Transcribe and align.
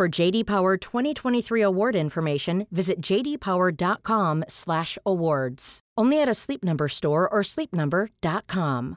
For 0.00 0.08
JD 0.08 0.46
Power 0.46 0.78
2023 0.78 1.60
award 1.60 1.94
information, 1.94 2.66
visit 2.70 3.02
jdpower.com/awards. 3.02 5.80
Only 5.98 6.22
at 6.22 6.26
a 6.26 6.32
Sleep 6.32 6.64
Number 6.64 6.88
store 6.88 7.28
or 7.28 7.42
sleepnumber.com. 7.42 8.96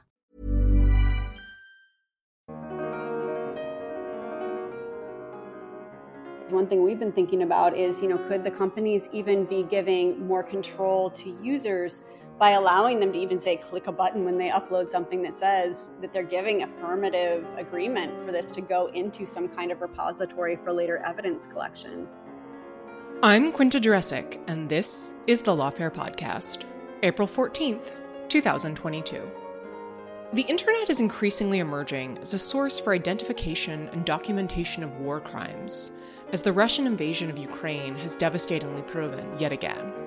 One 6.48 6.66
thing 6.66 6.82
we've 6.82 6.98
been 6.98 7.12
thinking 7.12 7.42
about 7.42 7.76
is, 7.76 8.00
you 8.00 8.08
know, 8.08 8.16
could 8.16 8.42
the 8.42 8.50
companies 8.50 9.10
even 9.12 9.44
be 9.44 9.64
giving 9.64 10.26
more 10.26 10.42
control 10.42 11.10
to 11.10 11.28
users 11.42 12.00
by 12.38 12.50
allowing 12.50 12.98
them 12.98 13.12
to 13.12 13.18
even 13.18 13.38
say 13.38 13.56
click 13.56 13.86
a 13.86 13.92
button 13.92 14.24
when 14.24 14.36
they 14.36 14.50
upload 14.50 14.88
something 14.88 15.22
that 15.22 15.36
says 15.36 15.90
that 16.00 16.12
they're 16.12 16.22
giving 16.22 16.62
affirmative 16.62 17.46
agreement 17.56 18.20
for 18.24 18.32
this 18.32 18.50
to 18.50 18.60
go 18.60 18.86
into 18.88 19.24
some 19.24 19.48
kind 19.48 19.70
of 19.70 19.80
repository 19.80 20.56
for 20.56 20.72
later 20.72 20.98
evidence 20.98 21.46
collection. 21.46 22.08
I'm 23.22 23.52
Quinta 23.52 23.80
Jurecic, 23.80 24.40
and 24.48 24.68
this 24.68 25.14
is 25.26 25.40
the 25.40 25.54
Lawfare 25.54 25.92
Podcast, 25.92 26.64
April 27.02 27.28
14th, 27.28 27.92
2022. 28.28 29.30
The 30.32 30.42
internet 30.42 30.90
is 30.90 30.98
increasingly 30.98 31.60
emerging 31.60 32.18
as 32.18 32.34
a 32.34 32.38
source 32.38 32.80
for 32.80 32.92
identification 32.92 33.88
and 33.92 34.04
documentation 34.04 34.82
of 34.82 34.98
war 34.98 35.20
crimes, 35.20 35.92
as 36.32 36.42
the 36.42 36.52
Russian 36.52 36.88
invasion 36.88 37.30
of 37.30 37.38
Ukraine 37.38 37.94
has 37.94 38.16
devastatingly 38.16 38.82
proven 38.82 39.38
yet 39.38 39.52
again. 39.52 40.03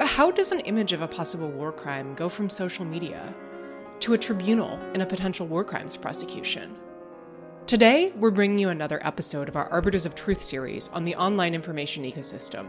But 0.00 0.08
how 0.08 0.30
does 0.30 0.50
an 0.50 0.60
image 0.60 0.94
of 0.94 1.02
a 1.02 1.06
possible 1.06 1.50
war 1.50 1.72
crime 1.72 2.14
go 2.14 2.30
from 2.30 2.48
social 2.48 2.86
media 2.86 3.34
to 3.98 4.14
a 4.14 4.18
tribunal 4.18 4.80
in 4.94 5.02
a 5.02 5.06
potential 5.06 5.46
war 5.46 5.62
crimes 5.62 5.94
prosecution? 5.94 6.74
Today, 7.66 8.10
we're 8.16 8.30
bringing 8.30 8.58
you 8.58 8.70
another 8.70 8.98
episode 9.06 9.46
of 9.46 9.56
our 9.56 9.68
Arbiters 9.68 10.06
of 10.06 10.14
Truth 10.14 10.40
series 10.40 10.88
on 10.88 11.04
the 11.04 11.14
online 11.16 11.54
information 11.54 12.04
ecosystem. 12.04 12.68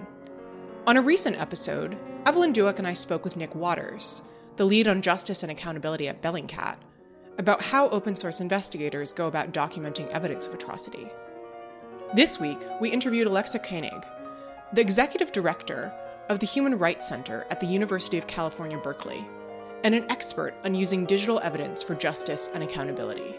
On 0.85 0.97
a 0.97 1.01
recent 1.01 1.39
episode, 1.39 1.95
Evelyn 2.25 2.51
Douek 2.51 2.79
and 2.79 2.85
I 2.85 2.91
spoke 2.91 3.23
with 3.23 3.37
Nick 3.37 3.55
Waters, 3.55 4.23
the 4.57 4.65
lead 4.65 4.89
on 4.89 5.01
justice 5.01 5.41
and 5.41 5.53
accountability 5.53 6.09
at 6.09 6.21
Bellingcat, 6.21 6.75
about 7.37 7.63
how 7.63 7.87
open 7.91 8.13
source 8.13 8.41
investigators 8.41 9.13
go 9.13 9.27
about 9.27 9.53
documenting 9.53 10.09
evidence 10.09 10.47
of 10.47 10.53
atrocity. 10.53 11.07
This 12.13 12.41
week, 12.41 12.59
we 12.81 12.91
interviewed 12.91 13.27
Alexa 13.27 13.59
Koenig, 13.59 14.05
the 14.73 14.81
executive 14.81 15.31
director 15.31 15.93
of 16.31 16.39
the 16.39 16.45
Human 16.45 16.77
Rights 16.77 17.09
Center 17.09 17.45
at 17.49 17.59
the 17.59 17.67
University 17.67 18.17
of 18.17 18.25
California, 18.25 18.77
Berkeley, 18.77 19.27
and 19.83 19.93
an 19.93 20.09
expert 20.09 20.53
on 20.63 20.73
using 20.73 21.05
digital 21.05 21.41
evidence 21.43 21.83
for 21.83 21.93
justice 21.93 22.49
and 22.53 22.63
accountability. 22.63 23.35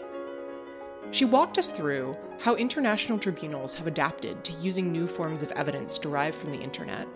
She 1.09 1.25
walked 1.25 1.57
us 1.57 1.71
through 1.71 2.15
how 2.39 2.53
international 2.53 3.17
tribunals 3.17 3.73
have 3.73 3.87
adapted 3.87 4.43
to 4.43 4.53
using 4.53 4.91
new 4.91 5.07
forms 5.07 5.41
of 5.41 5.51
evidence 5.53 5.97
derived 5.97 6.37
from 6.37 6.51
the 6.51 6.61
internet, 6.61 7.07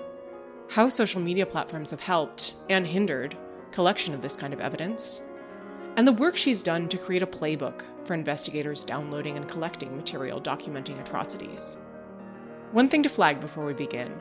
how 0.67 0.89
social 0.89 1.21
media 1.21 1.45
platforms 1.45 1.91
have 1.91 1.99
helped 1.99 2.55
and 2.71 2.88
hindered 2.88 3.38
collection 3.71 4.15
of 4.15 4.21
this 4.23 4.35
kind 4.35 4.55
of 4.55 4.59
evidence, 4.59 5.21
and 5.95 6.07
the 6.07 6.11
work 6.11 6.35
she's 6.35 6.63
done 6.63 6.89
to 6.89 6.97
create 6.97 7.21
a 7.21 7.27
playbook 7.27 7.83
for 8.03 8.15
investigators 8.15 8.83
downloading 8.83 9.38
and 9.38 9.47
collecting 9.47 9.95
material 9.95 10.41
documenting 10.41 10.99
atrocities. 10.99 11.77
One 12.71 12.89
thing 12.89 13.03
to 13.03 13.09
flag 13.09 13.39
before 13.39 13.63
we 13.63 13.73
begin 13.73 14.19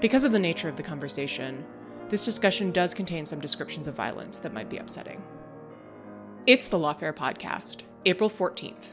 because 0.00 0.24
of 0.24 0.32
the 0.32 0.38
nature 0.38 0.68
of 0.68 0.76
the 0.76 0.82
conversation, 0.82 1.64
this 2.08 2.24
discussion 2.24 2.70
does 2.70 2.92
contain 2.92 3.24
some 3.24 3.40
descriptions 3.40 3.88
of 3.88 3.94
violence 3.94 4.38
that 4.38 4.52
might 4.52 4.68
be 4.68 4.76
upsetting. 4.76 5.22
It's 6.46 6.68
the 6.68 6.78
Lawfare 6.78 7.14
Podcast, 7.14 7.82
April 8.04 8.28
14th, 8.28 8.92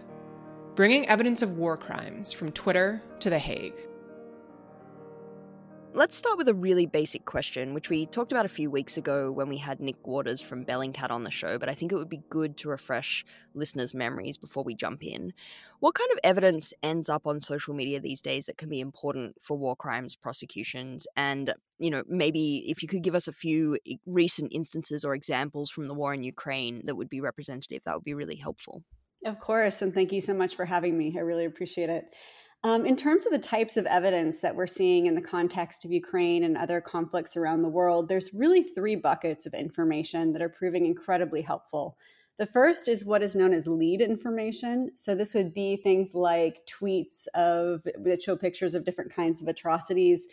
bringing 0.75 1.08
evidence 1.08 1.41
of 1.41 1.58
war 1.58 1.75
crimes 1.75 2.31
from 2.31 2.52
Twitter 2.52 3.03
to 3.19 3.30
The 3.30 3.38
Hague. 3.38 3.75
Let's 5.96 6.16
start 6.16 6.40
with 6.40 6.48
a 6.48 6.56
really 6.56 6.88
basic 6.88 7.24
question, 7.26 7.76
which 7.76 7.92
we 7.92 8.08
talked 8.08 8.31
about 8.31 8.48
a 8.48 8.50
few 8.50 8.72
weeks 8.72 8.98
ago 8.98 9.31
when 9.31 9.48
we 9.48 9.58
had 9.58 9.80
Nick 9.80 10.08
Waters 10.08 10.42
from 10.42 10.66
Bellingcat 10.66 11.12
on 11.12 11.24
the 11.24 11.30
show, 11.30 11.59
but 11.59 11.70
I 11.70 11.76
think 11.76 11.92
it 11.92 11.96
would 11.96 12.09
be 12.09 12.24
good 12.31 12.58
to 12.58 12.70
refresh 12.70 13.24
listeners' 13.54 13.94
memories 13.94 14.36
before 14.36 14.64
we 14.64 14.74
jump 14.74 15.03
in. 15.03 15.34
What 15.82 15.94
kind 15.94 16.09
of 16.12 16.18
evidence 16.24 16.74
ends 16.82 17.09
up 17.09 17.28
on 17.28 17.40
social 17.40 17.76
media 17.76 18.00
these 18.00 18.22
days 18.22 18.48
that 18.48 18.58
can 18.58 18.70
be 18.70 18.80
important 18.80 19.36
for 19.40 19.56
war 19.56 19.76
crimes 19.76 20.16
prosecutions? 20.16 21.06
And, 21.16 21.53
you 21.78 21.92
know, 21.92 22.02
maybe 22.08 22.66
if 22.68 22.82
you 22.82 22.88
could 22.88 23.03
give 23.03 23.14
us 23.14 23.28
a 23.28 23.32
few 23.32 23.78
recent 24.08 24.52
instances 24.52 25.06
or 25.06 25.14
examples 25.14 25.70
from 25.70 25.88
the 25.88 25.94
war 25.94 26.12
in 26.12 26.24
Ukraine 26.24 26.82
that 26.86 26.96
would 26.96 27.09
be 27.09 27.22
representative, 27.22 27.84
that 27.84 27.94
would 27.94 28.03
be 28.03 28.16
really 28.16 28.38
helpful. 28.38 28.82
Of 29.26 29.40
course. 29.40 29.84
And 29.84 29.94
thank 29.94 30.12
you 30.12 30.22
so 30.22 30.34
much 30.34 30.56
for 30.56 30.66
having 30.66 30.98
me. 30.98 31.14
I 31.16 31.22
really 31.22 31.46
appreciate 31.46 31.92
it. 31.92 32.06
Um, 32.66 32.85
in 32.85 32.96
terms 32.96 33.25
of 33.25 33.34
the 33.34 33.40
types 33.40 33.75
of 33.75 33.85
evidence 33.88 34.40
that 34.40 34.56
we're 34.56 34.68
seeing 34.68 35.07
in 35.07 35.16
the 35.16 35.22
context 35.22 35.84
of 35.84 35.91
Ukraine 35.91 36.46
and 36.46 36.57
other 36.57 36.79
conflicts 36.79 37.35
around 37.35 37.62
the 37.62 37.69
world, 37.69 38.07
there's 38.07 38.34
really 38.34 38.63
three 38.63 38.96
buckets 38.96 39.46
of 39.46 39.53
information 39.53 40.31
that 40.31 40.41
are 40.41 40.47
proving 40.47 40.85
incredibly 40.85 41.41
helpful. 41.41 41.97
The 42.40 42.47
first 42.47 42.88
is 42.88 43.03
what 43.03 43.22
is 43.22 43.35
known 43.35 43.53
as 43.53 43.68
lead 43.68 44.00
information. 44.02 44.91
So 44.96 45.13
this 45.13 45.34
would 45.34 45.53
be 45.53 45.75
things 45.75 46.16
like 46.16 46.62
tweets 46.66 47.28
of 47.35 47.84
that 48.02 48.23
show 48.23 48.38
pictures 48.38 48.75
of 48.75 48.85
different 48.85 49.13
kinds 49.13 49.41
of 49.41 49.50
atrocities, 49.50 50.28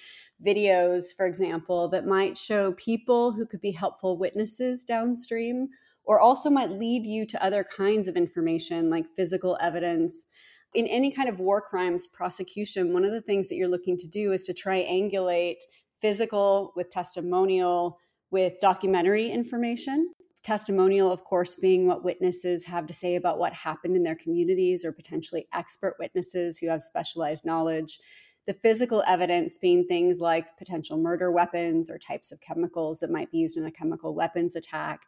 videos, 0.45 1.15
for 1.15 1.27
example, 1.27 1.89
that 1.89 2.07
might 2.07 2.39
show 2.39 2.73
people 2.75 3.33
who 3.33 3.45
could 3.45 3.61
be 3.61 3.73
helpful 3.73 4.17
witnesses 4.17 4.85
downstream, 4.85 5.69
or 6.05 6.21
also 6.21 6.49
might 6.49 6.71
lead 6.71 7.05
you 7.05 7.27
to 7.27 7.45
other 7.45 7.65
kinds 7.65 8.07
of 8.07 8.17
information 8.17 8.89
like 8.89 9.05
physical 9.17 9.59
evidence 9.61 10.27
in 10.75 10.87
any 10.87 11.11
kind 11.11 11.29
of 11.29 11.41
war 11.41 11.61
crimes 11.61 12.07
prosecution, 12.09 12.93
one 12.93 13.05
of 13.05 13.13
the 13.13 13.21
things 13.21 13.49
that 13.49 13.57
you're 13.57 13.69
looking 13.69 13.99
to 13.99 14.07
do 14.07 14.33
is 14.33 14.45
to 14.45 14.55
triangulate 14.55 15.57
physical 16.01 16.73
with 16.77 16.91
testimonial 16.91 17.99
with 18.31 18.61
documentary 18.61 19.31
information. 19.31 20.13
Testimonial, 20.43 21.13
of 21.13 21.25
course, 21.25 21.57
being 21.57 21.87
what 21.87 22.05
witnesses 22.05 22.65
have 22.65 22.87
to 22.87 22.95
say 22.95 23.17
about 23.17 23.39
what 23.39 23.53
happened 23.53 23.97
in 23.97 24.03
their 24.03 24.15
communities 24.15 24.85
or 24.85 24.93
potentially 24.93 25.47
expert 25.53 25.97
witnesses 25.99 26.57
who 26.59 26.69
have 26.69 26.83
specialized 26.83 27.45
knowledge. 27.45 27.99
The 28.47 28.55
physical 28.55 29.05
evidence 29.07 29.59
being 29.59 29.85
things 29.85 30.19
like 30.19 30.57
potential 30.57 30.97
murder 30.97 31.31
weapons 31.31 31.91
or 31.91 31.99
types 31.99 32.33
of 32.33 32.41
chemicals 32.41 33.01
that 33.01 33.11
might 33.11 33.31
be 33.31 33.39
used 33.39 33.59
in 33.59 33.67
a 33.67 33.71
chemical 33.71 34.15
weapons 34.15 34.57
attack. 34.57 35.01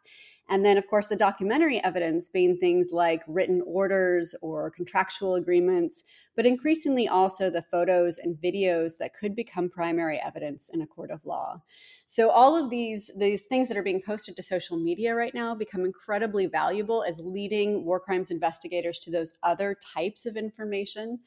And 0.49 0.65
then, 0.65 0.77
of 0.77 0.87
course, 0.87 1.07
the 1.07 1.15
documentary 1.15 1.81
evidence 1.83 2.27
being 2.27 2.57
things 2.57 2.89
like 2.91 3.23
written 3.27 3.61
orders 3.65 4.35
or 4.41 4.69
contractual 4.69 5.35
agreements, 5.35 6.03
but 6.35 6.45
increasingly 6.45 7.07
also 7.07 7.49
the 7.49 7.61
photos 7.61 8.17
and 8.17 8.35
videos 8.35 8.97
that 8.99 9.15
could 9.15 9.35
become 9.35 9.69
primary 9.69 10.21
evidence 10.23 10.69
in 10.73 10.81
a 10.81 10.87
court 10.87 11.11
of 11.11 11.25
law. 11.25 11.61
So 12.07 12.29
all 12.29 12.61
of 12.61 12.69
these 12.69 13.09
these 13.17 13.41
things 13.43 13.69
that 13.69 13.77
are 13.77 13.83
being 13.83 14.01
posted 14.05 14.35
to 14.35 14.43
social 14.43 14.77
media 14.77 15.15
right 15.15 15.33
now 15.33 15.55
become 15.55 15.85
incredibly 15.85 16.45
valuable 16.45 17.03
as 17.03 17.19
leading 17.19 17.85
war 17.85 17.99
crimes 17.99 18.29
investigators 18.29 18.99
to 18.99 19.11
those 19.11 19.33
other 19.43 19.77
types 19.93 20.25
of 20.25 20.35
information 20.35 21.19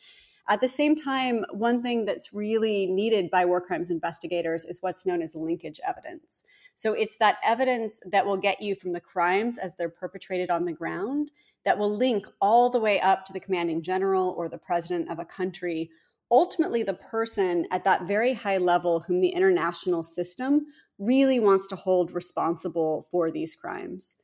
at 0.49 0.61
the 0.61 0.69
same 0.69 0.95
time, 0.95 1.45
one 1.51 1.83
thing 1.83 2.05
that's 2.05 2.33
really 2.33 2.87
needed 2.87 3.31
by 3.31 3.45
war 3.45 3.61
crimes 3.61 3.91
investigators 3.91 4.65
is 4.65 4.81
what's 4.81 5.05
known 5.05 5.21
as 5.21 5.35
linkage 5.35 5.81
evidence. 5.87 6.45
So 6.77 6.93
it's 6.93 7.17
that 7.19 7.39
evidence 7.43 8.01
that 8.11 8.25
will 8.25 8.37
get 8.37 8.63
you 8.63 8.77
from 8.77 8.93
the 8.93 9.01
crimes 9.01 9.59
as 9.59 9.73
they're 9.77 9.89
perpetrated 9.89 10.51
on 10.51 10.65
the 10.65 10.73
ground 10.73 11.31
that 11.65 11.79
will 11.79 11.95
link 11.95 12.27
all 12.41 12.71
the 12.71 12.79
way 12.79 13.01
up 13.01 13.25
to 13.27 13.33
the 13.33 13.41
commanding 13.41 13.83
general 13.83 14.31
or 14.39 14.49
the 14.49 14.59
president 14.59 15.11
of 15.11 15.19
a 15.19 15.25
country 15.25 15.91
ultimately 16.31 16.83
the 16.83 16.95
person 16.95 17.67
at 17.71 17.85
that 17.85 18.07
very 18.07 18.35
high 18.35 18.59
level 18.59 19.01
whom 19.01 19.21
the 19.21 19.29
international 19.29 20.03
system 20.03 20.67
really 20.99 21.39
wants 21.39 21.67
to 21.69 21.77
hold 21.77 22.13
responsible 22.13 23.07
for 23.11 23.31
these 23.31 23.55
crimes. 23.55 24.17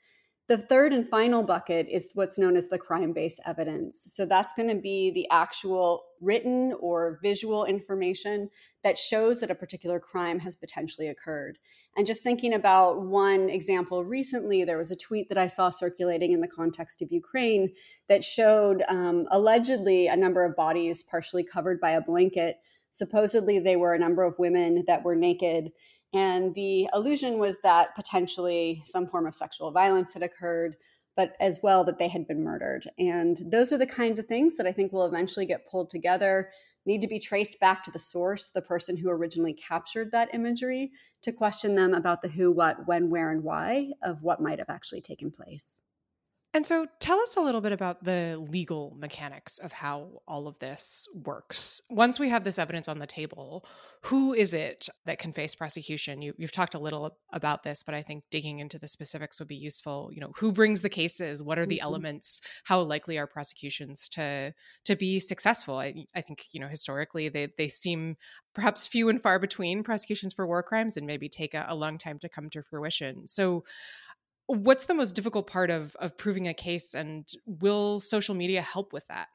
The 0.48 0.58
third 0.58 0.92
and 0.92 1.08
final 1.08 1.42
bucket 1.42 1.86
is 1.88 2.08
what's 2.14 2.38
known 2.38 2.56
as 2.56 2.68
the 2.68 2.78
crime 2.78 3.12
based 3.12 3.40
evidence. 3.46 4.08
So 4.08 4.26
that's 4.26 4.52
going 4.54 4.68
to 4.68 4.74
be 4.74 5.10
the 5.12 5.28
actual 5.30 6.02
written 6.20 6.74
or 6.80 7.20
visual 7.22 7.64
information 7.64 8.50
that 8.82 8.98
shows 8.98 9.40
that 9.40 9.50
a 9.50 9.54
particular 9.54 10.00
crime 10.00 10.40
has 10.40 10.56
potentially 10.56 11.08
occurred. 11.08 11.58
And 11.96 12.06
just 12.06 12.22
thinking 12.22 12.54
about 12.54 13.02
one 13.02 13.50
example 13.50 14.04
recently, 14.04 14.64
there 14.64 14.78
was 14.78 14.90
a 14.90 14.96
tweet 14.96 15.28
that 15.28 15.36
I 15.36 15.46
saw 15.46 15.68
circulating 15.68 16.32
in 16.32 16.40
the 16.40 16.48
context 16.48 17.02
of 17.02 17.12
Ukraine 17.12 17.72
that 18.08 18.24
showed 18.24 18.82
um, 18.88 19.26
allegedly 19.30 20.06
a 20.06 20.16
number 20.16 20.44
of 20.44 20.56
bodies 20.56 21.02
partially 21.02 21.44
covered 21.44 21.80
by 21.80 21.90
a 21.90 22.00
blanket. 22.00 22.56
Supposedly, 22.90 23.58
they 23.58 23.76
were 23.76 23.94
a 23.94 23.98
number 23.98 24.22
of 24.22 24.38
women 24.38 24.84
that 24.86 25.04
were 25.04 25.16
naked 25.16 25.72
and 26.12 26.54
the 26.54 26.88
illusion 26.92 27.38
was 27.38 27.56
that 27.62 27.94
potentially 27.94 28.82
some 28.84 29.06
form 29.06 29.26
of 29.26 29.34
sexual 29.34 29.70
violence 29.70 30.12
had 30.12 30.22
occurred, 30.22 30.76
but 31.16 31.34
as 31.40 31.60
well 31.62 31.84
that 31.84 31.98
they 31.98 32.08
had 32.08 32.26
been 32.26 32.44
murdered. 32.44 32.88
And 32.98 33.38
those 33.50 33.72
are 33.72 33.78
the 33.78 33.86
kinds 33.86 34.18
of 34.18 34.26
things 34.26 34.56
that 34.56 34.66
I 34.66 34.72
think 34.72 34.92
will 34.92 35.06
eventually 35.06 35.46
get 35.46 35.68
pulled 35.70 35.88
together, 35.88 36.50
need 36.84 37.00
to 37.00 37.08
be 37.08 37.18
traced 37.18 37.60
back 37.60 37.84
to 37.84 37.90
the 37.90 37.98
source, 37.98 38.48
the 38.48 38.62
person 38.62 38.96
who 38.96 39.10
originally 39.10 39.52
captured 39.52 40.10
that 40.10 40.34
imagery, 40.34 40.90
to 41.22 41.32
question 41.32 41.74
them 41.74 41.94
about 41.94 42.22
the 42.22 42.28
who, 42.28 42.50
what, 42.50 42.86
when, 42.86 43.10
where, 43.10 43.30
and 43.30 43.44
why 43.44 43.90
of 44.02 44.22
what 44.22 44.40
might 44.40 44.58
have 44.58 44.70
actually 44.70 45.00
taken 45.00 45.30
place. 45.30 45.81
And 46.54 46.66
so 46.66 46.86
tell 47.00 47.18
us 47.20 47.36
a 47.36 47.40
little 47.40 47.62
bit 47.62 47.72
about 47.72 48.04
the 48.04 48.36
legal 48.50 48.94
mechanics 48.98 49.56
of 49.56 49.72
how 49.72 50.20
all 50.28 50.46
of 50.46 50.58
this 50.58 51.08
works. 51.14 51.80
Once 51.88 52.20
we 52.20 52.28
have 52.28 52.44
this 52.44 52.58
evidence 52.58 52.88
on 52.88 52.98
the 52.98 53.06
table, 53.06 53.64
who 54.02 54.34
is 54.34 54.52
it 54.52 54.88
that 55.06 55.18
can 55.18 55.32
face 55.32 55.54
prosecution? 55.54 56.20
You, 56.20 56.34
have 56.40 56.52
talked 56.52 56.74
a 56.74 56.78
little 56.78 57.16
about 57.32 57.62
this, 57.62 57.82
but 57.82 57.94
I 57.94 58.02
think 58.02 58.24
digging 58.30 58.58
into 58.58 58.78
the 58.78 58.88
specifics 58.88 59.38
would 59.38 59.48
be 59.48 59.56
useful. 59.56 60.10
You 60.12 60.20
know, 60.20 60.32
who 60.36 60.52
brings 60.52 60.82
the 60.82 60.90
cases? 60.90 61.42
What 61.42 61.58
are 61.58 61.64
the 61.64 61.76
mm-hmm. 61.76 61.86
elements? 61.86 62.42
How 62.64 62.80
likely 62.80 63.16
are 63.16 63.26
prosecutions 63.26 64.08
to 64.10 64.52
to 64.84 64.96
be 64.96 65.20
successful? 65.20 65.78
I, 65.78 66.04
I 66.14 66.20
think 66.20 66.48
you 66.50 66.60
know 66.60 66.68
historically 66.68 67.30
they 67.30 67.48
they 67.56 67.68
seem 67.68 68.16
perhaps 68.54 68.86
few 68.86 69.08
and 69.08 69.22
far 69.22 69.38
between 69.38 69.82
prosecutions 69.82 70.34
for 70.34 70.46
war 70.46 70.62
crimes 70.62 70.98
and 70.98 71.06
maybe 71.06 71.28
take 71.28 71.54
a, 71.54 71.64
a 71.68 71.74
long 71.74 71.96
time 71.96 72.18
to 72.18 72.28
come 72.28 72.50
to 72.50 72.62
fruition. 72.62 73.26
So 73.26 73.64
What's 74.52 74.84
the 74.84 74.92
most 74.92 75.14
difficult 75.14 75.46
part 75.46 75.70
of 75.70 75.96
of 75.96 76.18
proving 76.18 76.46
a 76.46 76.52
case 76.52 76.94
and 76.94 77.26
will 77.46 78.00
social 78.00 78.34
media 78.34 78.60
help 78.60 78.92
with 78.92 79.06
that? 79.08 79.28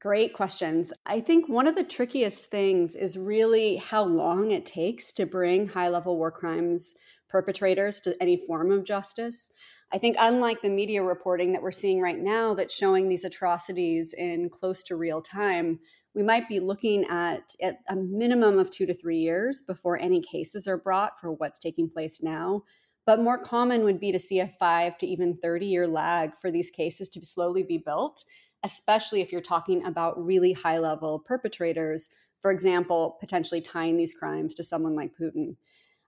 Great 0.00 0.34
questions. 0.34 0.92
I 1.04 1.18
think 1.18 1.48
one 1.48 1.66
of 1.66 1.74
the 1.74 1.82
trickiest 1.82 2.48
things 2.48 2.94
is 2.94 3.18
really 3.18 3.76
how 3.76 4.04
long 4.04 4.52
it 4.52 4.64
takes 4.64 5.12
to 5.14 5.26
bring 5.26 5.66
high 5.66 5.88
level 5.88 6.16
war 6.16 6.30
crimes 6.30 6.94
perpetrators 7.28 7.98
to 8.02 8.16
any 8.22 8.36
form 8.36 8.70
of 8.70 8.84
justice. 8.84 9.50
I 9.92 9.98
think, 9.98 10.14
unlike 10.20 10.62
the 10.62 10.70
media 10.70 11.02
reporting 11.02 11.52
that 11.52 11.62
we're 11.62 11.72
seeing 11.72 12.00
right 12.00 12.18
now 12.18 12.54
that's 12.54 12.74
showing 12.74 13.08
these 13.08 13.24
atrocities 13.24 14.14
in 14.16 14.48
close 14.48 14.84
to 14.84 14.96
real 14.96 15.22
time, 15.22 15.80
we 16.14 16.22
might 16.22 16.48
be 16.48 16.60
looking 16.60 17.04
at, 17.06 17.54
at 17.60 17.78
a 17.88 17.96
minimum 17.96 18.60
of 18.60 18.70
two 18.70 18.86
to 18.86 18.94
three 18.94 19.18
years 19.18 19.60
before 19.66 19.98
any 19.98 20.20
cases 20.20 20.68
are 20.68 20.76
brought 20.76 21.18
for 21.20 21.32
what's 21.32 21.58
taking 21.58 21.90
place 21.90 22.20
now. 22.22 22.62
But 23.04 23.20
more 23.20 23.38
common 23.38 23.82
would 23.84 23.98
be 23.98 24.12
to 24.12 24.18
see 24.18 24.40
a 24.40 24.46
five 24.46 24.96
to 24.98 25.06
even 25.06 25.36
30 25.36 25.66
year 25.66 25.86
lag 25.88 26.36
for 26.40 26.50
these 26.50 26.70
cases 26.70 27.08
to 27.10 27.24
slowly 27.24 27.62
be 27.62 27.78
built, 27.78 28.24
especially 28.64 29.20
if 29.20 29.32
you're 29.32 29.40
talking 29.40 29.84
about 29.84 30.24
really 30.24 30.52
high 30.52 30.78
level 30.78 31.18
perpetrators, 31.18 32.08
for 32.40 32.50
example, 32.50 33.16
potentially 33.20 33.60
tying 33.60 33.96
these 33.96 34.14
crimes 34.14 34.54
to 34.54 34.64
someone 34.64 34.94
like 34.94 35.12
Putin. 35.20 35.56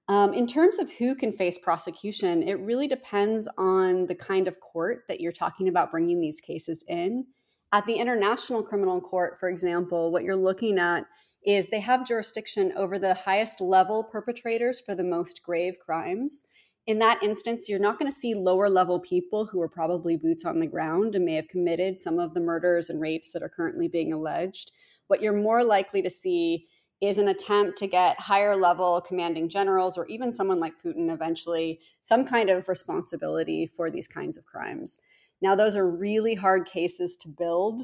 Um, 0.06 0.35
in 0.35 0.46
terms 0.46 0.79
of 0.79 0.91
who 0.93 1.14
can 1.14 1.32
face 1.32 1.58
prosecution, 1.58 2.43
it 2.43 2.61
really 2.61 2.87
depends 2.87 3.49
on 3.56 4.06
the 4.06 4.14
kind 4.14 4.47
of 4.47 4.61
court 4.61 5.05
that 5.08 5.20
you're 5.20 5.32
talking 5.32 5.69
about 5.69 5.90
bringing 5.90 6.20
these 6.20 6.40
cases 6.40 6.85
in. 6.88 7.25
At 7.73 7.87
the 7.87 7.94
International 7.94 8.62
Criminal 8.62 9.00
Court, 9.00 9.38
for 9.40 9.49
example, 9.49 10.12
what 10.12 10.23
you're 10.23 10.37
looking 10.37 10.79
at 10.79 11.06
is 11.44 11.67
they 11.67 11.81
have 11.81 12.06
jurisdiction 12.06 12.73
over 12.76 12.99
the 12.99 13.14
highest 13.14 13.61
level 13.61 14.05
perpetrators 14.05 14.81
for 14.81 14.94
the 14.94 15.05
most 15.05 15.43
grave 15.43 15.76
crimes 15.85 16.44
in 16.86 16.98
that 16.98 17.22
instance, 17.22 17.69
you're 17.69 17.78
not 17.78 17.98
going 17.98 18.10
to 18.10 18.16
see 18.16 18.34
lower 18.34 18.69
level 18.69 19.00
people 19.00 19.46
who 19.46 19.60
are 19.60 19.69
probably 19.69 20.16
boots 20.16 20.44
on 20.44 20.60
the 20.60 20.66
ground 20.66 21.14
and 21.14 21.25
may 21.25 21.34
have 21.34 21.48
committed 21.48 21.98
some 21.98 22.19
of 22.19 22.34
the 22.34 22.40
murders 22.40 22.90
and 22.90 23.00
rapes 23.00 23.32
that 23.32 23.42
are 23.42 23.48
currently 23.48 23.88
being 23.88 24.12
alleged. 24.12 24.70
What 25.06 25.22
you're 25.22 25.32
more 25.32 25.64
likely 25.64 26.02
to 26.02 26.10
see 26.10 26.66
is 27.00 27.19
an 27.19 27.28
attempt 27.28 27.78
to 27.78 27.86
get 27.86 28.20
higher 28.20 28.56
level 28.56 29.00
commanding 29.00 29.48
generals 29.48 29.96
or 29.96 30.06
even 30.08 30.32
someone 30.32 30.60
like 30.60 30.75
Putin 30.84 31.12
eventually 31.12 31.81
some 32.02 32.25
kind 32.25 32.50
of 32.50 32.69
responsibility 32.69 33.66
for 33.66 33.90
these 33.90 34.08
kinds 34.08 34.37
of 34.37 34.44
crimes. 34.44 34.98
Now, 35.40 35.54
those 35.54 35.76
are 35.76 35.88
really 35.88 36.34
hard 36.34 36.66
cases 36.66 37.16
to 37.22 37.28
build. 37.28 37.82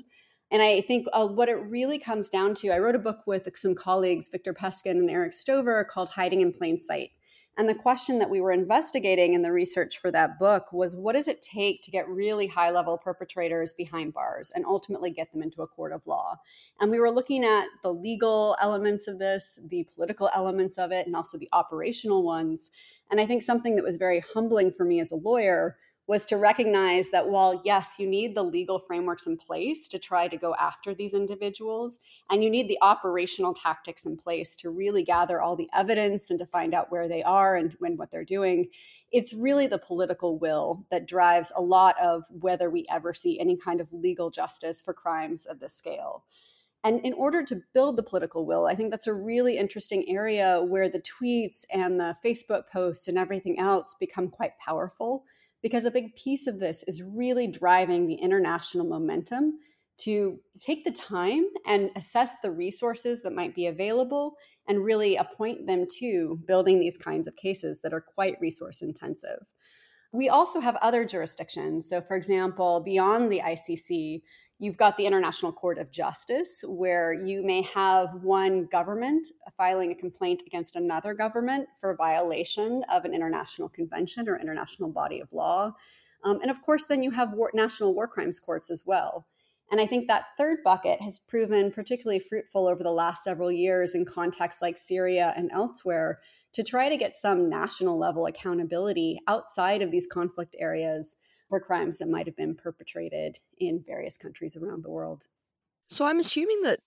And 0.50 0.62
I 0.62 0.81
think 0.81 1.06
uh, 1.12 1.26
what 1.26 1.49
it 1.49 1.55
really 1.55 1.99
comes 1.99 2.29
down 2.29 2.55
to, 2.56 2.70
I 2.70 2.79
wrote 2.79 2.96
a 2.96 3.00
book 3.00 3.20
with 3.26 3.49
some 3.56 3.75
colleagues, 3.75 4.29
Victor 4.29 4.53
Peskin 4.53 4.93
and 4.93 5.11
Eric 5.11 5.32
Stover, 5.32 5.85
called 5.85 6.11
Hiding 6.11 6.41
in 6.41 6.53
Plain 6.53 6.79
Sight. 6.79 7.11
And 7.56 7.69
the 7.69 7.75
question 7.75 8.19
that 8.20 8.31
we 8.31 8.41
were 8.41 8.52
investigating 8.52 9.35
in 9.35 9.43
the 9.43 9.52
research 9.52 9.99
for 9.99 10.11
that 10.12 10.38
book 10.38 10.73
was 10.73 10.97
what 10.97 11.14
does 11.14 11.29
it 11.29 11.43
take 11.43 11.82
to 11.82 11.91
get 11.91 12.08
really 12.08 12.47
high 12.47 12.70
level 12.70 12.97
perpetrators 12.97 13.73
behind 13.73 14.14
bars 14.14 14.50
and 14.55 14.64
ultimately 14.64 15.11
get 15.11 15.31
them 15.32 15.43
into 15.43 15.62
a 15.62 15.67
court 15.67 15.93
of 15.93 16.06
law? 16.06 16.37
And 16.81 16.91
we 16.91 17.00
were 17.00 17.11
looking 17.11 17.44
at 17.44 17.67
the 17.82 17.93
legal 17.93 18.56
elements 18.61 19.08
of 19.08 19.19
this, 19.19 19.58
the 19.69 19.87
political 19.94 20.31
elements 20.35 20.79
of 20.79 20.93
it, 20.93 21.06
and 21.06 21.14
also 21.14 21.37
the 21.37 21.50
operational 21.52 22.23
ones. 22.23 22.70
And 23.11 23.20
I 23.20 23.26
think 23.26 23.43
something 23.43 23.76
that 23.76 23.85
was 23.85 23.96
very 23.96 24.23
humbling 24.32 24.70
for 24.70 24.85
me 24.85 25.00
as 25.00 25.12
a 25.12 25.17
lawyer 25.17 25.76
was 26.11 26.27
to 26.27 26.37
recognize 26.37 27.11
that 27.11 27.29
while, 27.29 27.62
yes, 27.65 27.95
you 28.01 28.05
need 28.05 28.35
the 28.35 28.43
legal 28.43 28.81
frameworks 28.81 29.29
in 29.29 29.37
place 29.37 29.87
to 29.87 29.97
try 29.97 30.27
to 30.27 30.37
go 30.37 30.57
after 30.57 30.93
these 30.93 31.15
individuals, 31.15 32.01
and 32.29 32.43
you 32.43 32.51
need 32.51 32.67
the 32.67 32.79
operational 32.83 33.55
tactics 33.55 34.07
in 34.07 34.17
place 34.17 34.57
to 34.57 34.71
really 34.71 35.05
gather 35.05 35.41
all 35.41 35.55
the 35.55 35.69
evidence 35.73 36.29
and 36.29 36.41
to 36.41 36.45
find 36.45 36.75
out 36.75 36.91
where 36.91 37.07
they 37.07 37.23
are 37.23 37.55
and 37.55 37.77
when 37.79 37.97
what 37.97 38.11
they're 38.11 38.25
doing, 38.25 38.69
it's 39.12 39.33
really 39.33 39.69
the 39.69 39.79
political 39.79 40.37
will 40.37 40.85
that 40.91 41.07
drives 41.07 41.53
a 41.57 41.62
lot 41.62 41.95
of 42.03 42.25
whether 42.29 42.71
we 42.71 42.85
ever 42.91 43.15
see 43.15 43.39
any 43.39 43.56
kind 43.56 43.81
of 43.81 43.87
legal 43.93 44.31
justice 44.31 44.83
for 44.83 44.93
crimes 44.93 45.47
of 45.47 45.61
this 45.61 45.77
scale. 45.77 46.25
And 46.83 47.01
in 47.06 47.13
order 47.13 47.45
to 47.45 47.63
build 47.73 47.95
the 47.95 48.03
political 48.03 48.44
will, 48.46 48.67
I 48.67 48.75
think 48.75 48.91
that's 48.91 49.06
a 49.06 49.15
really 49.15 49.58
interesting 49.58 50.05
area 50.08 50.61
where 50.61 50.89
the 50.89 51.03
tweets 51.03 51.65
and 51.73 52.01
the 52.01 52.17
Facebook 52.25 52.65
posts 52.69 53.06
and 53.06 53.17
everything 53.17 53.61
else 53.61 53.94
become 54.01 54.29
quite 54.29 54.58
powerful 54.58 55.23
because 55.62 55.84
a 55.84 55.90
big 55.90 56.14
piece 56.17 56.46
of 56.46 56.58
this 56.58 56.82
is 56.86 57.02
really 57.02 57.46
driving 57.46 58.06
the 58.06 58.14
international 58.14 58.86
momentum 58.86 59.58
to 59.98 60.38
take 60.58 60.82
the 60.84 60.90
time 60.90 61.44
and 61.67 61.90
assess 61.96 62.36
the 62.43 62.50
resources 62.50 63.22
that 63.22 63.34
might 63.34 63.55
be 63.55 63.67
available 63.67 64.34
and 64.69 64.84
really 64.84 65.17
appoint 65.17 65.67
them 65.67 65.86
to 65.98 66.38
building 66.46 66.81
these 66.81 66.96
kinds 66.96 67.26
of 67.26 67.36
cases 67.36 67.81
that 67.82 67.93
are 67.93 68.00
quite 68.00 68.40
resource 68.40 68.82
intensive. 68.82 69.38
We 70.12 70.29
also 70.29 70.60
have 70.60 70.76
other 70.76 71.05
jurisdictions. 71.05 71.88
So, 71.88 72.00
for 72.00 72.17
example, 72.17 72.81
beyond 72.81 73.31
the 73.31 73.40
ICC, 73.40 74.22
You've 74.62 74.76
got 74.76 74.98
the 74.98 75.06
International 75.06 75.52
Court 75.52 75.79
of 75.79 75.90
Justice, 75.90 76.62
where 76.69 77.14
you 77.14 77.43
may 77.43 77.62
have 77.62 78.22
one 78.22 78.67
government 78.67 79.26
filing 79.56 79.90
a 79.90 79.94
complaint 79.94 80.43
against 80.46 80.76
another 80.76 81.14
government 81.14 81.67
for 81.81 81.96
violation 81.96 82.84
of 82.93 83.06
an 83.06 83.14
international 83.14 83.70
convention 83.70 84.29
or 84.29 84.38
international 84.38 84.90
body 84.90 85.20
of 85.20 85.32
law. 85.32 85.72
Um, 86.24 86.43
and 86.43 86.50
of 86.50 86.60
course, 86.60 86.84
then 86.84 87.02
you 87.02 87.10
have 87.10 87.32
war- 87.32 87.50
national 87.55 87.94
war 87.94 88.06
crimes 88.06 88.38
courts 88.38 88.70
as 88.70 88.84
well. 88.86 89.26
And 89.70 89.81
I 89.81 89.86
think 89.86 90.08
that 90.08 90.24
third 90.36 90.58
bucket 90.62 91.00
has 91.00 91.19
proven 91.19 91.72
particularly 91.72 92.20
fruitful 92.20 92.69
over 92.69 92.82
the 92.82 92.90
last 92.90 93.24
several 93.24 93.50
years 93.50 93.94
in 93.94 94.05
contexts 94.05 94.60
like 94.60 94.76
Syria 94.76 95.32
and 95.38 95.50
elsewhere 95.52 96.20
to 96.52 96.62
try 96.62 96.90
to 96.90 96.98
get 96.98 97.17
some 97.17 97.48
national 97.48 97.98
level 97.98 98.26
accountability 98.26 99.20
outside 99.26 99.81
of 99.81 99.90
these 99.90 100.06
conflict 100.06 100.55
areas 100.58 101.17
for 101.51 101.61
crimes 101.61 101.99
that 101.99 102.09
might 102.09 102.27
have 102.27 102.37
been 102.37 102.55
perpetrated 102.55 103.39
in 103.59 103.85
various 103.87 104.17
countries 104.17 104.57
around 104.57 104.83
the 104.83 104.91
world. 104.91 105.27
So 105.91 106.07
I'm 106.07 106.21
assuming 106.21 106.63
that 106.63 106.79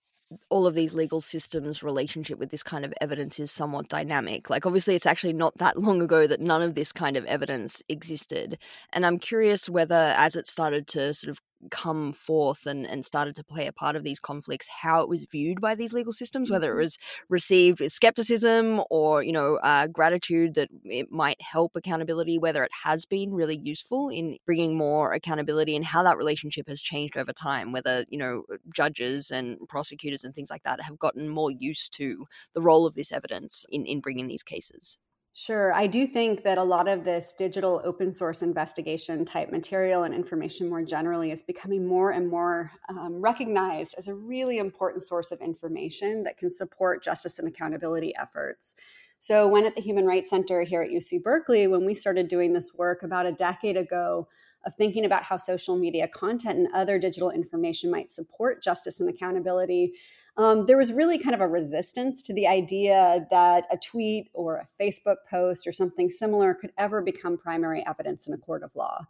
all 0.49 0.65
of 0.65 0.73
these 0.73 0.93
legal 0.93 1.21
systems 1.21 1.83
relationship 1.83 2.39
with 2.39 2.49
this 2.49 2.63
kind 2.63 2.85
of 2.85 2.93
evidence 2.99 3.39
is 3.39 3.51
somewhat 3.51 3.87
dynamic 3.87 4.49
like 4.49 4.65
obviously 4.65 4.95
it's 4.95 5.05
actually 5.05 5.33
not 5.33 5.55
that 5.57 5.77
long 5.77 6.01
ago 6.01 6.25
that 6.25 6.41
none 6.41 6.63
of 6.63 6.73
this 6.73 6.91
kind 6.91 7.15
of 7.15 7.25
evidence 7.25 7.83
existed 7.87 8.57
and 8.93 9.05
i'm 9.05 9.19
curious 9.19 9.69
whether 9.69 10.13
as 10.17 10.35
it 10.35 10.47
started 10.47 10.87
to 10.87 11.13
sort 11.13 11.29
of 11.29 11.39
come 11.69 12.13
forth 12.13 12.65
and, 12.65 12.85
and 12.85 13.05
started 13.05 13.35
to 13.35 13.43
play 13.43 13.67
a 13.67 13.73
part 13.73 13.95
of 13.95 14.03
these 14.03 14.19
conflicts, 14.19 14.67
how 14.81 15.01
it 15.01 15.09
was 15.09 15.25
viewed 15.31 15.61
by 15.61 15.75
these 15.75 15.93
legal 15.93 16.13
systems, 16.13 16.49
whether 16.49 16.71
it 16.71 16.73
mm-hmm. 16.73 16.81
was 16.81 16.97
received 17.29 17.79
with 17.79 17.91
skepticism 17.91 18.81
or, 18.89 19.23
you 19.23 19.31
know, 19.31 19.55
uh, 19.57 19.87
gratitude 19.87 20.55
that 20.55 20.69
it 20.85 21.11
might 21.11 21.41
help 21.41 21.75
accountability, 21.75 22.37
whether 22.37 22.63
it 22.63 22.71
has 22.83 23.05
been 23.05 23.33
really 23.33 23.59
useful 23.61 24.09
in 24.09 24.37
bringing 24.45 24.77
more 24.77 25.13
accountability 25.13 25.75
and 25.75 25.85
how 25.85 26.03
that 26.03 26.17
relationship 26.17 26.67
has 26.67 26.81
changed 26.81 27.17
over 27.17 27.33
time, 27.33 27.71
whether, 27.71 28.05
you 28.09 28.17
know, 28.17 28.43
judges 28.73 29.31
and 29.31 29.57
prosecutors 29.67 30.23
and 30.23 30.35
things 30.35 30.49
like 30.49 30.63
that 30.63 30.81
have 30.81 30.99
gotten 30.99 31.29
more 31.29 31.51
used 31.51 31.93
to 31.93 32.25
the 32.53 32.61
role 32.61 32.85
of 32.85 32.95
this 32.95 33.11
evidence 33.11 33.65
in, 33.69 33.85
in 33.85 33.99
bringing 33.99 34.27
these 34.27 34.43
cases. 34.43 34.97
Sure. 35.35 35.73
I 35.73 35.87
do 35.87 36.05
think 36.05 36.43
that 36.43 36.59
a 36.59 36.63
lot 36.63 36.87
of 36.87 37.03
this 37.03 37.33
digital 37.35 37.81
open 37.83 38.11
source 38.11 38.43
investigation 38.43 39.25
type 39.25 39.51
material 39.51 40.03
and 40.03 40.13
information 40.13 40.69
more 40.69 40.83
generally 40.83 41.31
is 41.31 41.41
becoming 41.41 41.87
more 41.87 42.11
and 42.11 42.29
more 42.29 42.71
um, 42.87 43.19
recognized 43.19 43.95
as 43.97 44.07
a 44.07 44.13
really 44.13 44.59
important 44.59 45.01
source 45.01 45.31
of 45.31 45.41
information 45.41 46.21
that 46.23 46.37
can 46.37 46.51
support 46.51 47.03
justice 47.03 47.39
and 47.39 47.47
accountability 47.47 48.13
efforts. 48.15 48.75
So, 49.17 49.47
when 49.47 49.65
at 49.65 49.73
the 49.73 49.81
Human 49.81 50.05
Rights 50.05 50.29
Center 50.29 50.61
here 50.61 50.83
at 50.83 50.91
UC 50.91 51.23
Berkeley, 51.23 51.65
when 51.65 51.83
we 51.83 51.95
started 51.95 52.27
doing 52.27 52.53
this 52.53 52.75
work 52.75 53.01
about 53.01 53.25
a 53.25 53.31
decade 53.31 53.77
ago, 53.77 54.27
of 54.65 54.75
thinking 54.75 55.05
about 55.05 55.23
how 55.23 55.37
social 55.37 55.75
media 55.77 56.07
content 56.07 56.57
and 56.57 56.67
other 56.73 56.97
digital 56.97 57.31
information 57.31 57.91
might 57.91 58.11
support 58.11 58.63
justice 58.63 58.99
and 58.99 59.09
accountability, 59.09 59.93
um, 60.37 60.65
there 60.65 60.77
was 60.77 60.91
really 60.91 61.19
kind 61.19 61.35
of 61.35 61.41
a 61.41 61.47
resistance 61.47 62.21
to 62.23 62.33
the 62.33 62.47
idea 62.47 63.27
that 63.29 63.67
a 63.71 63.77
tweet 63.77 64.29
or 64.33 64.57
a 64.57 64.83
Facebook 64.83 65.17
post 65.29 65.67
or 65.67 65.71
something 65.71 66.09
similar 66.09 66.53
could 66.53 66.71
ever 66.77 67.01
become 67.01 67.37
primary 67.37 67.85
evidence 67.85 68.25
in 68.25 68.33
a 68.33 68.37
court 68.37 68.63
of 68.63 68.75
law. 68.75 69.05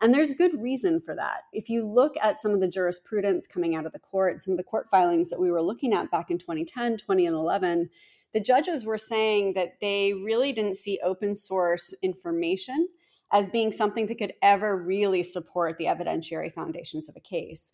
And 0.00 0.12
there's 0.12 0.34
good 0.34 0.60
reason 0.60 1.00
for 1.00 1.14
that. 1.14 1.42
If 1.52 1.68
you 1.68 1.86
look 1.86 2.14
at 2.20 2.42
some 2.42 2.52
of 2.52 2.60
the 2.60 2.68
jurisprudence 2.68 3.46
coming 3.46 3.76
out 3.76 3.86
of 3.86 3.92
the 3.92 4.00
court, 4.00 4.42
some 4.42 4.52
of 4.52 4.56
the 4.58 4.64
court 4.64 4.88
filings 4.90 5.30
that 5.30 5.40
we 5.40 5.50
were 5.50 5.62
looking 5.62 5.92
at 5.92 6.10
back 6.10 6.30
in 6.30 6.38
2010, 6.38 6.96
2011, 6.96 7.90
the 8.32 8.40
judges 8.40 8.84
were 8.84 8.98
saying 8.98 9.52
that 9.54 9.74
they 9.80 10.12
really 10.14 10.52
didn't 10.52 10.76
see 10.76 10.98
open 11.04 11.36
source 11.36 11.92
information 12.02 12.88
as 13.30 13.46
being 13.46 13.70
something 13.70 14.06
that 14.06 14.18
could 14.18 14.32
ever 14.42 14.76
really 14.76 15.22
support 15.22 15.78
the 15.78 15.84
evidentiary 15.84 16.52
foundations 16.52 17.08
of 17.08 17.16
a 17.16 17.20
case. 17.20 17.72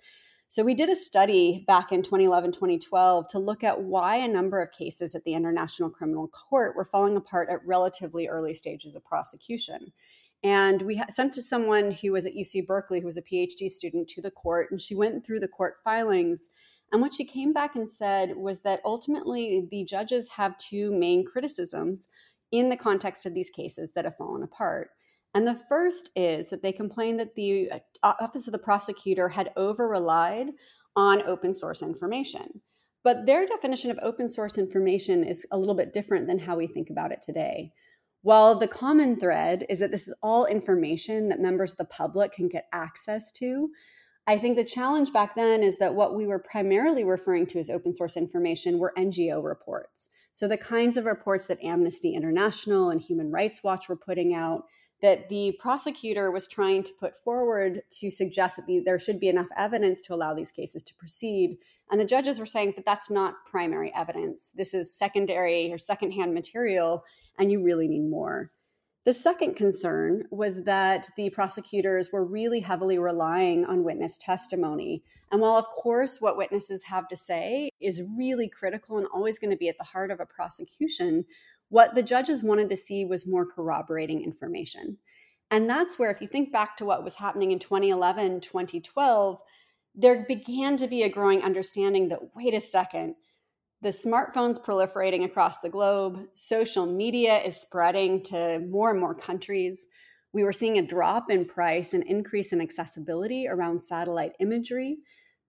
So 0.51 0.65
we 0.65 0.73
did 0.73 0.89
a 0.89 0.95
study 0.95 1.63
back 1.67 1.93
in 1.93 2.03
2011, 2.03 2.53
2012 2.53 3.29
to 3.29 3.39
look 3.39 3.63
at 3.63 3.83
why 3.83 4.17
a 4.17 4.27
number 4.27 4.63
of 4.63 4.73
cases 4.73 5.15
at 5.15 5.23
the 5.25 5.35
International 5.35 5.91
Criminal 5.91 6.29
Court 6.29 6.75
were 6.75 6.87
falling 6.87 7.19
apart 7.19 7.51
at 7.51 7.67
relatively 7.67 8.29
early 8.29 8.55
stages 8.55 8.97
of 8.97 9.05
prosecution. 9.05 9.93
And 10.43 10.81
we 10.81 11.03
sent 11.11 11.35
to 11.35 11.43
someone 11.43 11.91
who 11.91 12.13
was 12.13 12.25
at 12.25 12.35
UC 12.35 12.67
Berkeley, 12.67 13.01
who 13.01 13.07
was 13.07 13.19
a 13.19 13.23
PhD 13.23 13.69
student, 13.69 14.09
to 14.09 14.23
the 14.23 14.31
court, 14.31 14.69
and 14.71 14.81
she 14.81 14.95
went 14.95 15.23
through 15.23 15.41
the 15.41 15.49
court 15.49 15.75
filings. 15.85 16.49
And 16.93 17.03
what 17.03 17.13
she 17.13 17.27
came 17.27 17.53
back 17.53 17.77
and 17.77 17.87
said 17.87 18.35
was 18.35 18.63
that 18.63 18.81
ultimately 18.87 19.69
the 19.71 19.85
judges 19.85 20.31
have 20.31 20.57
two 20.57 20.91
main 20.93 21.27
criticisms 21.27 22.09
in 22.53 22.71
the 22.71 22.77
context 22.77 23.27
of 23.27 23.35
these 23.35 23.51
cases 23.51 23.93
that 23.93 24.07
have 24.07 24.17
fallen 24.17 24.43
apart. 24.43 24.93
And 25.35 25.47
the 25.47 25.61
first 25.69 26.11
is 26.17 26.51
that 26.51 26.63
they 26.63 26.73
complained 26.73 27.21
that 27.21 27.35
the 27.35 27.71
uh, 28.03 28.13
Office 28.21 28.49
of 28.49 28.53
the 28.53 28.59
Prosecutor 28.59 29.29
had 29.29 29.53
over 29.57 29.89
relied 29.89 30.49
on 30.97 31.23
open 31.23 31.55
source 31.55 31.83
information. 31.83 32.61
But 33.05 33.27
their 33.27 33.47
definition 33.47 33.91
of 33.91 33.99
open 34.03 34.29
source 34.29 34.59
information 34.59 35.25
is 35.25 35.47
a 35.53 35.59
little 35.59 35.75
bit 35.75 35.93
different 35.93 36.27
than 36.27 36.39
how 36.39 36.57
we 36.57 36.67
think 36.67 36.91
about 36.91 37.13
it 37.13 37.23
today. 37.23 37.73
While 38.23 38.59
the 38.59 38.67
common 38.67 39.19
thread 39.19 39.65
is 39.69 39.79
that 39.79 39.93
this 39.93 40.09
is 40.09 40.15
all 40.23 40.47
information 40.47 41.29
that 41.29 41.41
members 41.41 41.73
of 41.73 41.79
the 41.79 41.85
public 41.85 42.33
can 42.33 42.49
get 42.49 42.67
access 42.73 43.31
to, 43.33 43.71
I 44.27 44.39
think 44.39 44.57
the 44.57 44.65
challenge 44.65 45.13
back 45.13 45.35
then 45.37 45.63
is 45.63 45.79
that 45.79 45.95
what 45.95 46.15
we 46.15 46.27
were 46.27 46.39
primarily 46.39 47.05
referring 47.05 47.47
to 47.47 47.59
as 47.59 47.71
open 47.71 47.95
source 47.95 48.17
information 48.17 48.79
were 48.79 48.93
NGO 48.99 49.43
reports. 49.43 50.09
So 50.35 50.47
the 50.47 50.59
kinds 50.59 50.97
of 50.97 51.07
reports 51.07 51.47
that 51.47 51.63
Amnesty 51.63 52.15
International 52.15 52.91
and 52.91 53.01
Human 53.01 53.31
Rights 53.31 53.63
Watch 53.65 53.89
were 53.89 53.97
putting 53.97 54.35
out 54.35 54.65
that 55.01 55.29
the 55.29 55.57
prosecutor 55.61 56.31
was 56.31 56.49
trying 56.49 56.83
to 56.83 56.93
put 56.99 57.17
forward 57.23 57.83
to 57.91 58.11
suggest 58.11 58.57
that 58.57 58.67
the, 58.67 58.81
there 58.85 58.99
should 58.99 59.21
be 59.21 59.29
enough 59.29 59.47
evidence 59.57 60.01
to 60.03 60.15
allow 60.15 60.35
these 60.35 60.51
cases 60.51 60.83
to 60.83 60.95
proceed. 60.95 61.59
And 61.91 62.01
the 62.01 62.05
judges 62.05 62.39
were 62.39 62.47
saying 62.47 62.75
that 62.77 62.85
that's 62.85 63.11
not 63.11 63.47
primary 63.51 63.93
evidence. 63.95 64.51
This 64.55 64.75
is 64.75 64.95
secondary 64.95 65.73
or 65.73 65.79
secondhand 65.79 66.35
material, 66.35 67.05
and 67.39 67.51
you 67.51 67.63
really 67.63 67.89
need 67.89 68.11
more. 68.11 68.51
The 69.05 69.15
second 69.15 69.55
concern 69.55 70.25
was 70.31 70.65
that 70.65 71.09
the 71.17 71.31
prosecutors 71.31 72.11
were 72.13 72.25
really 72.25 72.61
heavily 72.61 72.99
relying 72.99 73.65
on 73.65 73.85
witness 73.85 74.19
testimony. 74.19 75.03
And 75.31 75.41
while, 75.41 75.57
of 75.57 75.67
course, 75.69 76.21
what 76.21 76.37
witnesses 76.37 76.85
have 76.85 77.09
to 77.09 77.17
say 77.17 77.71
is 77.81 78.03
really 78.19 78.49
critical 78.49 78.99
and 78.99 79.07
always 79.07 79.39
going 79.39 79.51
to 79.51 79.57
be 79.57 79.71
at 79.71 79.79
the 79.79 79.85
heart 79.85 80.11
of 80.11 80.21
a 80.21 80.27
prosecution, 80.27 81.25
what 81.69 81.95
the 81.95 82.03
judges 82.03 82.43
wanted 82.43 82.69
to 82.71 82.77
see 82.77 83.05
was 83.05 83.27
more 83.27 83.47
corroborating 83.47 84.23
information. 84.23 84.99
And 85.51 85.69
that's 85.69 85.99
where, 85.99 86.11
if 86.11 86.21
you 86.21 86.27
think 86.27 86.53
back 86.53 86.77
to 86.77 86.85
what 86.85 87.05
was 87.05 87.15
happening 87.15 87.53
in 87.53 87.59
2011, 87.59 88.41
2012, 88.41 89.41
there 89.95 90.25
began 90.29 90.77
to 90.77 90.87
be 90.87 91.03
a 91.03 91.09
growing 91.09 91.43
understanding 91.43 92.09
that 92.09 92.35
wait 92.35 92.55
a 92.55 92.61
second, 92.61 93.15
the 93.81 93.89
smartphones 93.91 94.63
proliferating 94.63 95.25
across 95.25 95.61
the 95.61 95.69
globe, 95.69 96.27
social 96.33 96.85
media 96.85 97.41
is 97.41 97.57
spreading 97.57 98.23
to 98.25 98.59
more 98.61 98.91
and 98.91 99.01
more 99.01 99.15
countries. 99.15 99.87
We 100.33 100.45
were 100.45 100.53
seeing 100.53 100.79
a 100.79 100.87
drop 100.87 101.31
in 101.31 101.45
price 101.45 101.95
and 101.95 102.03
increase 102.05 102.53
in 102.53 102.61
accessibility 102.61 103.47
around 103.49 103.83
satellite 103.83 104.33
imagery. 104.41 104.99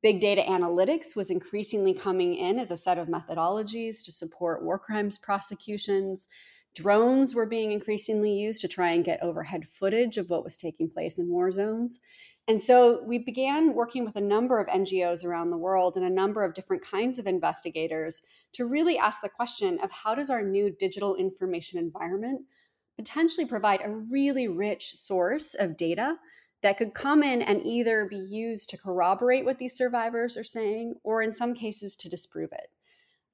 Big 0.02 0.22
data 0.22 0.42
analytics 0.48 1.14
was 1.16 1.30
increasingly 1.30 1.94
coming 1.94 2.34
in 2.34 2.58
as 2.58 2.72
a 2.72 2.78
set 2.78 2.98
of 2.98 3.10
methodologies 3.10 4.04
to 4.06 4.12
support 4.14 4.64
war 4.64 4.80
crimes 4.80 5.18
prosecutions. 5.18 6.28
Drones 6.74 7.36
were 7.36 7.46
being 7.46 7.72
increasingly 7.74 8.32
used 8.32 8.62
to 8.62 8.70
try 8.70 8.92
and 8.92 9.04
get 9.04 9.22
overhead 9.22 9.68
footage 9.68 10.18
of 10.18 10.30
what 10.30 10.44
was 10.44 10.56
taking 10.56 10.90
place 10.90 11.18
in 11.18 11.28
war 11.28 11.52
zones. 11.52 12.00
And 12.48 12.62
so 12.62 13.04
we 13.04 13.18
began 13.18 13.74
working 13.74 14.06
with 14.06 14.16
a 14.16 14.22
number 14.22 14.60
of 14.60 14.68
NGOs 14.68 15.26
around 15.26 15.50
the 15.50 15.58
world 15.58 15.98
and 15.98 16.06
a 16.06 16.10
number 16.10 16.44
of 16.44 16.54
different 16.54 16.84
kinds 16.84 17.20
of 17.20 17.28
investigators 17.28 18.22
to 18.54 18.66
really 18.66 18.98
ask 18.98 19.22
the 19.22 19.30
question 19.30 19.80
of 19.84 19.92
how 19.92 20.16
does 20.16 20.30
our 20.30 20.42
new 20.42 20.72
digital 20.80 21.16
information 21.16 21.78
environment 21.78 22.42
potentially 22.98 23.46
provide 23.46 23.82
a 23.84 23.92
really 24.12 24.48
rich 24.48 24.96
source 24.96 25.56
of 25.56 25.78
data 25.78 26.16
that 26.62 26.78
could 26.78 26.94
come 26.94 27.24
in 27.24 27.42
and 27.42 27.66
either 27.66 28.06
be 28.06 28.18
used 28.18 28.70
to 28.70 28.78
corroborate 28.78 29.46
what 29.46 29.60
these 29.60 29.78
survivors 29.78 30.36
are 30.36 30.44
saying 30.44 30.96
or 31.04 31.22
in 31.22 31.32
some 31.32 31.54
cases 31.54 31.96
to 31.96 32.10
disprove 32.10 32.52
it. 32.52 32.70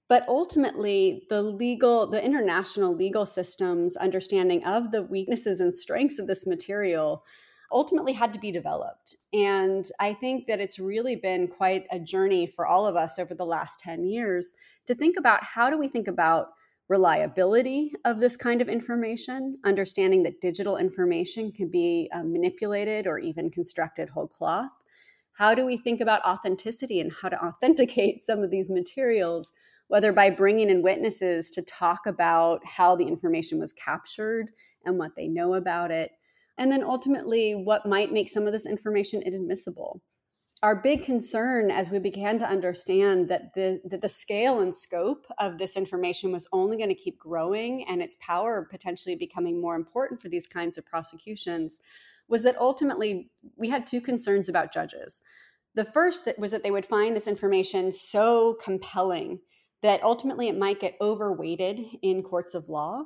But 0.08 0.27
ultimately, 0.27 1.24
the 1.29 1.41
legal, 1.41 2.08
the 2.08 2.24
international 2.24 2.96
legal 2.96 3.25
system's 3.25 3.98
understanding 3.98 4.63
of 4.63 4.91
the 4.91 5.01
weaknesses 5.01 5.60
and 5.60 5.74
strengths 5.74 6.20
of 6.20 6.27
this 6.27 6.46
material 6.46 7.24
ultimately 7.72 8.13
had 8.13 8.32
to 8.34 8.39
be 8.39 8.51
developed. 8.51 9.15
And 9.34 9.89
I 10.00 10.13
think 10.13 10.46
that 10.46 10.62
it's 10.62 10.77
really 10.77 11.15
been 11.15 11.48
quite 11.48 11.88
a 11.91 12.00
journey 12.00 12.46
for 12.46 12.67
all 12.67 12.86
of 12.86 12.96
us 12.96 13.17
over 13.17 13.34
the 13.34 13.46
last 13.46 13.79
10 13.79 14.05
years 14.05 14.53
to 14.86 14.94
think 14.94 15.17
about 15.17 15.44
how 15.44 15.72
do 15.72 15.77
we 15.77 15.88
think 15.88 16.08
about 16.08 16.50
reliability 16.88 17.94
of 18.06 18.20
this 18.20 18.36
kind 18.36 18.62
of 18.62 18.70
information, 18.70 19.58
understanding 19.65 20.24
that 20.24 20.42
digital 20.42 20.77
information 20.77 21.51
can 21.51 21.68
be 21.68 22.10
uh, 22.13 22.24
manipulated 22.24 23.08
or 23.08 23.18
even 23.18 23.50
constructed 23.50 24.10
whole 24.10 24.27
cloth. 24.27 24.72
How 25.34 25.56
do 25.56 25.65
we 25.65 25.77
think 25.77 26.00
about 26.00 26.24
authenticity 26.24 27.00
and 27.00 27.12
how 27.12 27.30
to 27.30 27.44
authenticate 27.44 28.25
some 28.25 28.44
of 28.44 28.51
these 28.51 28.70
materials, 28.70 29.51
whether 29.88 30.13
by 30.13 30.30
bringing 30.30 30.70
in 30.70 30.82
witnesses 30.82 31.50
to 31.51 31.62
talk 31.63 32.06
about 32.06 32.65
how 32.65 32.96
the 32.96 33.08
information 33.08 33.60
was 33.60 33.74
captured 33.74 34.50
and 34.86 34.98
what 34.98 35.15
they 35.15 35.27
know 35.27 35.56
about 35.56 35.92
it, 35.92 36.12
and 36.58 36.72
then 36.72 36.84
ultimately 36.84 37.56
what 37.56 37.86
might 37.86 38.13
make 38.13 38.30
some 38.30 38.46
of 38.46 38.54
this 38.54 38.65
information 38.65 39.22
inadmissible? 39.24 40.01
Our 40.63 40.75
big 40.75 41.03
concern 41.03 41.69
as 41.69 41.89
we 41.89 42.00
began 42.00 42.39
to 42.39 42.47
understand 42.47 43.29
that 43.29 43.53
the, 43.53 43.81
that 43.85 44.01
the 44.01 44.09
scale 44.09 44.62
and 44.62 44.74
scope 44.74 45.25
of 45.38 45.57
this 45.57 45.75
information 45.75 46.31
was 46.31 46.47
only 46.51 46.77
going 46.77 46.89
to 46.89 46.95
keep 46.95 47.19
growing 47.19 47.85
and 47.88 48.01
its 48.01 48.15
power 48.19 48.67
potentially 48.69 49.15
becoming 49.15 49.59
more 49.59 49.75
important 49.75 50.21
for 50.21 50.29
these 50.29 50.47
kinds 50.47 50.77
of 50.77 50.85
prosecutions 50.85 51.79
was 52.27 52.41
that 52.43 52.57
ultimately 52.57 53.29
we 53.57 53.69
had 53.69 53.85
two 53.85 54.01
concerns 54.01 54.50
about 54.50 54.74
judges. 54.74 55.21
The 55.75 55.85
first 55.85 56.27
was 56.38 56.51
that 56.51 56.63
they 56.63 56.71
would 56.71 56.85
find 56.85 57.15
this 57.15 57.27
information 57.27 57.91
so 57.91 58.57
compelling 58.63 59.39
that 59.81 60.01
ultimately 60.03 60.47
it 60.47 60.57
might 60.57 60.79
get 60.79 60.95
overweighted 61.01 61.79
in 62.01 62.24
courts 62.24 62.55
of 62.55 62.69
law 62.69 63.03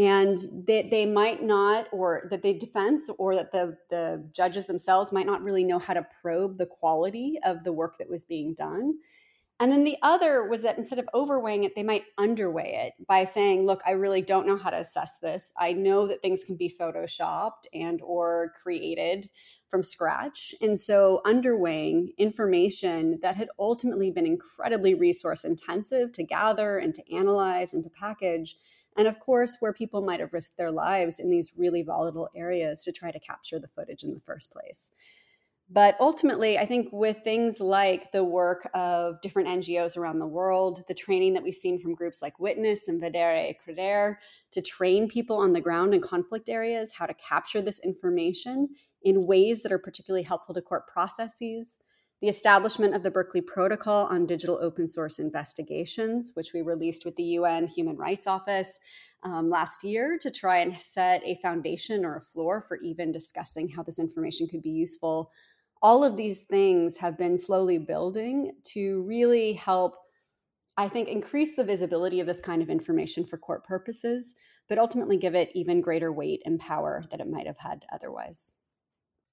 and 0.00 0.38
they, 0.66 0.88
they 0.88 1.04
might 1.04 1.42
not 1.42 1.86
or 1.92 2.26
that 2.30 2.42
the 2.42 2.54
defense 2.54 3.10
or 3.18 3.34
that 3.34 3.52
the, 3.52 3.76
the 3.90 4.24
judges 4.32 4.66
themselves 4.66 5.12
might 5.12 5.26
not 5.26 5.42
really 5.42 5.62
know 5.62 5.78
how 5.78 5.92
to 5.92 6.06
probe 6.22 6.56
the 6.56 6.66
quality 6.66 7.38
of 7.44 7.62
the 7.64 7.72
work 7.72 7.98
that 7.98 8.08
was 8.08 8.24
being 8.24 8.54
done 8.54 8.94
and 9.58 9.70
then 9.70 9.84
the 9.84 9.98
other 10.00 10.44
was 10.48 10.62
that 10.62 10.78
instead 10.78 10.98
of 10.98 11.08
overweighing 11.14 11.64
it 11.64 11.74
they 11.74 11.82
might 11.82 12.04
underweigh 12.18 12.86
it 12.86 12.94
by 13.06 13.24
saying 13.24 13.66
look 13.66 13.82
i 13.86 13.90
really 13.90 14.22
don't 14.22 14.46
know 14.46 14.56
how 14.56 14.70
to 14.70 14.78
assess 14.78 15.18
this 15.20 15.52
i 15.58 15.72
know 15.72 16.06
that 16.06 16.22
things 16.22 16.44
can 16.44 16.56
be 16.56 16.74
photoshopped 16.80 17.66
and 17.74 18.00
or 18.02 18.52
created 18.62 19.28
from 19.70 19.82
scratch. 19.82 20.54
And 20.60 20.78
so, 20.78 21.22
underweighing 21.24 22.16
information 22.18 23.20
that 23.22 23.36
had 23.36 23.48
ultimately 23.58 24.10
been 24.10 24.26
incredibly 24.26 24.94
resource 24.94 25.44
intensive 25.44 26.12
to 26.14 26.24
gather 26.24 26.78
and 26.78 26.92
to 26.94 27.14
analyze 27.14 27.72
and 27.72 27.82
to 27.84 27.90
package. 27.90 28.56
And 28.96 29.06
of 29.06 29.18
course, 29.20 29.56
where 29.60 29.72
people 29.72 30.02
might 30.02 30.20
have 30.20 30.32
risked 30.32 30.56
their 30.56 30.70
lives 30.70 31.20
in 31.20 31.30
these 31.30 31.52
really 31.56 31.82
volatile 31.82 32.28
areas 32.34 32.82
to 32.82 32.92
try 32.92 33.10
to 33.10 33.20
capture 33.20 33.58
the 33.58 33.68
footage 33.68 34.02
in 34.02 34.14
the 34.14 34.20
first 34.20 34.50
place. 34.52 34.90
But 35.72 35.96
ultimately, 36.00 36.58
I 36.58 36.66
think 36.66 36.88
with 36.90 37.18
things 37.22 37.60
like 37.60 38.10
the 38.10 38.24
work 38.24 38.68
of 38.74 39.20
different 39.20 39.48
NGOs 39.48 39.96
around 39.96 40.18
the 40.18 40.26
world, 40.26 40.82
the 40.88 40.94
training 40.94 41.34
that 41.34 41.44
we've 41.44 41.54
seen 41.54 41.78
from 41.78 41.94
groups 41.94 42.20
like 42.20 42.40
Witness 42.40 42.88
and 42.88 43.00
Vedere 43.00 43.50
e 43.50 43.56
Credere 43.64 44.16
to 44.50 44.60
train 44.60 45.08
people 45.08 45.36
on 45.36 45.52
the 45.52 45.60
ground 45.60 45.94
in 45.94 46.00
conflict 46.00 46.48
areas 46.48 46.92
how 46.92 47.06
to 47.06 47.14
capture 47.14 47.62
this 47.62 47.78
information 47.80 48.68
in 49.02 49.28
ways 49.28 49.62
that 49.62 49.70
are 49.70 49.78
particularly 49.78 50.24
helpful 50.24 50.54
to 50.54 50.60
court 50.60 50.88
processes, 50.88 51.78
the 52.20 52.28
establishment 52.28 52.94
of 52.94 53.02
the 53.02 53.10
Berkeley 53.10 53.40
Protocol 53.40 54.06
on 54.06 54.26
Digital 54.26 54.58
Open 54.60 54.86
Source 54.86 55.18
Investigations, 55.18 56.32
which 56.34 56.52
we 56.52 56.60
released 56.60 57.04
with 57.04 57.16
the 57.16 57.22
UN 57.22 57.66
Human 57.66 57.96
Rights 57.96 58.26
Office 58.26 58.78
um, 59.22 59.50
last 59.50 59.84
year 59.84 60.18
to 60.20 60.30
try 60.30 60.58
and 60.58 60.80
set 60.82 61.22
a 61.24 61.38
foundation 61.42 62.04
or 62.04 62.16
a 62.16 62.20
floor 62.20 62.64
for 62.66 62.76
even 62.78 63.12
discussing 63.12 63.68
how 63.68 63.82
this 63.82 63.98
information 63.98 64.48
could 64.48 64.62
be 64.62 64.70
useful 64.70 65.30
all 65.82 66.04
of 66.04 66.16
these 66.16 66.42
things 66.42 66.98
have 66.98 67.16
been 67.16 67.38
slowly 67.38 67.78
building 67.78 68.52
to 68.64 69.02
really 69.02 69.52
help 69.54 69.96
I 70.76 70.88
think 70.88 71.08
increase 71.08 71.56
the 71.56 71.64
visibility 71.64 72.20
of 72.20 72.26
this 72.26 72.40
kind 72.40 72.62
of 72.62 72.70
information 72.70 73.26
for 73.26 73.36
court 73.36 73.64
purposes, 73.66 74.34
but 74.66 74.78
ultimately 74.78 75.18
give 75.18 75.34
it 75.34 75.50
even 75.54 75.82
greater 75.82 76.10
weight 76.10 76.40
and 76.46 76.58
power 76.58 77.04
that 77.10 77.20
it 77.20 77.28
might 77.28 77.46
have 77.46 77.58
had 77.58 77.84
otherwise. 77.92 78.52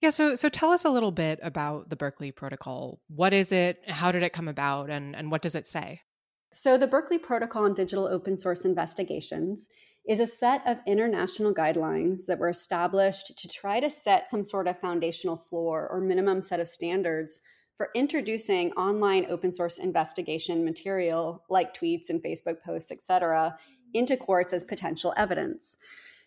Yeah, 0.02 0.12
so 0.12 0.36
so 0.36 0.50
tell 0.50 0.72
us 0.72 0.86
a 0.86 0.90
little 0.90 1.12
bit 1.12 1.40
about 1.42 1.90
the 1.90 1.96
Berkeley 1.96 2.32
Protocol. 2.32 3.00
What 3.08 3.34
is 3.34 3.52
it? 3.52 3.80
How 3.88 4.12
did 4.12 4.24
it 4.24 4.34
come 4.34 4.48
about 4.48 4.90
and 4.90 5.16
and 5.16 5.32
what 5.32 5.42
does 5.42 5.56
it 5.56 5.66
say? 5.66 6.02
So 6.52 6.78
the 6.78 6.88
Berkeley 6.88 7.18
Protocol 7.18 7.66
on 7.66 7.74
Digital 7.74 8.08
Open 8.08 8.38
Source 8.38 8.64
Investigations 8.64 9.68
is 10.08 10.20
a 10.20 10.28
set 10.28 10.66
of 10.66 10.78
international 10.88 11.54
guidelines 11.54 12.26
that 12.28 12.40
were 12.40 12.50
established 12.50 13.38
to 13.38 13.48
try 13.50 13.80
to 13.80 13.90
set 13.90 14.30
some 14.30 14.44
sort 14.44 14.68
of 14.68 14.80
foundational 14.80 15.36
floor 15.36 15.88
or 15.92 16.00
minimum 16.00 16.40
set 16.40 16.62
of 16.62 16.68
standards 16.68 17.42
for 17.76 17.90
introducing 17.94 18.72
online 18.74 19.26
open 19.30 19.52
source 19.52 19.78
investigation 19.78 20.64
material 20.64 21.44
like 21.50 21.78
tweets 21.78 22.10
and 22.10 22.24
Facebook 22.24 22.62
posts, 22.66 22.92
etc., 22.92 23.58
into 23.94 24.18
courts 24.18 24.54
as 24.54 24.64
potential 24.64 25.14
evidence. 25.18 25.78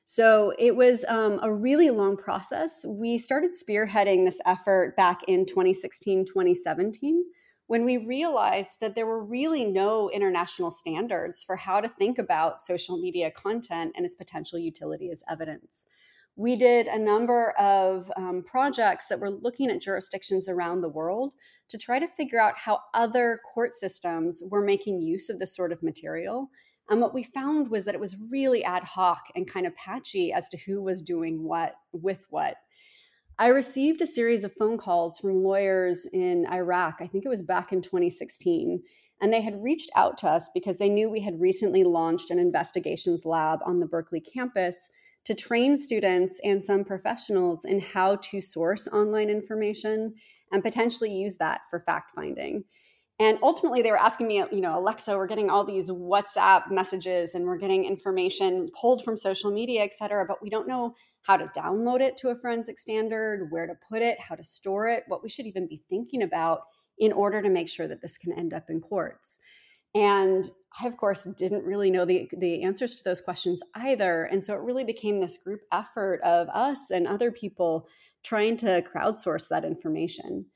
So 0.05 0.53
it 0.59 0.75
was 0.75 1.05
um, 1.09 1.39
a 1.43 1.53
really 1.53 1.91
long 1.91 2.17
process. 2.17 2.85
We 2.85 3.19
started 3.19 3.53
spearheading 3.53 4.25
this 4.25 4.41
effort 4.45 4.97
back 4.97 5.21
in 5.29 5.47
2016, 5.47 6.27
2017 6.27 7.25
when 7.71 7.85
we 7.85 7.99
realized 7.99 8.81
that 8.81 8.97
there 8.97 9.07
were 9.07 9.23
really 9.23 9.65
no 9.65 10.11
international 10.11 10.73
standards 10.73 11.45
for 11.45 11.55
how 11.55 11.81
to 11.81 11.89
think 11.89 12.19
about 12.19 12.61
social 12.61 12.99
media 12.99 13.31
content 13.31 13.93
and 13.95 14.05
its 14.05 14.17
potential 14.17 14.59
utility 14.59 15.09
as 15.09 15.23
evidence. 15.31 15.87
We 16.35 16.57
did 16.57 16.89
a 16.89 16.99
number 16.99 17.51
of 17.51 18.11
um, 18.17 18.43
projects 18.45 19.07
that 19.07 19.21
were 19.21 19.31
looking 19.31 19.71
at 19.71 19.81
jurisdictions 19.81 20.49
around 20.49 20.81
the 20.81 20.89
world 20.89 21.33
to 21.69 21.79
try 21.79 22.01
to 22.01 22.09
figure 22.09 22.41
out 22.41 22.59
how 22.59 22.81
other 22.93 23.41
court 23.55 23.73
systems 23.75 24.43
were 24.51 24.65
making 24.65 25.01
use 25.01 25.31
of 25.31 25.39
this 25.39 25.55
sort 25.55 25.71
of 25.71 25.81
material. 25.81 26.51
And 26.91 27.01
what 27.01 27.15
we 27.15 27.23
found 27.23 27.71
was 27.71 27.85
that 27.85 27.95
it 27.95 28.01
was 28.01 28.17
really 28.31 28.65
ad 28.65 28.83
hoc 28.83 29.23
and 29.37 29.51
kind 29.51 29.67
of 29.67 29.77
patchy 29.77 30.33
as 30.33 30.49
to 30.49 30.59
who 30.59 30.83
was 30.83 31.01
doing 31.01 31.45
what 31.45 31.77
with 31.93 32.19
what. 32.31 32.57
I 33.39 33.47
received 33.47 34.03
a 34.03 34.07
series 34.07 34.45
of 34.45 34.53
phone 34.59 34.77
calls 34.77 35.19
from 35.19 35.45
lawyers 35.45 36.05
in 36.13 36.47
Iraq. 36.53 36.97
I 37.01 37.07
think 37.07 37.25
it 37.25 37.31
was 37.31 37.43
back 37.43 37.73
in 37.73 37.81
2016. 37.81 38.83
And 39.23 39.33
they 39.33 39.41
had 39.41 39.63
reached 39.63 39.91
out 39.95 40.19
to 40.19 40.29
us 40.29 40.51
because 40.53 40.79
they 40.79 40.89
knew 40.89 41.09
we 41.09 41.21
had 41.21 41.41
recently 41.41 41.85
launched 41.85 42.31
an 42.31 42.39
investigations 42.39 43.25
lab 43.25 43.61
on 43.65 43.79
the 43.79 43.87
Berkeley 43.87 44.21
campus 44.21 44.91
to 45.27 45.35
train 45.35 45.79
students 45.79 46.41
and 46.43 46.63
some 46.63 46.85
professionals 46.85 47.65
in 47.65 47.81
how 47.81 48.17
to 48.17 48.41
source 48.41 48.89
online 48.89 49.31
information 49.31 50.15
and 50.53 50.63
potentially 50.63 51.13
use 51.13 51.37
that 51.37 51.61
for 51.71 51.81
fact 51.81 52.11
finding. 52.15 52.65
And 53.21 53.39
ultimately, 53.43 53.83
they 53.83 53.91
were 53.91 53.99
asking 53.99 54.29
me, 54.29 54.43
you 54.51 54.63
know, 54.63 54.79
Alexa, 54.79 55.15
we're 55.15 55.27
getting 55.27 55.51
all 55.51 55.63
these 55.63 55.91
WhatsApp 55.91 56.71
messages 56.71 57.35
and 57.35 57.45
we're 57.45 57.59
getting 57.59 57.85
information 57.85 58.71
pulled 58.75 59.05
from 59.05 59.19
social 59.19 59.51
media, 59.51 59.83
et 59.83 59.93
cetera, 59.93 60.25
but 60.27 60.43
we 60.43 60.49
don't 60.49 60.67
know 60.67 60.95
how 61.25 61.37
to 61.37 61.45
download 61.55 62.01
it 62.01 62.17
to 62.17 62.31
a 62.31 62.35
forensic 62.35 62.79
standard, 62.79 63.49
where 63.51 63.67
to 63.67 63.75
put 63.91 64.01
it, 64.01 64.19
how 64.19 64.35
to 64.35 64.43
store 64.43 64.89
it, 64.89 65.05
what 65.07 65.23
we 65.23 65.29
should 65.29 65.47
even 65.47 65.69
be 65.69 65.83
thinking 65.91 66.23
about 66.23 66.63
in 66.99 67.13
order 67.13 67.43
to 67.43 67.51
make 67.51 67.69
sure 67.69 67.87
that 67.87 68.01
this 68.01 68.17
can 68.17 68.33
end 68.33 68.55
up 68.55 68.71
in 68.71 68.81
courts. 68.81 69.39
And 69.95 70.51
I, 70.81 70.87
of 70.87 70.97
course, 70.97 71.25
didn't 71.37 71.65
really 71.65 71.91
know 71.91 72.07
the, 72.07 72.27
the 72.39 72.63
answers 72.63 72.95
to 72.97 73.05
those 73.05 73.21
questions 73.21 73.63
either. 73.75 74.25
And 74.25 74.43
so 74.43 74.55
it 74.55 74.63
really 74.63 74.85
became 74.85 75.21
this 75.21 75.37
group 75.37 75.61
effort 75.73 76.23
of 76.23 76.49
us 76.49 76.91
and 76.91 77.07
other 77.07 77.31
people 77.31 77.87
trying 78.23 78.57
to 78.59 78.83
crowdsource 78.83 79.49
that 79.49 79.67
information. 79.67 80.47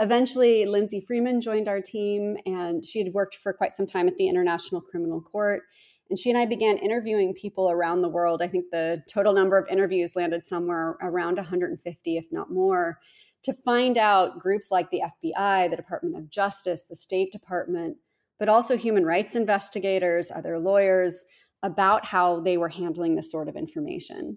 Eventually, 0.00 0.64
Lindsay 0.64 1.00
Freeman 1.00 1.40
joined 1.40 1.68
our 1.68 1.80
team, 1.80 2.36
and 2.46 2.84
she 2.84 3.02
had 3.02 3.12
worked 3.12 3.36
for 3.36 3.52
quite 3.52 3.74
some 3.74 3.86
time 3.86 4.08
at 4.08 4.16
the 4.16 4.28
International 4.28 4.80
Criminal 4.80 5.20
Court. 5.20 5.62
And 6.08 6.18
she 6.18 6.30
and 6.30 6.38
I 6.38 6.46
began 6.46 6.76
interviewing 6.78 7.34
people 7.34 7.70
around 7.70 8.02
the 8.02 8.08
world. 8.08 8.42
I 8.42 8.48
think 8.48 8.66
the 8.70 9.02
total 9.08 9.32
number 9.32 9.56
of 9.56 9.68
interviews 9.68 10.16
landed 10.16 10.44
somewhere 10.44 10.96
around 11.00 11.36
150, 11.36 12.16
if 12.16 12.26
not 12.30 12.50
more, 12.50 12.98
to 13.44 13.52
find 13.52 13.98
out 13.98 14.38
groups 14.38 14.70
like 14.70 14.90
the 14.90 15.02
FBI, 15.24 15.70
the 15.70 15.76
Department 15.76 16.16
of 16.16 16.30
Justice, 16.30 16.82
the 16.88 16.96
State 16.96 17.32
Department, 17.32 17.96
but 18.38 18.48
also 18.48 18.76
human 18.76 19.04
rights 19.04 19.36
investigators, 19.36 20.30
other 20.34 20.58
lawyers, 20.58 21.24
about 21.62 22.04
how 22.04 22.40
they 22.40 22.56
were 22.56 22.68
handling 22.68 23.14
this 23.14 23.30
sort 23.30 23.48
of 23.48 23.56
information 23.56 24.36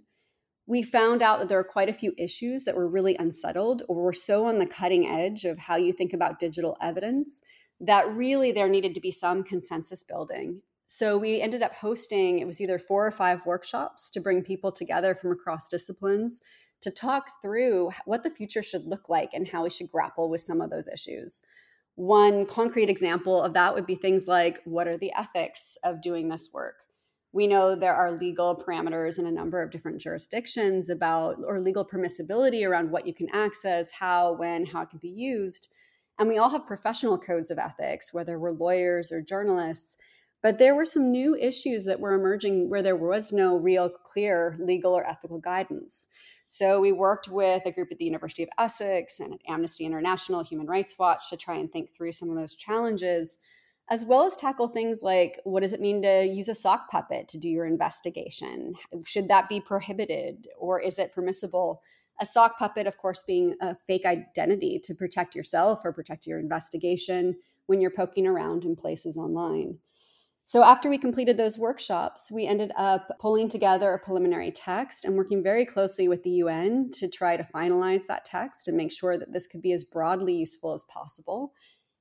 we 0.67 0.81
found 0.81 1.21
out 1.21 1.39
that 1.39 1.49
there 1.49 1.59
are 1.59 1.63
quite 1.63 1.89
a 1.89 1.93
few 1.93 2.13
issues 2.17 2.63
that 2.63 2.75
were 2.75 2.87
really 2.87 3.15
unsettled 3.17 3.83
or 3.87 4.01
were 4.01 4.13
so 4.13 4.45
on 4.45 4.57
the 4.57 4.65
cutting 4.65 5.07
edge 5.07 5.45
of 5.45 5.59
how 5.59 5.75
you 5.75 5.93
think 5.93 6.13
about 6.13 6.39
digital 6.39 6.77
evidence 6.81 7.41
that 7.79 8.09
really 8.15 8.51
there 8.51 8.69
needed 8.69 8.93
to 8.95 9.01
be 9.01 9.11
some 9.11 9.43
consensus 9.43 10.01
building. 10.01 10.61
So 10.83 11.17
we 11.17 11.41
ended 11.41 11.61
up 11.61 11.73
hosting, 11.73 12.39
it 12.39 12.47
was 12.47 12.61
either 12.61 12.79
four 12.79 13.05
or 13.05 13.11
five 13.11 13.45
workshops 13.45 14.09
to 14.11 14.19
bring 14.19 14.43
people 14.43 14.71
together 14.71 15.15
from 15.15 15.31
across 15.31 15.67
disciplines 15.67 16.41
to 16.81 16.91
talk 16.91 17.41
through 17.41 17.89
what 18.05 18.23
the 18.23 18.29
future 18.29 18.61
should 18.61 18.85
look 18.85 19.09
like 19.09 19.31
and 19.33 19.47
how 19.47 19.63
we 19.63 19.69
should 19.69 19.91
grapple 19.91 20.29
with 20.29 20.41
some 20.41 20.61
of 20.61 20.69
those 20.69 20.87
issues. 20.87 21.41
One 21.95 22.45
concrete 22.45 22.89
example 22.89 23.41
of 23.41 23.53
that 23.53 23.73
would 23.73 23.85
be 23.85 23.95
things 23.95 24.27
like 24.27 24.61
what 24.65 24.87
are 24.87 24.97
the 24.97 25.13
ethics 25.17 25.77
of 25.83 26.01
doing 26.01 26.29
this 26.29 26.49
work? 26.53 26.84
We 27.35 27.47
know 27.47 27.75
there 27.75 27.93
are 27.93 28.13
legal 28.13 28.55
parameters 28.55 29.19
in 29.19 29.25
a 29.25 29.31
number 29.31 29.61
of 29.61 29.69
different 29.69 29.99
jurisdictions 29.99 30.89
about 30.89 31.35
or 31.45 31.59
legal 31.59 31.83
permissibility 31.83 32.65
around 32.65 32.89
what 32.89 33.05
you 33.05 33.13
can 33.13 33.27
access, 33.33 33.91
how, 33.91 34.31
when, 34.31 34.65
how 34.65 34.83
it 34.83 34.89
can 34.89 34.99
be 34.99 35.09
used. 35.09 35.67
And 36.17 36.29
we 36.29 36.37
all 36.37 36.49
have 36.49 36.65
professional 36.65 37.17
codes 37.17 37.51
of 37.51 37.57
ethics, 37.57 38.13
whether 38.13 38.39
we're 38.39 38.53
lawyers 38.53 39.11
or 39.11 39.21
journalists. 39.21 39.97
But 40.41 40.59
there 40.59 40.75
were 40.75 40.85
some 40.85 41.11
new 41.11 41.35
issues 41.35 41.83
that 41.83 41.99
were 41.99 42.13
emerging 42.13 42.69
where 42.69 42.81
there 42.81 42.95
was 42.95 43.33
no 43.33 43.57
real 43.57 43.89
clear 43.89 44.55
legal 44.57 44.93
or 44.93 45.05
ethical 45.05 45.39
guidance. 45.39 46.07
So 46.47 46.79
we 46.79 46.93
worked 46.93 47.27
with 47.27 47.63
a 47.65 47.71
group 47.73 47.89
at 47.91 47.97
the 47.97 48.05
University 48.05 48.43
of 48.43 48.49
Essex 48.57 49.19
and 49.19 49.33
at 49.33 49.41
Amnesty 49.45 49.83
International, 49.83 50.41
Human 50.41 50.67
Rights 50.67 50.95
Watch 50.97 51.29
to 51.31 51.35
try 51.35 51.57
and 51.57 51.69
think 51.69 51.89
through 51.97 52.13
some 52.13 52.29
of 52.29 52.37
those 52.37 52.55
challenges 52.55 53.35
as 53.89 54.03
well 54.03 54.25
as 54.25 54.35
tackle 54.35 54.67
things 54.67 55.01
like 55.03 55.39
what 55.43 55.61
does 55.61 55.73
it 55.73 55.81
mean 55.81 56.01
to 56.01 56.23
use 56.23 56.49
a 56.49 56.55
sock 56.55 56.89
puppet 56.89 57.27
to 57.29 57.37
do 57.37 57.47
your 57.47 57.65
investigation? 57.65 58.73
Should 59.05 59.27
that 59.27 59.47
be 59.47 59.59
prohibited 59.59 60.47
or 60.57 60.79
is 60.79 60.97
it 60.97 61.13
permissible? 61.13 61.81
A 62.19 62.25
sock 62.25 62.57
puppet, 62.57 62.87
of 62.87 62.97
course, 62.97 63.23
being 63.27 63.55
a 63.61 63.75
fake 63.75 64.05
identity 64.05 64.79
to 64.85 64.95
protect 64.95 65.35
yourself 65.35 65.81
or 65.83 65.91
protect 65.91 66.25
your 66.25 66.39
investigation 66.39 67.35
when 67.67 67.81
you're 67.81 67.91
poking 67.91 68.25
around 68.25 68.63
in 68.63 68.75
places 68.75 69.17
online. 69.17 69.79
So, 70.47 70.63
after 70.63 70.91
we 70.91 70.99
completed 70.99 71.37
those 71.37 71.57
workshops, 71.57 72.31
we 72.31 72.45
ended 72.45 72.71
up 72.77 73.09
pulling 73.19 73.49
together 73.49 73.91
a 73.93 73.99
preliminary 73.99 74.51
text 74.51 75.03
and 75.03 75.17
working 75.17 75.41
very 75.41 75.65
closely 75.65 76.07
with 76.07 76.21
the 76.21 76.29
UN 76.29 76.91
to 76.93 77.07
try 77.07 77.35
to 77.35 77.43
finalize 77.43 78.05
that 78.05 78.25
text 78.25 78.67
and 78.67 78.77
make 78.77 78.91
sure 78.91 79.17
that 79.17 79.33
this 79.33 79.47
could 79.47 79.63
be 79.63 79.73
as 79.73 79.83
broadly 79.83 80.35
useful 80.35 80.73
as 80.73 80.83
possible 80.83 81.51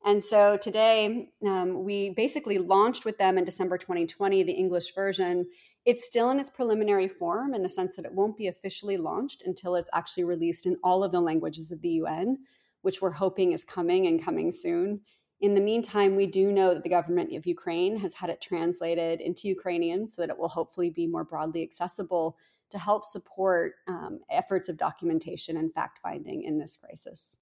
and 0.04 0.22
so 0.22 0.56
today 0.56 1.30
um, 1.46 1.82
we 1.82 2.10
basically 2.10 2.58
launched 2.58 3.04
with 3.04 3.18
them 3.18 3.38
in 3.38 3.44
December 3.44 3.78
2020, 3.78 4.42
the 4.42 4.52
English 4.52 4.94
version. 4.94 5.46
It's 5.86 6.04
still 6.04 6.30
in 6.30 6.38
its 6.38 6.50
preliminary 6.50 7.08
form 7.08 7.54
in 7.54 7.62
the 7.62 7.68
sense 7.68 7.96
that 7.96 8.04
it 8.04 8.12
won't 8.12 8.36
be 8.36 8.48
officially 8.48 8.96
launched 8.96 9.42
until 9.46 9.76
it's 9.76 9.90
actually 9.92 10.24
released 10.24 10.66
in 10.66 10.76
all 10.82 11.02
of 11.02 11.12
the 11.12 11.20
languages 11.20 11.70
of 11.70 11.80
the 11.80 11.88
UN, 11.90 12.38
which 12.82 13.00
we're 13.00 13.10
hoping 13.10 13.52
is 13.52 13.64
coming 13.64 14.06
and 14.06 14.22
coming 14.22 14.52
soon. 14.52 15.00
In 15.40 15.54
the 15.54 15.60
meantime, 15.60 16.16
we 16.16 16.26
do 16.26 16.52
know 16.52 16.74
that 16.74 16.82
the 16.82 16.88
government 16.88 17.34
of 17.34 17.46
Ukraine 17.46 17.96
has 17.96 18.14
had 18.14 18.30
it 18.30 18.40
translated 18.40 19.20
into 19.20 19.48
Ukrainian 19.48 20.06
so 20.06 20.22
that 20.22 20.30
it 20.30 20.38
will 20.38 20.48
hopefully 20.48 20.90
be 20.90 21.06
more 21.06 21.24
broadly 21.24 21.62
accessible 21.62 22.36
to 22.70 22.78
help 22.78 23.04
support 23.04 23.74
um, 23.86 24.20
efforts 24.30 24.68
of 24.68 24.76
documentation 24.76 25.56
and 25.56 25.72
fact 25.72 25.98
finding 26.02 26.44
in 26.44 26.58
this 26.58 26.76
crisis. 26.76 27.38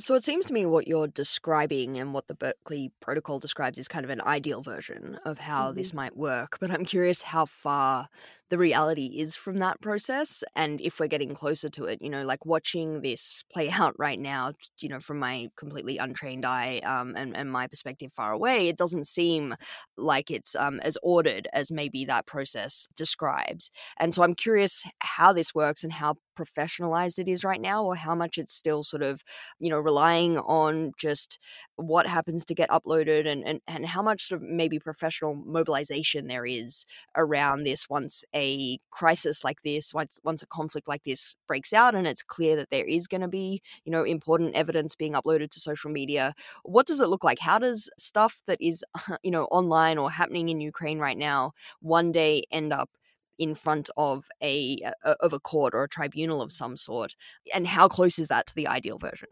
So 0.00 0.14
it 0.14 0.24
seems 0.24 0.46
to 0.46 0.54
me 0.54 0.64
what 0.64 0.88
you're 0.88 1.08
describing 1.08 1.98
and 1.98 2.14
what 2.14 2.26
the 2.26 2.34
Berkeley 2.34 2.90
Protocol 3.00 3.38
describes 3.38 3.76
is 3.78 3.86
kind 3.86 4.02
of 4.02 4.10
an 4.10 4.22
ideal 4.22 4.62
version 4.62 5.20
of 5.26 5.38
how 5.38 5.68
mm-hmm. 5.68 5.76
this 5.76 5.92
might 5.92 6.16
work. 6.16 6.56
But 6.58 6.70
I'm 6.70 6.86
curious 6.86 7.20
how 7.20 7.44
far 7.44 8.08
the 8.50 8.58
reality 8.58 9.06
is 9.16 9.36
from 9.36 9.56
that 9.58 9.80
process 9.80 10.42
and 10.56 10.80
if 10.80 10.98
we're 11.00 11.06
getting 11.06 11.34
closer 11.34 11.70
to 11.70 11.84
it 11.84 12.02
you 12.02 12.10
know 12.10 12.22
like 12.22 12.44
watching 12.44 13.00
this 13.00 13.44
play 13.52 13.70
out 13.80 13.94
right 13.98 14.18
now 14.18 14.52
you 14.80 14.88
know 14.88 15.00
from 15.00 15.18
my 15.18 15.48
completely 15.56 15.98
untrained 15.98 16.44
eye 16.44 16.80
um, 16.84 17.14
and, 17.16 17.36
and 17.36 17.50
my 17.50 17.66
perspective 17.66 18.12
far 18.14 18.32
away 18.32 18.68
it 18.68 18.76
doesn't 18.76 19.06
seem 19.06 19.54
like 19.96 20.30
it's 20.30 20.54
um, 20.56 20.80
as 20.80 20.98
ordered 21.02 21.48
as 21.52 21.70
maybe 21.70 22.04
that 22.04 22.26
process 22.26 22.88
describes. 22.96 23.70
And 23.98 24.14
so 24.14 24.22
i'm 24.22 24.34
curious 24.34 24.84
how 25.00 25.32
this 25.32 25.54
works 25.54 25.84
and 25.84 25.92
how 25.92 26.16
professionalized 26.38 27.18
it 27.18 27.28
is 27.28 27.44
right 27.44 27.60
now 27.60 27.84
or 27.84 27.94
how 27.94 28.14
much 28.14 28.38
it's 28.38 28.54
still 28.54 28.82
sort 28.82 29.02
of 29.02 29.22
you 29.58 29.70
know 29.70 29.78
relying 29.78 30.38
on 30.38 30.92
just 30.98 31.38
what 31.76 32.06
happens 32.06 32.44
to 32.44 32.54
get 32.54 32.68
uploaded 32.70 33.26
and, 33.26 33.46
and, 33.46 33.60
and 33.66 33.86
how 33.86 34.02
much 34.02 34.26
sort 34.26 34.42
of 34.42 34.48
maybe 34.48 34.78
professional 34.78 35.34
mobilization 35.34 36.26
there 36.26 36.46
is 36.46 36.84
around 37.16 37.64
this 37.64 37.88
once 37.88 38.24
a 38.40 38.78
crisis 38.90 39.44
like 39.44 39.62
this, 39.62 39.92
once, 39.92 40.18
once 40.24 40.42
a 40.42 40.46
conflict 40.46 40.88
like 40.88 41.04
this 41.04 41.36
breaks 41.46 41.72
out 41.72 41.94
and 41.94 42.06
it's 42.06 42.22
clear 42.22 42.56
that 42.56 42.70
there 42.70 42.86
is 42.86 43.06
going 43.06 43.20
to 43.20 43.28
be, 43.28 43.62
you 43.84 43.92
know, 43.92 44.02
important 44.02 44.54
evidence 44.54 44.94
being 44.96 45.12
uploaded 45.12 45.50
to 45.50 45.60
social 45.60 45.90
media. 45.90 46.34
What 46.64 46.86
does 46.86 47.00
it 47.00 47.08
look 47.08 47.24
like? 47.24 47.38
How 47.38 47.58
does 47.58 47.90
stuff 47.98 48.42
that 48.46 48.58
is, 48.60 48.84
you 49.22 49.30
know, 49.30 49.44
online 49.46 49.98
or 49.98 50.10
happening 50.10 50.48
in 50.48 50.60
Ukraine 50.60 50.98
right 50.98 51.18
now 51.18 51.52
one 51.80 52.12
day 52.12 52.42
end 52.50 52.72
up 52.72 52.90
in 53.38 53.54
front 53.54 53.88
of 53.96 54.28
a 54.42 54.76
of 55.20 55.32
a 55.32 55.40
court 55.40 55.74
or 55.74 55.84
a 55.84 55.88
tribunal 55.88 56.42
of 56.42 56.52
some 56.52 56.76
sort 56.76 57.16
and 57.54 57.66
how 57.66 57.88
close 57.88 58.18
is 58.18 58.28
that 58.28 58.46
to 58.46 58.54
the 58.54 58.68
ideal 58.68 58.98
version 58.98 59.28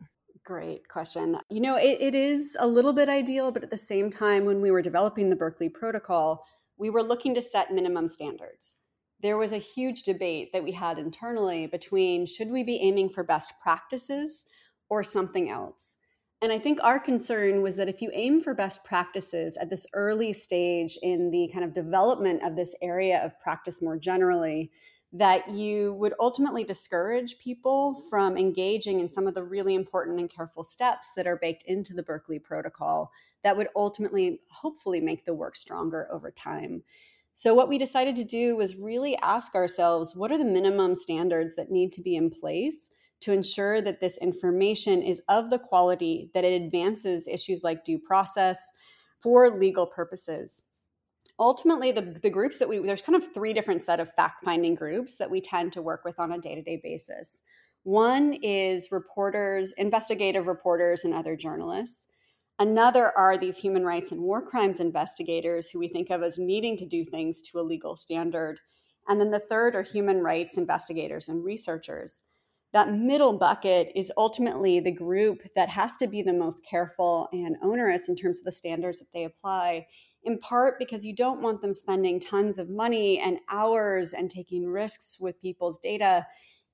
Great 0.49 0.88
question. 0.88 1.38
You 1.51 1.61
know, 1.61 1.77
it, 1.77 1.99
it 2.01 2.14
is 2.14 2.57
a 2.59 2.66
little 2.66 2.94
bit 2.94 3.11
ideal, 3.11 3.53
but 3.53 3.62
at 3.62 3.68
the 3.68 3.77
same 3.77 4.09
time, 4.09 4.47
when 4.47 4.62
we 4.62 4.71
were 4.71 4.81
developing 4.81 5.29
the 5.29 5.37
Berkeley 5.37 5.68
Protocol, 5.68 6.42
we 6.79 6.88
were 6.88 7.03
looking 7.03 7.35
to 7.35 7.42
set 7.42 7.71
minimum 7.71 8.09
standards. 8.09 8.77
There 9.20 9.37
was 9.37 9.52
a 9.52 9.59
huge 9.59 10.04
debate 10.04 10.52
that 10.52 10.62
we 10.62 10.72
had 10.72 10.98
internally 10.98 11.66
between 11.66 12.24
should 12.24 12.50
we 12.50 12.62
be 12.62 12.76
aiming 12.76 13.11
for 13.11 13.24
best 13.24 13.52
practices 13.61 14.44
or 14.88 15.02
something 15.02 15.50
else? 15.50 15.96
And 16.40 16.52
I 16.52 16.59
think 16.61 16.78
our 16.83 17.00
concern 17.00 17.62
was 17.62 17.74
that 17.76 17.88
if 17.88 18.00
you 18.00 18.11
aim 18.12 18.40
for 18.40 18.54
best 18.54 18.85
practices 18.85 19.57
at 19.57 19.70
this 19.70 19.87
early 19.92 20.33
stage 20.33 20.96
in 21.02 21.33
the 21.33 21.50
kind 21.52 21.64
of 21.64 21.74
development 21.74 22.44
of 22.44 22.54
this 22.54 22.76
area 22.81 23.24
of 23.24 23.40
practice 23.40 23.83
more 23.83 23.98
generally, 23.98 24.70
that 25.12 25.50
you 25.50 25.94
would 25.94 26.14
ultimately 26.20 26.62
discourage 26.62 27.38
people 27.38 28.04
from 28.09 28.37
engaging 28.37 29.00
in 29.00 29.09
some 29.09 29.26
of 29.26 29.35
the 29.35 29.42
really 29.42 29.74
important 29.74 30.20
and 30.20 30.31
careful 30.31 30.62
steps 30.62 31.09
that 31.16 31.26
are 31.26 31.37
baked 31.37 31.64
into 31.64 31.92
the 31.92 32.02
Berkeley 32.02 32.38
Protocol 32.38 33.11
that 33.42 33.57
would 33.57 33.68
ultimately, 33.74 34.40
hopefully, 34.50 35.00
make 35.00 35.24
the 35.24 35.35
work 35.35 35.57
stronger 35.57 36.09
over 36.12 36.31
time. 36.31 36.83
So, 37.40 37.55
what 37.55 37.68
we 37.68 37.79
decided 37.79 38.16
to 38.16 38.24
do 38.24 38.57
was 38.57 38.74
really 38.74 39.16
ask 39.18 39.55
ourselves 39.55 40.16
what 40.16 40.33
are 40.33 40.38
the 40.38 40.44
minimum 40.44 40.96
standards 40.96 41.55
that 41.55 41.70
need 41.70 41.92
to 41.92 42.03
be 42.03 42.16
in 42.16 42.31
place 42.31 42.90
to 43.20 43.33
ensure 43.33 43.81
that 43.81 44.01
this 44.01 44.18
information 44.18 45.03
is 45.03 45.22
of 45.29 45.48
the 45.48 45.61
quality 45.61 46.33
that 46.35 46.42
it 46.42 46.61
advances 46.61 47.29
issues 47.29 47.62
like 47.62 47.85
due 47.85 47.96
process 47.96 48.59
for 49.20 49.57
legal 49.57 49.87
purposes? 49.87 50.64
Ultimately 51.38 51.92
the, 51.92 52.18
the 52.20 52.29
groups 52.29 52.59
that 52.59 52.68
we 52.68 52.81
there's 52.81 53.03
kind 53.03 53.14
of 53.14 53.33
three 53.33 53.53
different 53.53 53.85
set 53.85 54.01
of 54.01 54.12
fact 54.14 54.44
finding 54.44 54.74
groups 54.74 55.14
that 55.18 55.31
we 55.31 55.40
tend 55.40 55.72
to 55.74 55.81
work 55.81 56.05
with 56.05 56.18
on 56.18 56.33
a 56.33 56.40
day-to-day 56.40 56.81
basis. 56.83 57.40
One 57.85 58.33
is 58.42 58.90
reporters 58.90 59.72
investigative 59.79 60.48
reporters 60.48 61.05
and 61.05 61.14
other 61.14 61.37
journalists 61.37 62.08
another 62.59 63.16
are 63.16 63.38
these 63.38 63.59
human 63.59 63.85
rights 63.85 64.12
and 64.12 64.21
war 64.21 64.42
crimes 64.42 64.81
investigators 64.81 65.71
who 65.71 65.79
we 65.79 65.88
think 65.88 66.11
of 66.11 66.23
as 66.23 66.38
needing 66.38 66.77
to 66.79 66.87
do 66.87 67.05
things 67.05 67.42
to 67.42 67.59
a 67.59 67.62
legal 67.62 67.97
standard. 67.97 68.61
And 69.09 69.21
then 69.21 69.31
the 69.31 69.40
third 69.40 69.75
are 69.75 69.83
human 69.83 70.23
rights 70.23 70.59
investigators 70.59 71.29
and 71.29 71.44
researchers. 71.44 72.21
That 72.73 72.92
middle 72.92 73.38
bucket 73.38 73.90
is 73.94 74.12
ultimately 74.16 74.81
the 74.81 74.92
group 74.92 75.40
that 75.57 75.71
has 75.71 75.97
to 75.97 76.07
be 76.07 76.21
the 76.21 76.35
most 76.35 76.62
careful 76.68 77.29
and 77.33 77.57
onerous 77.62 78.09
in 78.09 78.16
terms 78.16 78.40
of 78.40 78.44
the 78.44 78.53
standards 78.53 78.99
that 78.99 79.09
they 79.14 79.25
apply 79.25 79.87
in 80.25 80.38
part 80.38 80.79
because 80.79 81.07
you 81.07 81.14
don't 81.14 81.40
want 81.40 81.62
them 81.62 81.73
spending 81.73 82.21
tons 82.21 82.59
of 82.59 82.68
money 82.68 83.18
and 83.18 83.38
hours 83.51 84.12
and 84.12 84.31
taking 84.31 84.66
risks 84.66 85.18
with 85.21 85.40
people's 85.40 85.79
data 85.79 86.27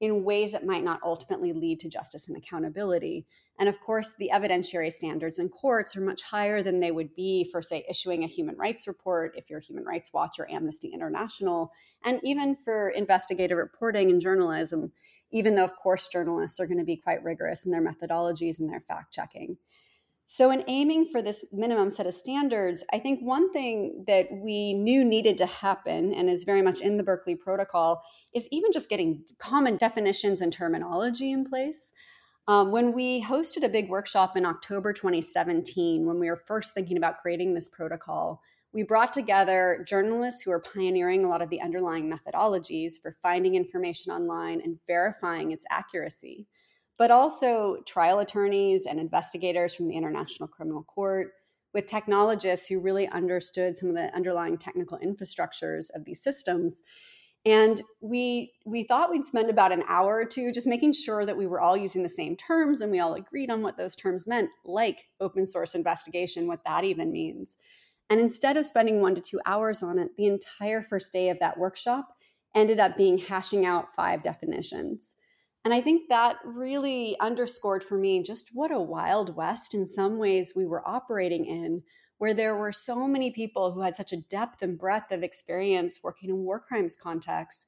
in 0.04 0.24
ways 0.24 0.52
that 0.52 0.66
might 0.66 0.84
not 0.84 1.00
ultimately 1.04 1.52
lead 1.52 1.80
to 1.80 1.88
justice 1.88 2.28
and 2.28 2.36
accountability. 2.36 3.26
And 3.58 3.68
of 3.68 3.80
course, 3.80 4.14
the 4.18 4.30
evidentiary 4.32 4.92
standards 4.92 5.38
in 5.38 5.48
courts 5.48 5.96
are 5.96 6.00
much 6.00 6.22
higher 6.22 6.62
than 6.62 6.80
they 6.80 6.90
would 6.90 7.14
be 7.14 7.48
for, 7.50 7.62
say, 7.62 7.84
issuing 7.88 8.24
a 8.24 8.28
human 8.28 8.56
rights 8.56 8.86
report 8.86 9.34
if 9.36 9.48
you're 9.48 9.60
Human 9.60 9.84
Rights 9.84 10.12
Watch 10.12 10.38
or 10.38 10.50
Amnesty 10.50 10.88
International, 10.88 11.70
and 12.04 12.20
even 12.24 12.56
for 12.56 12.90
investigative 12.90 13.58
reporting 13.58 14.10
and 14.10 14.20
journalism, 14.20 14.92
even 15.30 15.54
though, 15.54 15.64
of 15.64 15.76
course, 15.76 16.08
journalists 16.08 16.60
are 16.60 16.66
going 16.66 16.78
to 16.78 16.84
be 16.84 16.96
quite 16.96 17.22
rigorous 17.22 17.64
in 17.64 17.72
their 17.72 17.82
methodologies 17.82 18.58
and 18.58 18.68
their 18.68 18.80
fact 18.80 19.12
checking. 19.12 19.56
So, 20.26 20.50
in 20.50 20.64
aiming 20.68 21.06
for 21.06 21.22
this 21.22 21.44
minimum 21.52 21.90
set 21.90 22.06
of 22.06 22.14
standards, 22.14 22.82
I 22.92 22.98
think 22.98 23.20
one 23.20 23.52
thing 23.52 24.04
that 24.06 24.28
we 24.32 24.72
knew 24.72 25.04
needed 25.04 25.38
to 25.38 25.46
happen 25.46 26.14
and 26.14 26.30
is 26.30 26.44
very 26.44 26.62
much 26.62 26.80
in 26.80 26.96
the 26.96 27.02
Berkeley 27.02 27.36
Protocol 27.36 28.02
is 28.34 28.48
even 28.50 28.72
just 28.72 28.88
getting 28.88 29.24
common 29.38 29.76
definitions 29.76 30.40
and 30.40 30.52
terminology 30.52 31.32
in 31.32 31.44
place. 31.44 31.92
Um, 32.46 32.72
when 32.72 32.92
we 32.92 33.22
hosted 33.22 33.64
a 33.64 33.68
big 33.68 33.88
workshop 33.88 34.36
in 34.36 34.44
October 34.44 34.92
2017, 34.92 36.04
when 36.04 36.18
we 36.18 36.28
were 36.28 36.36
first 36.36 36.74
thinking 36.74 36.96
about 36.96 37.22
creating 37.22 37.54
this 37.54 37.68
protocol, 37.68 38.42
we 38.72 38.82
brought 38.82 39.12
together 39.12 39.84
journalists 39.88 40.42
who 40.42 40.50
are 40.50 40.60
pioneering 40.60 41.24
a 41.24 41.28
lot 41.28 41.42
of 41.42 41.48
the 41.48 41.60
underlying 41.60 42.12
methodologies 42.12 42.94
for 43.00 43.16
finding 43.22 43.54
information 43.54 44.12
online 44.12 44.60
and 44.60 44.78
verifying 44.86 45.52
its 45.52 45.64
accuracy 45.70 46.46
but 46.96 47.10
also 47.10 47.78
trial 47.86 48.20
attorneys 48.20 48.86
and 48.86 49.00
investigators 49.00 49.74
from 49.74 49.88
the 49.88 49.96
International 49.96 50.48
Criminal 50.48 50.84
Court, 50.84 51.32
with 51.72 51.86
technologists 51.86 52.68
who 52.68 52.78
really 52.78 53.08
understood 53.08 53.76
some 53.76 53.88
of 53.88 53.96
the 53.96 54.14
underlying 54.14 54.56
technical 54.56 54.98
infrastructures 54.98 55.86
of 55.94 56.04
these 56.04 56.22
systems. 56.22 56.82
And 57.46 57.82
we 58.00 58.52
we 58.64 58.84
thought 58.84 59.10
we'd 59.10 59.26
spend 59.26 59.50
about 59.50 59.72
an 59.72 59.84
hour 59.86 60.16
or 60.16 60.24
two 60.24 60.50
just 60.50 60.66
making 60.66 60.94
sure 60.94 61.26
that 61.26 61.36
we 61.36 61.46
were 61.46 61.60
all 61.60 61.76
using 61.76 62.02
the 62.02 62.08
same 62.08 62.36
terms 62.36 62.80
and 62.80 62.90
we 62.90 63.00
all 63.00 63.14
agreed 63.14 63.50
on 63.50 63.60
what 63.60 63.76
those 63.76 63.94
terms 63.94 64.26
meant, 64.26 64.48
like 64.64 65.04
open 65.20 65.46
source 65.46 65.74
investigation, 65.74 66.46
what 66.46 66.64
that 66.64 66.84
even 66.84 67.12
means. 67.12 67.56
And 68.08 68.18
instead 68.18 68.56
of 68.56 68.64
spending 68.64 69.00
one 69.00 69.14
to 69.14 69.20
two 69.20 69.40
hours 69.44 69.82
on 69.82 69.98
it, 69.98 70.10
the 70.16 70.26
entire 70.26 70.82
first 70.82 71.12
day 71.12 71.28
of 71.28 71.38
that 71.40 71.58
workshop 71.58 72.08
ended 72.54 72.80
up 72.80 72.96
being 72.96 73.18
hashing 73.18 73.66
out 73.66 73.94
five 73.94 74.22
definitions. 74.22 75.14
And 75.64 75.72
I 75.72 75.80
think 75.80 76.08
that 76.08 76.36
really 76.44 77.16
underscored 77.20 77.82
for 77.82 77.96
me 77.96 78.22
just 78.22 78.50
what 78.52 78.70
a 78.70 78.78
wild 78.78 79.34
west 79.34 79.74
in 79.74 79.86
some 79.86 80.18
ways 80.18 80.52
we 80.54 80.66
were 80.66 80.86
operating 80.86 81.46
in, 81.46 81.82
where 82.24 82.32
there 82.32 82.56
were 82.56 82.72
so 82.72 83.06
many 83.06 83.30
people 83.30 83.72
who 83.72 83.82
had 83.82 83.94
such 83.94 84.10
a 84.10 84.16
depth 84.16 84.62
and 84.62 84.78
breadth 84.78 85.12
of 85.12 85.22
experience 85.22 86.00
working 86.02 86.30
in 86.30 86.38
war 86.38 86.58
crimes 86.58 86.96
contexts 86.96 87.66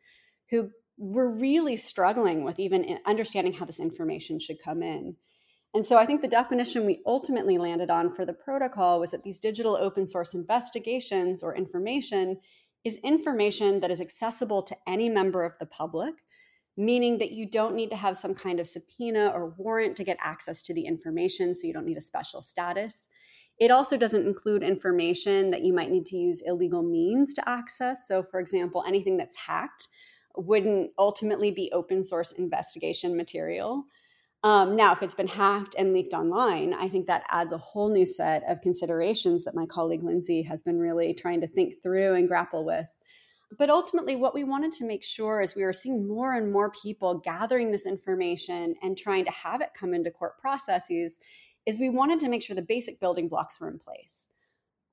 who 0.49 0.71
were 0.97 1.29
really 1.29 1.77
struggling 1.77 2.42
with 2.42 2.59
even 2.59 2.99
understanding 3.05 3.53
how 3.53 3.66
this 3.66 3.79
information 3.79 4.40
should 4.40 4.57
come 4.59 4.83
in. 4.83 5.14
And 5.75 5.85
so 5.85 5.99
I 5.99 6.07
think 6.07 6.23
the 6.23 6.27
definition 6.27 6.87
we 6.87 7.03
ultimately 7.05 7.59
landed 7.59 7.90
on 7.90 8.14
for 8.14 8.25
the 8.25 8.33
protocol 8.33 8.99
was 8.99 9.11
that 9.11 9.25
these 9.25 9.38
digital 9.38 9.77
open 9.77 10.07
source 10.07 10.33
investigations 10.33 11.42
or 11.42 11.55
information 11.55 12.38
is 12.83 12.97
information 13.05 13.81
that 13.81 13.90
is 13.90 14.01
accessible 14.01 14.62
to 14.62 14.77
any 14.87 15.11
member 15.11 15.45
of 15.45 15.53
the 15.61 15.66
public 15.66 16.14
meaning 16.77 17.19
that 17.19 17.33
you 17.33 17.47
don't 17.47 17.75
need 17.75 17.90
to 17.90 17.97
have 17.97 18.16
some 18.16 18.35
kind 18.35 18.61
of 18.61 18.66
subpoena 18.66 19.29
or 19.35 19.55
warrant 19.57 19.97
to 19.97 20.05
get 20.05 20.19
access 20.21 20.62
to 20.62 20.75
the 20.75 20.85
information, 20.85 21.55
so 21.55 21.66
you 21.66 21.73
don't 21.73 21.87
need 21.87 21.97
a 21.97 22.03
special 22.03 22.42
status. 22.42 23.07
It 23.59 23.71
also 23.71 23.97
doesn't 23.97 24.27
include 24.27 24.62
information 24.62 25.51
that 25.51 25.62
you 25.62 25.73
might 25.73 25.90
need 25.90 26.07
to 26.07 26.16
use 26.16 26.42
illegal 26.45 26.83
means 26.83 27.33
to 27.35 27.49
access. 27.49 28.07
So, 28.07 28.23
for 28.23 28.38
example, 28.38 28.85
anything 28.87 29.16
that's 29.16 29.37
hacked 29.37 29.88
wouldn't 30.37 30.90
ultimately 30.99 31.51
be 31.51 31.71
open 31.73 32.05
source 32.05 32.33
investigation 32.33 33.16
material. 33.16 33.85
Um, 34.42 34.77
now, 34.77 34.92
if 34.92 35.03
it's 35.03 35.14
been 35.14 35.27
hacked 35.27 35.75
and 35.79 35.92
leaked 35.92 36.12
online, 36.12 36.75
I 36.75 36.88
think 36.88 37.07
that 37.07 37.25
adds 37.31 37.53
a 37.53 37.59
whole 37.59 37.88
new 37.88 38.05
set 38.05 38.45
of 38.49 38.61
considerations 38.61 39.45
that 39.45 39.55
my 39.55 39.66
colleague 39.66 40.05
Lindsay 40.05 40.42
has 40.42 40.62
been 40.62 40.79
really 40.79 41.14
trying 41.14 41.40
to 41.40 41.49
think 41.49 41.83
through 41.83 42.14
and 42.14 42.29
grapple 42.29 42.64
with. 42.64 42.87
But 43.59 43.71
ultimately, 43.71 44.16
what 44.16 44.35
we 44.35 44.45
wanted 44.45 44.73
to 44.73 44.85
make 44.85 45.05
sure 45.05 45.40
is 45.40 45.55
we 45.55 45.64
were 45.64 45.73
seeing 45.73 46.07
more 46.07 46.35
and 46.35 46.53
more 46.53 46.71
people 46.71 47.19
gathering 47.19 47.71
this 47.71 47.87
information 47.87 48.75
and 48.83 48.99
trying 48.99 49.25
to 49.25 49.31
have 49.31 49.61
it 49.61 49.71
come 49.79 49.95
into 49.95 50.11
court 50.11 50.38
processes, 50.38 51.19
is 51.66 51.79
we 51.79 51.90
wanted 51.90 52.20
to 52.20 52.29
make 52.29 52.42
sure 52.42 52.57
the 52.57 52.62
basic 52.62 53.00
building 53.00 53.29
blocks 53.29 53.61
were 53.61 53.68
in 53.68 53.79
place. 53.79 54.29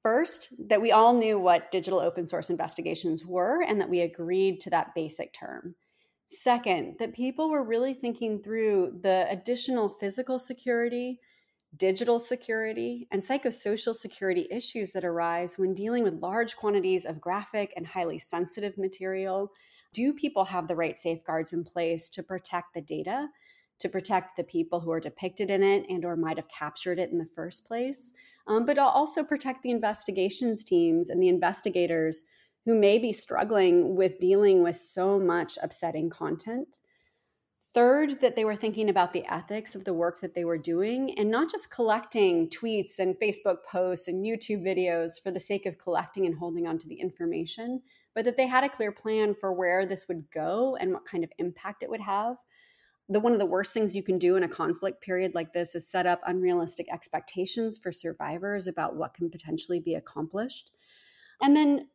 First, 0.01 0.49
that 0.67 0.81
we 0.81 0.91
all 0.91 1.13
knew 1.13 1.39
what 1.39 1.71
digital 1.71 1.99
open 1.99 2.27
source 2.27 2.49
investigations 2.49 3.25
were 3.25 3.63
and 3.63 3.79
that 3.79 3.89
we 3.89 4.01
agreed 4.01 4.59
to 4.61 4.69
that 4.71 4.93
basic 4.93 5.31
term. 5.33 5.75
Second, 6.25 6.95
that 6.99 7.13
people 7.13 7.49
were 7.49 7.63
really 7.63 7.93
thinking 7.93 8.39
through 8.39 8.99
the 9.01 9.25
additional 9.29 9.87
physical 9.87 10.39
security, 10.39 11.19
digital 11.77 12.19
security, 12.19 13.07
and 13.11 13.21
psychosocial 13.21 13.95
security 13.95 14.47
issues 14.51 14.91
that 14.91 15.05
arise 15.05 15.57
when 15.57 15.73
dealing 15.73 16.03
with 16.03 16.21
large 16.21 16.55
quantities 16.57 17.05
of 17.05 17.21
graphic 17.21 17.71
and 17.75 17.87
highly 17.87 18.19
sensitive 18.19 18.77
material. 18.77 19.51
Do 19.93 20.13
people 20.13 20.45
have 20.45 20.67
the 20.67 20.75
right 20.75 20.97
safeguards 20.97 21.53
in 21.53 21.63
place 21.63 22.09
to 22.09 22.23
protect 22.23 22.73
the 22.73 22.81
data, 22.81 23.29
to 23.79 23.89
protect 23.89 24.37
the 24.37 24.43
people 24.43 24.79
who 24.79 24.91
are 24.91 24.99
depicted 24.99 25.49
in 25.49 25.63
it 25.63 25.85
and 25.89 26.05
or 26.05 26.15
might 26.15 26.37
have 26.37 26.47
captured 26.47 26.99
it 26.99 27.11
in 27.11 27.17
the 27.17 27.25
first 27.35 27.65
place? 27.65 28.13
um, 28.47 28.65
but 28.65 28.77
also 28.77 29.23
protect 29.23 29.63
the 29.63 29.71
investigations 29.71 30.63
teams 30.63 31.09
and 31.09 31.21
the 31.21 31.29
investigators 31.29 32.25
who 32.65 32.75
may 32.75 32.97
be 32.97 33.11
struggling 33.11 33.95
with 33.95 34.19
dealing 34.19 34.63
with 34.63 34.75
so 34.75 35.19
much 35.19 35.57
upsetting 35.61 36.09
content. 36.09 36.79
Third, 37.73 38.21
that 38.21 38.35
they 38.35 38.45
were 38.45 38.55
thinking 38.55 38.89
about 38.89 39.13
the 39.13 39.25
ethics 39.25 39.73
of 39.73 39.83
the 39.83 39.95
work 39.95 40.21
that 40.21 40.35
they 40.35 40.45
were 40.45 40.59
doing 40.59 41.17
and 41.17 41.31
not 41.31 41.49
just 41.49 41.71
collecting 41.71 42.47
tweets 42.49 42.99
and 42.99 43.19
Facebook 43.19 43.63
posts 43.69 44.07
and 44.07 44.23
YouTube 44.23 44.63
videos 44.63 45.21
for 45.21 45.31
the 45.31 45.39
sake 45.39 45.65
of 45.65 45.79
collecting 45.79 46.27
and 46.27 46.37
holding 46.37 46.67
on 46.67 46.77
to 46.77 46.87
the 46.87 46.99
information, 46.99 47.81
but 48.13 48.25
that 48.25 48.37
they 48.37 48.45
had 48.45 48.63
a 48.63 48.69
clear 48.69 48.91
plan 48.91 49.33
for 49.33 49.51
where 49.51 49.87
this 49.87 50.07
would 50.07 50.29
go 50.29 50.77
and 50.79 50.93
what 50.93 51.05
kind 51.05 51.23
of 51.23 51.31
impact 51.39 51.81
it 51.81 51.89
would 51.89 52.01
have 52.01 52.37
the 53.09 53.19
one 53.19 53.33
of 53.33 53.39
the 53.39 53.45
worst 53.45 53.73
things 53.73 53.95
you 53.95 54.03
can 54.03 54.17
do 54.17 54.35
in 54.35 54.43
a 54.43 54.47
conflict 54.47 55.01
period 55.01 55.35
like 55.35 55.53
this 55.53 55.75
is 55.75 55.89
set 55.89 56.05
up 56.05 56.21
unrealistic 56.25 56.87
expectations 56.91 57.77
for 57.77 57.91
survivors 57.91 58.67
about 58.67 58.95
what 58.95 59.13
can 59.13 59.29
potentially 59.29 59.79
be 59.79 59.95
accomplished. 59.95 60.71
And 61.41 61.55
then 61.55 61.87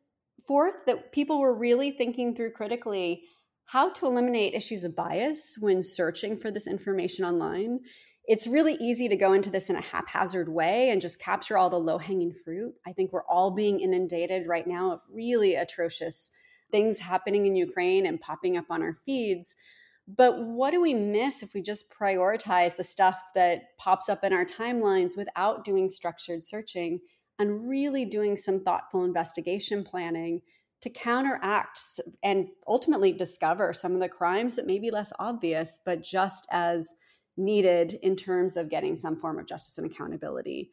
fourth, 0.45 0.85
that 0.85 1.11
people 1.11 1.39
were 1.39 1.53
really 1.53 1.91
thinking 1.91 2.35
through 2.35 2.51
critically 2.51 3.23
how 3.65 3.89
to 3.91 4.07
eliminate 4.07 4.53
issues 4.53 4.83
of 4.83 4.95
bias 4.95 5.55
when 5.59 5.83
searching 5.83 6.37
for 6.37 6.49
this 6.49 6.67
information 6.67 7.25
online. 7.25 7.79
It's 8.25 8.47
really 8.47 8.75
easy 8.75 9.07
to 9.09 9.15
go 9.15 9.33
into 9.33 9.49
this 9.49 9.69
in 9.69 9.75
a 9.75 9.81
haphazard 9.81 10.49
way 10.49 10.89
and 10.89 11.01
just 11.01 11.19
capture 11.19 11.57
all 11.57 11.69
the 11.69 11.79
low 11.79 11.97
hanging 11.97 12.33
fruit. 12.33 12.73
I 12.85 12.93
think 12.93 13.11
we're 13.11 13.25
all 13.25 13.51
being 13.51 13.79
inundated 13.79 14.47
right 14.47 14.65
now 14.65 14.93
of 14.93 15.01
really 15.11 15.55
atrocious 15.55 16.31
things 16.71 16.99
happening 16.99 17.45
in 17.45 17.55
Ukraine 17.55 18.05
and 18.05 18.21
popping 18.21 18.57
up 18.57 18.65
on 18.69 18.81
our 18.81 18.93
feeds. 18.93 19.55
But 20.17 20.41
what 20.41 20.71
do 20.71 20.81
we 20.81 20.95
miss 20.95 21.43
if 21.43 21.53
we 21.53 21.61
just 21.61 21.91
prioritize 21.91 22.75
the 22.75 22.83
stuff 22.83 23.21
that 23.35 23.77
pops 23.77 24.09
up 24.09 24.23
in 24.23 24.33
our 24.33 24.45
timelines 24.45 25.15
without 25.15 25.63
doing 25.63 25.91
structured 25.91 26.43
searching 26.45 26.99
and 27.37 27.69
really 27.69 28.05
doing 28.05 28.35
some 28.35 28.61
thoughtful 28.61 29.03
investigation 29.03 29.83
planning 29.83 30.41
to 30.81 30.89
counteract 30.89 31.79
and 32.23 32.47
ultimately 32.67 33.11
discover 33.11 33.71
some 33.71 33.93
of 33.93 33.99
the 33.99 34.09
crimes 34.09 34.55
that 34.55 34.65
may 34.65 34.79
be 34.79 34.89
less 34.89 35.13
obvious, 35.19 35.79
but 35.85 36.01
just 36.01 36.47
as 36.49 36.93
needed 37.37 37.99
in 38.01 38.15
terms 38.15 38.57
of 38.57 38.69
getting 38.69 38.95
some 38.95 39.15
form 39.15 39.37
of 39.37 39.45
justice 39.45 39.77
and 39.77 39.91
accountability? 39.91 40.71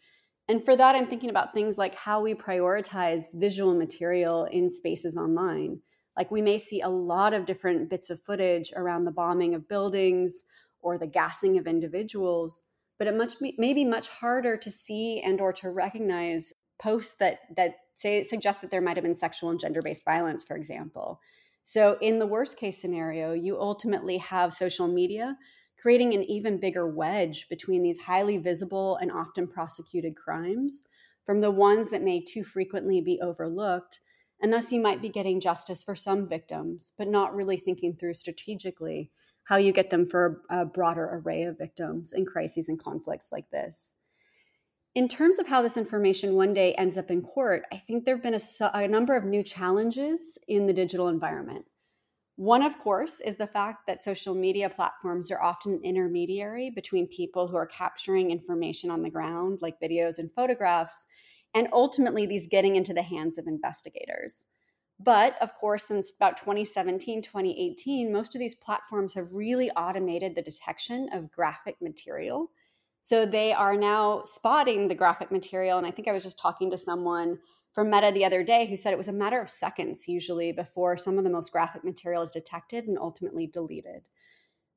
And 0.49 0.65
for 0.65 0.77
that, 0.77 0.95
I'm 0.95 1.09
thinking 1.09 1.31
about 1.31 1.53
things 1.53 1.77
like 1.77 1.95
how 1.95 2.23
we 2.23 2.35
prioritize 2.35 3.25
visual 3.35 3.75
material 3.75 4.45
in 4.45 4.71
spaces 4.71 5.17
online 5.17 5.81
like 6.17 6.31
we 6.31 6.43
may 6.43 6.59
see 6.59 6.81
a 6.81 6.89
lot 6.89 7.35
of 7.35 7.47
different 7.47 7.91
bits 7.91 8.11
of 8.11 8.21
footage 8.21 8.73
around 8.75 9.05
the 9.05 9.11
bombing 9.11 9.55
of 9.55 9.69
buildings 9.69 10.45
or 10.81 10.99
the 10.99 11.07
gassing 11.07 11.59
of 11.59 11.67
individuals, 11.67 12.63
but 12.99 13.09
it 13.09 13.17
much 13.17 13.35
may 13.41 13.75
be 13.75 13.85
much 13.85 14.09
harder 14.09 14.57
to 14.57 14.71
see 14.71 15.21
and 15.25 15.41
or 15.41 15.53
to 15.53 15.71
recognize 15.71 16.53
posts 16.79 17.15
that 17.19 17.41
that 17.57 17.75
say 17.95 18.23
suggest 18.23 18.61
that 18.61 18.71
there 18.71 18.81
might 18.81 18.97
have 18.97 19.05
been 19.05 19.15
sexual 19.15 19.51
and 19.51 19.61
gender-based 19.61 20.05
violence, 20.05 20.45
for 20.45 20.57
example. 20.57 21.21
So 21.63 21.99
in 22.01 22.19
the 22.19 22.27
worst 22.27 22.57
case 22.57 22.81
scenario, 22.81 23.33
you 23.33 23.61
ultimately 23.61 24.19
have 24.19 24.55
social 24.55 24.87
media 24.87 25.37
creating 25.81 26.15
an 26.15 26.23
even 26.25 26.59
bigger 26.59 26.87
wedge 26.87 27.49
between 27.49 27.83
these 27.83 27.99
highly 27.99 28.39
visible 28.39 28.97
and 28.97 29.11
often 29.11 29.47
prosecuted 29.47 30.17
crimes 30.17 30.83
from 31.25 31.41
the 31.41 31.51
ones 31.51 31.91
that 31.91 32.03
may 32.03 32.21
too 32.21 32.45
frequently 32.45 33.01
be 33.01 33.21
overlooked 33.21 34.01
and 34.41 34.53
thus, 34.53 34.71
you 34.71 34.81
might 34.81 35.01
be 35.01 35.09
getting 35.09 35.41
justice 35.41 35.83
for 35.83 35.95
some 35.95 36.29
victims, 36.29 36.93
but 36.99 37.09
not 37.09 37.35
really 37.35 37.57
thinking 37.57 37.95
through 37.95 38.15
strategically 38.15 39.11
how 39.45 39.57
you 39.57 39.73
get 39.73 39.91
them 39.91 40.05
for 40.05 40.43
a, 40.51 40.65
broader 40.65 41.09
array 41.13 41.45
of 41.45 41.57
victims 41.57 42.13
in 42.13 42.27
crises 42.27 42.69
and 42.69 42.83
conflicts 42.83 43.29
like 43.33 43.49
this. 43.51 43.95
In 44.95 45.09
terms 45.09 45.39
of 45.39 45.47
how 45.47 45.63
this 45.63 45.77
information 45.77 46.35
one 46.35 46.53
day 46.53 46.75
ends 46.75 46.99
up 46.99 47.11
in 47.11 47.23
court, 47.23 47.63
I 47.73 47.79
think 47.79 48.05
there 48.05 48.17
have 48.17 48.23
been 48.23 48.35
a, 48.35 48.71
a 48.75 48.89
number 48.89 49.15
of 49.15 49.25
new 49.25 49.43
challenges 49.43 50.39
in 50.49 50.67
the 50.67 50.73
digital 50.73 51.09
environment. 51.09 51.65
One, 52.37 52.63
of 52.63 52.79
course, 52.79 53.21
is 53.21 53.37
the 53.37 53.47
fact 53.47 53.87
that 53.87 54.03
social 54.03 54.35
media 54.35 54.69
platforms 54.69 55.31
are 55.31 55.43
often 55.43 55.75
an 55.75 55.81
intermediary 55.85 56.71
between 56.71 57.07
people 57.07 57.49
who 57.49 57.57
are 57.57 57.67
capturing 57.67 58.31
information 58.31 58.91
on 58.91 59.03
the 59.03 59.11
ground, 59.11 59.61
like 59.63 59.81
videos 59.81 60.19
and 60.19 60.31
photographs, 60.35 61.07
and 61.57 61.69
ultimately 61.73 62.27
these 62.27 62.47
getting 62.47 62.77
into 62.77 62.93
the 62.93 63.03
hands 63.03 63.39
of 63.39 63.47
investigators. 63.47 64.45
But 65.01 65.41
of 65.43 65.55
course, 65.55 65.85
since 65.85 66.13
about 66.15 66.37
2017, 66.37 67.23
2018, 67.23 68.13
most 68.13 68.35
of 68.35 68.39
these 68.39 68.55
platforms 68.55 69.15
have 69.15 69.33
really 69.33 69.71
automated 69.71 70.35
the 70.35 70.43
detection 70.43 71.09
of 71.15 71.33
graphic 71.33 71.77
material. 71.81 72.51
So 73.01 73.25
they 73.25 73.55
are 73.55 73.75
now 73.75 74.23
spotting 74.25 74.87
the 74.87 74.95
graphic 74.95 75.31
material. 75.31 75.79
And 75.79 75.87
I 75.87 75.91
think 75.91 76.09
I 76.09 76.13
was 76.13 76.25
just 76.25 76.39
talking 76.39 76.71
to 76.73 76.79
someone 76.79 77.39
from 77.73 77.91
Meta 77.91 78.11
the 78.13 78.25
other 78.27 78.45
day 78.45 78.67
who 78.67 78.77
said 78.77 78.93
it 78.93 78.99
was 78.99 79.09
a 79.09 79.13
matter 79.13 79.41
of 79.41 79.49
seconds 79.49 80.09
usually 80.09 80.53
before 80.53 80.99
some 80.99 81.17
of 81.17 81.25
the 81.25 81.31
most 81.31 81.53
graphic 81.53 81.85
material 81.85 82.23
is 82.23 82.31
detected 82.31 82.87
and 82.87 82.99
ultimately 82.99 83.47
deleted. 83.47 84.03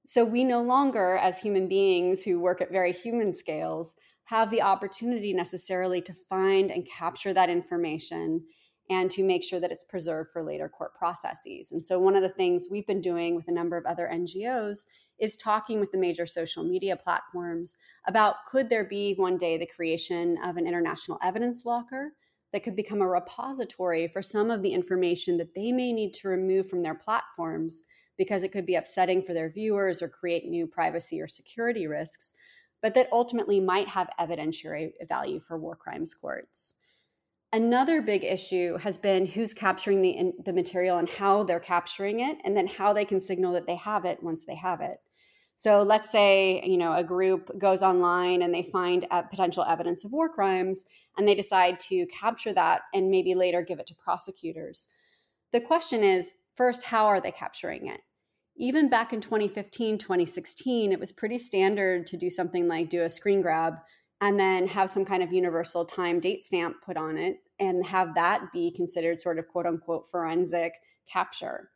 So 0.05 0.23
we 0.23 0.45
no 0.45 0.61
longer, 0.61 1.17
as 1.17 1.39
human 1.39 1.67
beings 1.67 2.23
who 2.23 2.39
work 2.39 2.61
at 2.61 2.71
very 2.71 2.93
human 2.93 3.33
scales, 3.33 3.95
have 4.29 4.51
the 4.51 4.61
opportunity 4.61 5.33
necessarily 5.33 6.01
to 6.01 6.13
find 6.13 6.69
and 6.69 6.87
capture 6.87 7.33
that 7.33 7.49
information 7.49 8.43
and 8.91 9.09
to 9.09 9.23
make 9.23 9.43
sure 9.43 9.59
that 9.59 9.71
it's 9.71 9.83
preserved 9.83 10.29
for 10.31 10.43
later 10.43 10.69
court 10.69 10.93
processes. 10.93 11.71
And 11.71 11.83
so, 11.83 11.97
one 11.99 12.15
of 12.15 12.21
the 12.21 12.29
things 12.29 12.67
we've 12.69 12.85
been 12.85 13.01
doing 13.01 13.35
with 13.35 13.47
a 13.47 13.51
number 13.51 13.75
of 13.75 13.87
other 13.87 14.07
NGOs 14.11 14.85
is 15.19 15.35
talking 15.35 15.79
with 15.79 15.91
the 15.91 15.97
major 15.97 16.27
social 16.27 16.63
media 16.63 16.95
platforms 16.95 17.75
about 18.07 18.35
could 18.49 18.69
there 18.69 18.85
be 18.85 19.15
one 19.15 19.37
day 19.37 19.57
the 19.57 19.65
creation 19.65 20.37
of 20.45 20.57
an 20.57 20.67
international 20.67 21.17
evidence 21.23 21.65
locker 21.65 22.13
that 22.53 22.63
could 22.63 22.75
become 22.75 23.01
a 23.01 23.07
repository 23.07 24.07
for 24.07 24.21
some 24.21 24.51
of 24.51 24.61
the 24.61 24.73
information 24.73 25.37
that 25.37 25.53
they 25.55 25.71
may 25.71 25.91
need 25.91 26.13
to 26.13 26.27
remove 26.27 26.69
from 26.69 26.81
their 26.81 26.95
platforms 26.95 27.83
because 28.17 28.43
it 28.43 28.51
could 28.51 28.65
be 28.65 28.75
upsetting 28.75 29.23
for 29.23 29.33
their 29.33 29.49
viewers 29.49 30.01
or 30.01 30.07
create 30.07 30.45
new 30.45 30.67
privacy 30.67 31.19
or 31.19 31.27
security 31.27 31.87
risks 31.87 32.33
but 32.81 32.93
that 32.93 33.09
ultimately 33.11 33.59
might 33.59 33.87
have 33.87 34.09
evidentiary 34.19 34.91
value 35.07 35.39
for 35.39 35.57
war 35.57 35.75
crimes 35.75 36.13
courts. 36.13 36.75
Another 37.51 38.01
big 38.01 38.23
issue 38.23 38.77
has 38.77 38.97
been 38.97 39.25
who's 39.25 39.53
capturing 39.55 40.01
the, 40.01 40.33
the 40.45 40.53
material 40.53 40.99
and 40.99 41.09
how 41.09 41.43
they're 41.43 41.59
capturing 41.59 42.19
it, 42.19 42.37
and 42.45 42.55
then 42.55 42.67
how 42.67 42.93
they 42.93 43.05
can 43.05 43.19
signal 43.19 43.53
that 43.53 43.65
they 43.65 43.75
have 43.75 44.05
it 44.05 44.21
once 44.21 44.45
they 44.45 44.55
have 44.55 44.81
it. 44.81 44.99
So 45.55 45.81
let's 45.81 46.09
say 46.09 46.63
you 46.63 46.77
know 46.77 46.93
a 46.93 47.03
group 47.03 47.57
goes 47.57 47.83
online 47.83 48.43
and 48.43 48.53
they 48.53 48.63
find 48.63 49.05
potential 49.29 49.65
evidence 49.67 50.05
of 50.05 50.11
war 50.11 50.29
crimes, 50.29 50.85
and 51.17 51.27
they 51.27 51.35
decide 51.35 51.79
to 51.81 52.05
capture 52.07 52.53
that 52.53 52.81
and 52.93 53.09
maybe 53.09 53.35
later 53.35 53.61
give 53.61 53.79
it 53.79 53.87
to 53.87 53.95
prosecutors. 53.95 54.87
The 55.51 55.59
question 55.59 56.03
is 56.03 56.33
first, 56.55 56.83
how 56.83 57.07
are 57.07 57.19
they 57.19 57.31
capturing 57.31 57.87
it? 57.87 58.01
Even 58.59 58.89
back 58.89 59.13
in 59.13 59.21
2015, 59.21 59.97
2016, 59.97 60.91
it 60.91 60.99
was 60.99 61.13
pretty 61.13 61.37
standard 61.37 62.05
to 62.07 62.17
do 62.17 62.29
something 62.29 62.67
like 62.67 62.89
do 62.89 63.03
a 63.03 63.09
screen 63.09 63.41
grab 63.41 63.75
and 64.19 64.37
then 64.37 64.67
have 64.67 64.91
some 64.91 65.05
kind 65.05 65.23
of 65.23 65.31
universal 65.31 65.85
time 65.85 66.19
date 66.19 66.43
stamp 66.43 66.75
put 66.85 66.97
on 66.97 67.17
it 67.17 67.37
and 67.57 67.85
have 67.85 68.13
that 68.15 68.51
be 68.51 68.69
considered 68.75 69.17
sort 69.17 69.39
of 69.39 69.47
quote 69.47 69.65
unquote 69.65 70.09
forensic 70.11 70.73
capture. 71.11 71.69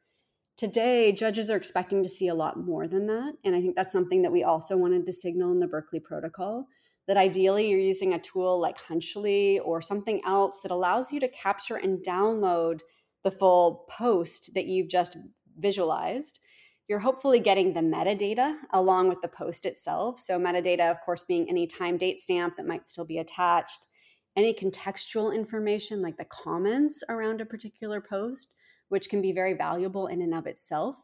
Today, 0.57 1.13
judges 1.13 1.49
are 1.49 1.55
expecting 1.55 2.03
to 2.03 2.09
see 2.09 2.27
a 2.27 2.35
lot 2.35 2.59
more 2.59 2.85
than 2.85 3.07
that. 3.07 3.33
And 3.45 3.55
I 3.55 3.61
think 3.61 3.77
that's 3.77 3.93
something 3.93 4.21
that 4.21 4.31
we 4.31 4.43
also 4.43 4.75
wanted 4.75 5.05
to 5.05 5.13
signal 5.13 5.53
in 5.53 5.59
the 5.61 5.67
Berkeley 5.67 6.01
Protocol 6.01 6.67
that 7.07 7.17
ideally 7.17 7.69
you're 7.69 7.79
using 7.79 8.13
a 8.13 8.19
tool 8.19 8.59
like 8.59 8.79
Hunchly 8.79 9.59
or 9.59 9.81
something 9.81 10.21
else 10.25 10.59
that 10.61 10.71
allows 10.71 11.13
you 11.13 11.19
to 11.21 11.27
capture 11.29 11.77
and 11.77 12.03
download 12.05 12.81
the 13.23 13.31
full 13.31 13.85
post 13.89 14.51
that 14.53 14.65
you've 14.65 14.89
just 14.89 15.17
visualized 15.57 16.39
you're 16.87 16.99
hopefully 16.99 17.39
getting 17.39 17.73
the 17.73 17.79
metadata 17.79 18.57
along 18.73 19.07
with 19.07 19.21
the 19.21 19.27
post 19.27 19.65
itself. 19.65 20.19
So, 20.19 20.37
metadata, 20.37 20.91
of 20.91 20.97
course, 21.01 21.23
being 21.23 21.49
any 21.49 21.65
time 21.67 21.97
date 21.97 22.19
stamp 22.19 22.57
that 22.57 22.67
might 22.67 22.87
still 22.87 23.05
be 23.05 23.19
attached, 23.19 23.87
any 24.35 24.53
contextual 24.53 25.33
information 25.33 26.01
like 26.01 26.17
the 26.17 26.25
comments 26.25 27.03
around 27.07 27.39
a 27.39 27.45
particular 27.45 28.01
post, 28.01 28.51
which 28.89 29.09
can 29.09 29.21
be 29.21 29.31
very 29.31 29.53
valuable 29.53 30.07
in 30.07 30.21
and 30.21 30.33
of 30.33 30.47
itself, 30.47 30.97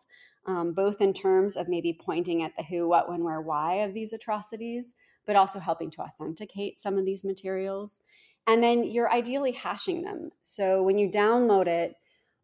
um, 0.45 0.73
both 0.73 0.99
in 0.99 1.13
terms 1.13 1.55
of 1.55 1.69
maybe 1.69 1.97
pointing 1.99 2.43
at 2.43 2.51
the 2.57 2.63
who, 2.63 2.87
what, 2.87 3.09
when, 3.09 3.23
where, 3.23 3.41
why 3.41 3.75
of 3.75 3.93
these 3.93 4.13
atrocities, 4.13 4.95
but 5.25 5.35
also 5.35 5.59
helping 5.59 5.91
to 5.91 6.01
authenticate 6.01 6.77
some 6.77 6.97
of 6.97 7.05
these 7.05 7.23
materials. 7.23 7.99
And 8.47 8.63
then 8.63 8.83
you're 8.83 9.11
ideally 9.11 9.51
hashing 9.51 10.01
them. 10.01 10.31
So 10.41 10.81
when 10.81 10.97
you 10.97 11.09
download 11.09 11.67
it, 11.67 11.95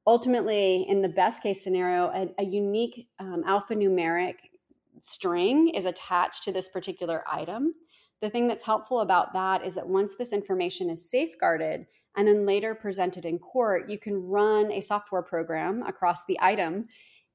ultimately, 0.08 0.86
in 0.88 1.02
the 1.02 1.10
best 1.10 1.42
case 1.42 1.64
scenario, 1.64 2.08
a, 2.08 2.30
a 2.40 2.46
unique 2.46 3.08
um, 3.20 3.44
alphanumeric 3.48 4.36
string 5.02 5.70
is 5.70 5.86
attached 5.86 6.44
to 6.44 6.52
this 6.52 6.70
particular 6.70 7.24
item. 7.32 7.74
The 8.22 8.30
thing 8.30 8.48
that's 8.48 8.64
helpful 8.64 9.02
about 9.02 9.34
that 9.34 9.66
is 9.66 9.76
that 9.76 9.88
once 9.88 10.16
this 10.16 10.34
information 10.34 10.90
is 10.90 11.10
safeguarded 11.10 11.86
and 12.18 12.28
then 12.28 12.46
later 12.46 12.74
presented 12.74 13.26
in 13.26 13.38
court, 13.40 13.90
you 13.90 14.00
can 14.00 14.16
run 14.16 14.72
a 14.72 14.82
software 14.82 15.22
program 15.22 15.84
across 15.84 16.26
the 16.26 16.40
item. 16.42 16.88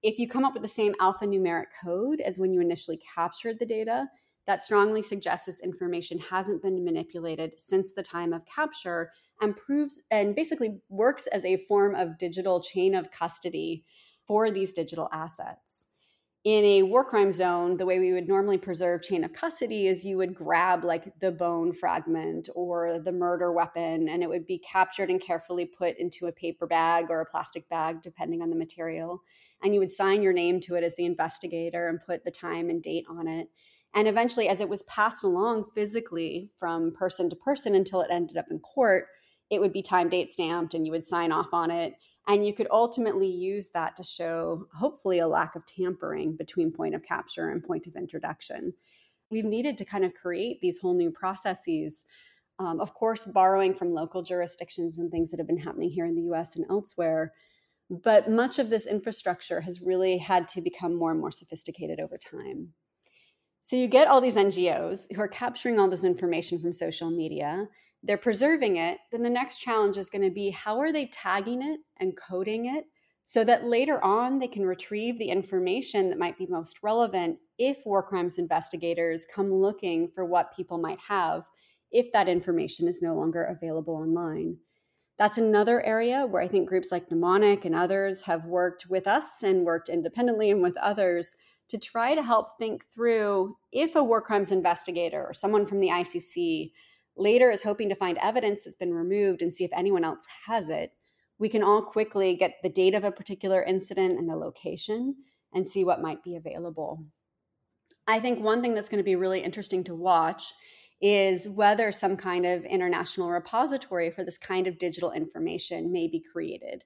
If 0.03 0.19
you 0.19 0.27
come 0.27 0.45
up 0.45 0.55
with 0.55 0.63
the 0.63 0.69
same 0.69 0.95
alphanumeric 0.95 1.67
code 1.85 2.21
as 2.21 2.39
when 2.39 2.53
you 2.53 2.61
initially 2.61 2.99
captured 3.15 3.59
the 3.59 3.67
data, 3.67 4.07
that 4.47 4.65
strongly 4.65 5.03
suggests 5.03 5.47
this 5.47 5.61
information 5.61 6.19
hasn't 6.19 6.63
been 6.63 6.83
manipulated 6.83 7.53
since 7.59 7.93
the 7.93 8.03
time 8.03 8.33
of 8.33 8.45
capture 8.47 9.13
and 9.41 9.57
proves 9.57 10.01
and 10.11 10.35
basically 10.35 10.81
works 10.89 11.27
as 11.29 11.45
a 11.45 11.57
form 11.57 11.95
of 11.95 12.19
digital 12.19 12.63
chain 12.63 12.95
of 12.95 13.11
custody 13.11 13.85
for 14.27 14.51
these 14.51 14.73
digital 14.73 15.09
assets 15.13 15.85
in 16.45 16.65
a 16.65 16.83
war 16.83 17.05
crime 17.05 17.33
zone, 17.33 17.77
the 17.77 17.85
way 17.85 17.99
we 17.99 18.15
would 18.15 18.27
normally 18.27 18.57
preserve 18.57 19.03
chain 19.03 19.25
of 19.25 19.33
custody 19.33 19.87
is 19.87 20.07
you 20.07 20.17
would 20.17 20.35
grab 20.35 20.85
like 20.85 21.13
the 21.21 21.31
bone 21.31 21.73
fragment 21.73 22.49
or 22.55 22.99
the 22.99 23.13
murder 23.13 23.53
weapon, 23.53 24.09
and 24.09 24.23
it 24.23 24.29
would 24.29 24.47
be 24.47 24.59
captured 24.59 25.11
and 25.11 25.21
carefully 25.21 25.67
put 25.67 25.99
into 25.99 26.27
a 26.27 26.33
paper 26.33 26.67
bag 26.67 27.07
or 27.11 27.21
a 27.21 27.27
plastic 27.27 27.69
bag, 27.69 28.01
depending 28.01 28.41
on 28.41 28.49
the 28.49 28.57
material. 28.57 29.23
And 29.63 29.75
you 29.75 29.81
would 29.81 29.91
sign 29.91 30.23
your 30.23 30.33
name 30.33 30.61
to 30.61 30.77
it 30.77 30.85
as 30.85 30.97
the 30.97 31.05
investigator 31.05 31.89
and 31.89 32.01
put 32.01 32.25
the 32.25 32.31
time 32.31 32.71
and 32.71 32.83
date 32.83 33.05
on 33.11 33.29
it. 33.29 33.49
And 33.93 34.09
eventually, 34.09 34.49
as 34.49 34.63
it 34.63 34.69
was 34.69 34.83
passed 34.85 35.25
along 35.25 35.67
physically 35.75 36.49
from 36.59 36.95
person 36.95 37.29
to 37.29 37.37
person 37.37 37.75
until 37.75 38.01
it 38.01 38.11
ended 38.11 38.39
up 38.39 38.47
in 38.51 38.61
court, 38.61 39.09
it 39.51 39.61
would 39.61 39.73
be 39.73 39.83
time 39.83 40.09
date 40.09 40.31
stamped 40.31 40.75
and 40.75 40.87
you 40.87 40.93
would 40.93 41.05
sign 41.05 41.33
off 41.33 41.53
on 41.53 41.71
it 41.71 41.95
and 42.29 42.47
you 42.47 42.55
could 42.55 42.69
ultimately 42.71 43.27
use 43.27 43.71
that 43.71 43.97
to 43.97 44.05
show, 44.05 44.67
hopefully, 44.75 45.19
a 45.19 45.27
lack 45.27 45.57
of 45.57 45.67
tampering 45.67 46.37
between 46.37 46.71
point 46.71 46.95
of 46.95 47.03
capture 47.03 47.51
and 47.51 47.65
point 47.65 47.87
of 47.87 47.97
introduction. 47.97 48.73
We've 49.31 49.45
needed 49.45 49.79
to 49.79 49.85
kind 49.85 50.05
of 50.05 50.15
create 50.15 50.61
these 50.61 50.79
whole 50.79 50.95
new 50.95 51.11
processes. 51.11 52.05
Um, 52.59 52.79
of 52.81 52.95
course, 52.95 53.25
borrowing 53.25 53.75
from 53.75 53.95
local 53.95 54.23
jurisdictions 54.23 54.99
and 54.99 55.11
things 55.11 55.31
that 55.31 55.41
have 55.41 55.47
been 55.47 55.59
happening 55.59 55.91
here 55.91 56.05
in 56.05 56.15
the 56.15 56.33
US 56.33 56.57
and 56.57 56.67
elsewhere. 56.69 57.33
But 57.89 58.31
much 58.31 58.59
of 58.59 58.71
this 58.71 58.87
infrastructure 58.87 59.61
has 59.63 59.81
really 59.81 60.19
had 60.19 60.47
to 60.49 60.61
become 60.61 60.95
more 60.95 61.11
and 61.11 61.21
more 61.21 61.33
sophisticated 61.33 61.99
over 61.99 62.19
time. 62.19 62.75
So 63.63 63.77
you 63.77 63.89
get 63.89 64.09
all 64.09 64.21
these 64.21 64.37
NGOs 64.37 65.13
who 65.15 65.21
are 65.21 65.29
capturing 65.29 65.79
all 65.79 65.89
this 65.89 66.05
information 66.05 66.61
from 66.61 66.73
social 66.73 67.11
media 67.11 67.69
they're 68.03 68.17
preserving 68.17 68.77
it, 68.77 68.99
then 69.13 69.23
the 69.23 69.31
next 69.31 69.59
challenge 69.59 69.97
is 69.99 70.11
going 70.11 70.23
to 70.23 70.31
be 70.31 70.51
how 70.51 70.79
are 70.81 70.93
they 70.93 71.07
tagging 71.07 71.63
it 71.63 71.81
and 71.99 72.17
coding 72.17 72.67
it 72.67 72.85
so 73.25 73.45
that 73.45 73.65
later 73.65 74.03
on 74.03 74.39
they 74.39 74.49
can 74.49 74.65
retrieve 74.65 75.19
the 75.19 75.29
information 75.29 76.09
that 76.09 76.19
might 76.19 76.39
be 76.39 76.47
most 76.47 76.83
relevant 76.83 77.39
if 77.59 77.85
war 77.85 78.03
crimes 78.03 78.39
investigators 78.39 79.27
come 79.33 79.53
looking 79.53 80.09
for 80.15 80.25
what 80.25 80.57
people 80.57 80.79
might 80.79 80.99
have 80.99 81.45
if 81.91 82.11
that 82.13 82.29
information 82.29 82.89
is 82.89 83.03
no 83.03 83.15
longer 83.15 83.45
available 83.45 83.95
online. 83.95 84.57
That's 85.19 85.39
another 85.39 85.83
area 85.83 86.25
where 86.25 86.43
I 86.43 86.49
think 86.49 86.69
groups 86.69 86.91
like 86.91 87.11
Mnemonic 87.11 87.67
and 87.67 87.75
others 87.75 88.23
have 88.23 88.47
worked 88.47 88.87
with 88.89 89.07
us 89.07 89.43
and 89.43 89.67
worked 89.67 89.91
independently 89.91 90.51
and 90.51 90.63
with 90.63 90.77
others 90.79 91.35
to 91.69 91.79
try 91.79 92.15
to 92.15 92.23
help 92.23 92.59
think 92.59 92.85
through 92.95 93.57
if 93.71 93.95
a 93.95 94.03
war 94.03 94.21
crimes 94.21 94.51
investigator 94.51 95.25
or 95.25 95.35
someone 95.35 95.67
from 95.67 95.79
the 95.79 95.89
ICC 95.89 96.73
later 97.21 97.51
is 97.51 97.63
hoping 97.63 97.89
to 97.89 97.95
find 97.95 98.19
evidence 98.19 98.63
that's 98.63 98.77
been 98.77 98.95
removed 98.95 99.43
and 99.43 99.53
see 99.53 99.65
if 99.65 99.71
anyone 99.73 100.05
else 100.05 100.27
has 100.47 100.69
it, 100.69 100.93
we 101.39 101.49
can 101.49 101.63
all 101.63 101.83
quickly 101.83 102.35
get 102.35 102.57
the 102.63 102.69
date 102.69 102.95
of 102.95 103.05
a 103.05 103.13
particular 103.13 103.63
incident 103.63 104.19
and 104.19 104.29
the 104.29 104.37
location 104.37 105.17
and 105.53 105.67
see 105.67 105.85
what 105.85 106.03
might 106.03 106.23
be 106.23 106.37
available. 106.37 107.05
I 108.07 108.21
think 108.21 108.41
one 108.41 108.61
thing 108.61 108.75
that's 108.75 108.89
going 108.89 108.99
to 108.99 109.05
be 109.05 109.17
really 109.17 109.41
interesting 109.41 109.85
to 109.85 109.95
watch 109.95 110.53
is 111.01 111.49
whether 111.49 111.93
some 111.93 112.17
kind 112.17 112.45
of 112.45 112.65
international 112.65 113.31
repository 113.31 114.11
for 114.11 114.25
this 114.25 114.37
kind 114.37 114.67
of 114.67 114.79
digital 114.79 115.13
information 115.13 115.93
may 115.93 116.09
be 116.09 116.23
created. 116.33 116.85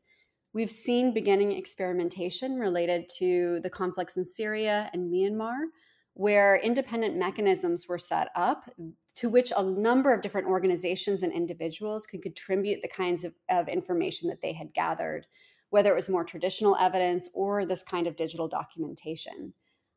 We've 0.52 0.70
seen 0.70 1.12
beginning 1.12 1.52
experimentation 1.52 2.58
related 2.58 3.08
to 3.18 3.58
the 3.60 3.70
conflicts 3.70 4.16
in 4.16 4.24
Syria 4.24 4.88
and 4.92 5.12
Myanmar, 5.12 5.54
where 6.14 6.56
independent 6.56 7.16
mechanisms 7.16 7.86
were 7.88 7.98
set 7.98 8.28
up 8.34 8.70
to 9.16 9.28
which 9.28 9.52
a 9.56 9.62
number 9.62 10.12
of 10.12 10.22
different 10.22 10.48
organizations 10.48 11.22
and 11.22 11.32
individuals 11.32 12.06
could 12.06 12.22
contribute 12.22 12.80
the 12.82 12.88
kinds 12.88 13.24
of, 13.24 13.32
of 13.48 13.68
information 13.68 14.28
that 14.28 14.40
they 14.42 14.52
had 14.52 14.74
gathered, 14.74 15.26
whether 15.70 15.92
it 15.92 15.96
was 15.96 16.08
more 16.08 16.24
traditional 16.24 16.76
evidence 16.76 17.28
or 17.34 17.64
this 17.64 17.82
kind 17.82 18.06
of 18.06 18.16
digital 18.16 18.48
documentation. 18.48 19.52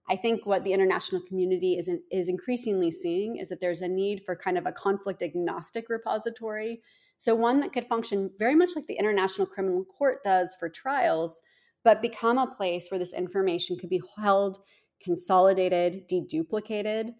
I 0.09 0.15
think 0.15 0.45
what 0.45 0.63
the 0.63 0.73
international 0.73 1.21
community 1.21 1.73
is, 1.77 1.87
in, 1.87 2.01
is 2.11 2.29
increasingly 2.29 2.91
seeing 2.91 3.37
is 3.37 3.49
that 3.49 3.59
there's 3.59 3.81
a 3.81 3.87
need 3.87 4.23
for 4.25 4.35
kind 4.35 4.57
of 4.57 4.65
a 4.65 4.71
conflict 4.71 5.21
agnostic 5.21 5.89
repository. 5.89 6.81
So, 7.17 7.35
one 7.35 7.59
that 7.61 7.73
could 7.73 7.87
function 7.87 8.31
very 8.39 8.55
much 8.55 8.75
like 8.75 8.85
the 8.87 8.97
International 8.97 9.45
Criminal 9.45 9.83
Court 9.83 10.23
does 10.23 10.55
for 10.59 10.69
trials, 10.69 11.41
but 11.83 12.01
become 12.01 12.37
a 12.37 12.47
place 12.47 12.87
where 12.89 12.99
this 12.99 13.13
information 13.13 13.77
could 13.77 13.89
be 13.89 14.01
held, 14.17 14.59
consolidated, 15.01 16.07
deduplicated, 16.09 17.13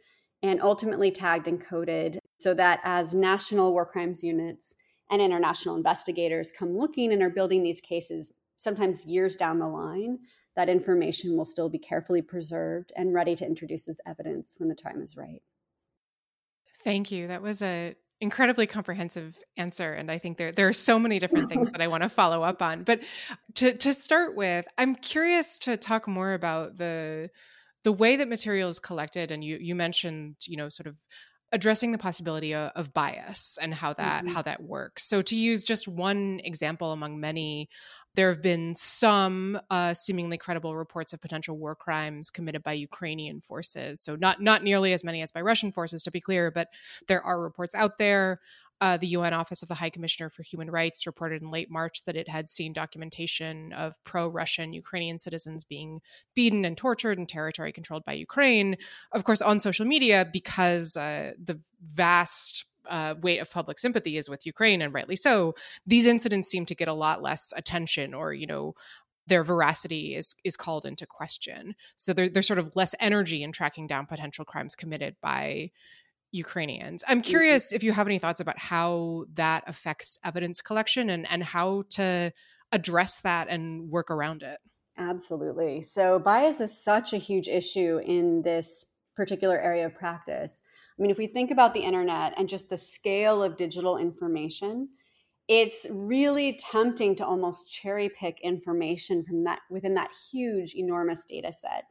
and 0.44 0.62
ultimately 0.62 1.12
tagged 1.12 1.48
and 1.48 1.64
coded 1.64 2.20
so 2.40 2.54
that 2.54 2.80
as 2.84 3.14
national 3.14 3.72
war 3.72 3.86
crimes 3.86 4.24
units 4.24 4.76
and 5.10 5.22
international 5.22 5.76
investigators 5.76 6.52
come 6.52 6.78
looking 6.78 7.12
and 7.14 7.24
are 7.24 7.30
building 7.30 7.64
these 7.64 7.82
cases, 7.82 8.32
sometimes 8.58 9.06
years 9.06 9.36
down 9.36 9.60
the 9.60 9.68
line, 9.68 10.20
that 10.56 10.70
information 10.70 11.38
will 11.38 11.46
still 11.46 11.70
be 11.70 11.78
carefully 11.80 12.22
preserved 12.22 12.92
and 12.96 13.14
ready 13.14 13.36
to 13.36 13.46
introduce 13.46 13.88
as 13.88 14.02
evidence 14.06 14.56
when 14.58 14.70
the 14.70 14.76
time 14.76 15.02
is 15.02 15.16
right. 15.16 15.42
Thank 16.84 17.12
you. 17.12 17.28
That 17.28 17.42
was 17.42 17.62
a 17.62 17.96
incredibly 18.20 18.66
comprehensive 18.66 19.38
answer 19.58 19.94
and 19.94 20.10
i 20.10 20.18
think 20.18 20.38
there 20.38 20.52
there 20.52 20.68
are 20.68 20.74
so 20.74 20.98
many 20.98 21.20
different 21.20 21.50
things 21.52 21.70
that 21.70 21.82
i 21.82 21.88
want 21.88 22.02
to 22.02 22.10
follow 22.10 22.42
up 22.42 22.64
on 22.64 22.84
but 22.84 23.00
to 23.54 23.76
to 23.76 23.94
start 23.94 24.36
with 24.36 24.66
i'm 24.80 24.96
curious 24.96 25.60
to 25.60 25.78
talk 25.78 26.08
more 26.08 26.34
about 26.34 26.78
the 26.78 27.30
the 27.88 27.94
way 27.94 28.18
that 28.18 28.28
material 28.28 28.68
is 28.68 28.80
collected 28.80 29.32
and 29.32 29.46
you 29.46 29.58
you 29.62 29.74
mentioned 29.74 30.36
you 30.46 30.58
know 30.58 30.68
sort 30.68 30.88
of 30.88 30.98
addressing 31.54 31.94
the 31.94 31.98
possibility 31.98 32.54
of, 32.54 32.70
of 32.76 32.94
bias 32.94 33.58
and 33.62 33.74
how 33.74 33.94
that 33.94 34.26
mm-hmm. 34.26 34.34
how 34.36 34.42
that 34.42 34.62
works 34.62 35.08
so 35.08 35.22
to 35.22 35.38
use 35.38 35.64
just 35.64 35.88
one 35.88 36.42
example 36.44 36.92
among 36.92 37.18
many 37.22 37.70
there 38.16 38.30
have 38.30 38.42
been 38.42 38.76
some 38.76 39.58
uh, 39.70 39.94
seemingly 39.94 40.38
credible 40.38 40.76
reports 40.76 41.14
of 41.14 41.22
potential 41.22 41.56
war 41.56 41.76
crimes 41.76 42.32
committed 42.32 42.64
by 42.64 42.74
Ukrainian 42.74 43.42
forces. 43.42 44.02
So 44.02 44.16
not 44.16 44.42
not 44.42 44.64
nearly 44.64 44.92
as 44.92 45.04
many 45.04 45.22
as 45.22 45.32
by 45.32 45.42
Russian 45.42 45.72
forces, 45.72 46.02
to 46.02 46.10
be 46.10 46.20
clear, 46.20 46.50
but 46.50 46.68
there 47.08 47.22
are 47.22 47.40
reports 47.40 47.76
out 47.76 48.00
there. 48.00 48.40
Uh, 48.80 48.98
the 48.98 49.08
UN 49.08 49.34
Office 49.34 49.64
of 49.64 49.70
the 49.70 49.76
High 49.76 49.90
Commissioner 49.90 50.30
for 50.30 50.44
Human 50.44 50.70
Rights 50.70 51.08
reported 51.08 51.42
in 51.42 51.50
late 51.50 51.72
March 51.72 52.04
that 52.04 52.16
it 52.16 52.30
had 52.30 52.50
seen 52.50 52.74
documentation 52.74 53.74
of 53.74 53.96
pro 54.04 54.28
Russian 54.28 54.72
Ukrainian 54.74 55.18
citizens 55.18 55.64
being 55.64 56.02
beaten 56.36 56.64
and 56.64 56.78
tortured 56.78 57.18
in 57.18 57.26
territory 57.26 57.72
controlled 57.72 58.06
by 58.06 58.14
Ukraine. 58.14 58.78
Of 59.12 59.24
course, 59.24 59.42
on 59.42 59.60
social 59.60 59.86
media, 59.86 60.28
because 60.32 60.96
uh, 60.96 61.34
the 61.44 61.60
vast 61.84 62.66
uh, 62.88 63.16
weight 63.20 63.40
of 63.40 63.52
public 63.52 63.80
sympathy 63.80 64.18
is 64.18 64.30
with 64.30 64.46
Ukraine, 64.46 64.82
and 64.82 64.94
rightly 64.94 65.16
so, 65.16 65.56
these 65.86 66.08
incidents 66.08 66.48
seem 66.48 66.66
to 66.68 66.76
get 66.76 66.88
a 66.88 66.94
lot 66.94 67.22
less 67.22 67.54
attention 67.56 68.14
or, 68.14 68.34
you 68.34 68.48
know, 68.48 68.76
their 69.28 69.44
veracity 69.44 70.16
is 70.16 70.36
is 70.44 70.56
called 70.56 70.86
into 70.86 71.06
question. 71.06 71.76
So 71.96 72.14
there, 72.14 72.30
there's 72.30 72.48
sort 72.48 72.60
of 72.60 72.76
less 72.76 72.96
energy 73.00 73.44
in 73.44 73.52
tracking 73.52 73.88
down 73.88 74.06
potential 74.06 74.46
crimes 74.46 74.76
committed 74.76 75.16
by 75.22 75.72
Ukrainians. 76.32 77.04
I'm 77.08 77.22
curious 77.22 77.72
if 77.72 77.84
you 77.84 77.92
have 77.92 78.08
any 78.08 78.20
thoughts 78.20 78.40
about 78.40 78.58
how 78.58 79.26
that 79.34 79.64
affects 79.68 80.18
evidence 80.24 80.62
collection 80.62 81.10
and, 81.10 81.30
and 81.32 81.44
how 81.44 81.84
to 81.92 82.32
address 82.72 83.22
that 83.22 83.48
and 83.48 83.90
work 83.90 84.12
around 84.12 84.44
it. 84.44 84.60
Absolutely. 84.98 85.84
So, 85.84 86.20
bias 86.20 86.60
is 86.60 86.84
such 86.84 87.14
a 87.14 87.18
huge 87.18 87.48
issue 87.48 88.00
in 88.04 88.42
this 88.42 88.86
particular 89.16 89.60
area 89.60 89.86
of 89.86 89.96
practice. 89.96 90.62
I 90.98 91.02
mean, 91.02 91.12
if 91.12 91.18
we 91.18 91.28
think 91.28 91.52
about 91.52 91.74
the 91.74 91.82
internet 91.82 92.34
and 92.38 92.50
just 92.50 92.70
the 92.70 92.78
scale 92.78 93.44
of 93.44 93.58
digital 93.58 93.98
information, 93.98 94.90
it's 95.48 95.86
really 95.90 96.60
tempting 96.72 97.16
to 97.18 97.26
almost 97.26 97.72
cherry 97.72 98.10
pick 98.10 98.40
information 98.42 99.24
from 99.24 99.44
that 99.46 99.60
within 99.70 99.94
that 99.94 100.12
huge, 100.32 100.74
enormous 100.76 101.24
data 101.24 101.52
set 101.52 101.86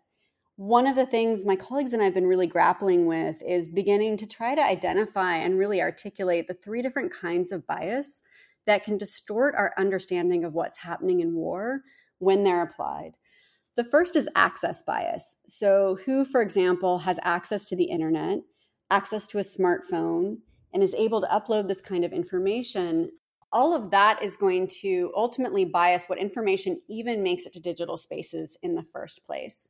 one 0.56 0.86
of 0.86 0.96
the 0.96 1.06
things 1.06 1.44
my 1.44 1.54
colleagues 1.54 1.92
and 1.92 2.00
I 2.00 2.06
have 2.06 2.14
been 2.14 2.26
really 2.26 2.46
grappling 2.46 3.06
with 3.06 3.36
is 3.42 3.68
beginning 3.68 4.16
to 4.18 4.26
try 4.26 4.54
to 4.54 4.62
identify 4.62 5.36
and 5.36 5.58
really 5.58 5.82
articulate 5.82 6.48
the 6.48 6.54
three 6.54 6.80
different 6.80 7.12
kinds 7.12 7.52
of 7.52 7.66
bias 7.66 8.22
that 8.66 8.82
can 8.82 8.96
distort 8.96 9.54
our 9.54 9.74
understanding 9.76 10.44
of 10.44 10.54
what's 10.54 10.78
happening 10.78 11.20
in 11.20 11.34
war 11.34 11.82
when 12.18 12.42
they're 12.42 12.62
applied. 12.62 13.12
The 13.76 13.84
first 13.84 14.16
is 14.16 14.30
access 14.34 14.80
bias. 14.80 15.36
So, 15.46 15.98
who, 16.06 16.24
for 16.24 16.40
example, 16.40 17.00
has 17.00 17.20
access 17.22 17.66
to 17.66 17.76
the 17.76 17.84
internet, 17.84 18.38
access 18.90 19.26
to 19.28 19.38
a 19.38 19.42
smartphone, 19.42 20.38
and 20.72 20.82
is 20.82 20.94
able 20.94 21.20
to 21.20 21.26
upload 21.26 21.68
this 21.68 21.82
kind 21.82 22.02
of 22.02 22.14
information, 22.14 23.10
all 23.52 23.74
of 23.74 23.90
that 23.90 24.22
is 24.22 24.36
going 24.36 24.68
to 24.68 25.12
ultimately 25.14 25.66
bias 25.66 26.06
what 26.06 26.18
information 26.18 26.80
even 26.88 27.22
makes 27.22 27.44
it 27.44 27.52
to 27.52 27.60
digital 27.60 27.98
spaces 27.98 28.56
in 28.62 28.74
the 28.74 28.82
first 28.82 29.24
place. 29.26 29.68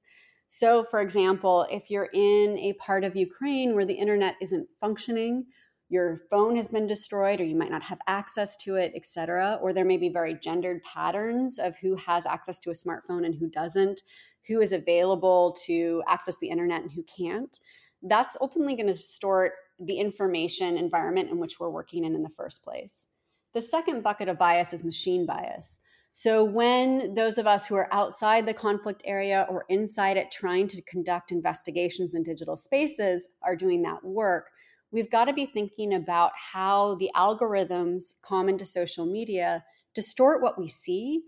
So, 0.49 0.85
for 0.85 1.01
example, 1.01 1.67
if 1.71 1.91
you're 1.91 2.11
in 2.13 2.59
a 2.59 2.75
part 2.75 3.05
of 3.05 3.17
Ukraine 3.17 3.75
where 3.75 3.85
the 3.85 3.95
internet 3.95 4.37
isn't 4.41 4.69
functioning, 4.81 5.47
your 5.89 6.21
phone 6.31 6.57
has 6.57 6.69
been 6.69 6.87
destroyed 6.87 7.41
or 7.41 7.45
you 7.45 7.57
might 7.57 7.71
not 7.71 7.83
have 7.83 7.99
access 8.09 8.57
to 8.57 8.75
it, 8.77 8.93
etc., 8.95 9.59
or 9.63 9.73
there 9.73 9.85
may 9.85 9.97
be 9.97 10.09
very 10.09 10.35
gendered 10.35 10.83
patterns 10.83 11.59
of 11.59 11.77
who 11.79 11.95
has 11.97 12.27
access 12.27 12.59
to 12.61 12.71
a 12.71 12.75
smartphone 12.75 13.25
and 13.25 13.35
who 13.35 13.49
doesn't, 13.49 14.03
who 14.49 14.61
is 14.61 14.73
available 14.73 15.57
to 15.67 16.03
access 16.09 16.37
the 16.39 16.49
internet 16.49 16.83
and 16.83 16.93
who 16.93 17.05
can't. 17.05 17.59
That's 18.03 18.37
ultimately 18.41 18.75
going 18.75 18.89
to 18.89 18.93
distort 18.93 19.53
the 19.79 19.99
information 19.99 20.77
environment 20.77 21.31
in 21.31 21.39
which 21.39 21.61
we're 21.61 21.71
working 21.71 22.05
in 22.05 22.15
in 22.15 22.23
the 22.23 22.29
first 22.29 22.65
place. 22.65 23.07
The 23.55 23.61
second 23.61 24.03
bucket 24.03 24.29
of 24.29 24.39
bias 24.39 24.73
is 24.73 24.85
machine 24.85 25.25
bias. 25.25 25.79
So, 26.19 26.43
when 26.43 27.13
those 27.13 27.37
of 27.37 27.47
us 27.47 27.67
who 27.67 27.75
are 27.75 27.93
outside 27.93 28.47
the 28.47 28.55
conflict 28.55 29.03
area 29.05 29.47
or 29.51 29.67
inside 29.69 30.17
it 30.17 30.31
trying 30.31 30.67
to 30.69 30.81
conduct 30.81 31.31
investigations 31.31 32.15
in 32.15 32.23
digital 32.23 32.57
spaces 32.57 33.29
are 33.43 33.55
doing 33.55 33.83
that 33.83 34.03
work, 34.03 34.47
we've 34.91 35.11
got 35.11 35.27
to 35.27 35.35
be 35.35 35.45
thinking 35.45 35.93
about 35.93 36.33
how 36.35 36.95
the 36.95 37.11
algorithms 37.15 38.15
common 38.23 38.57
to 38.57 38.65
social 38.65 39.05
media 39.05 39.63
distort 39.95 40.41
what 40.41 40.59
we 40.59 40.69
see. 40.69 41.21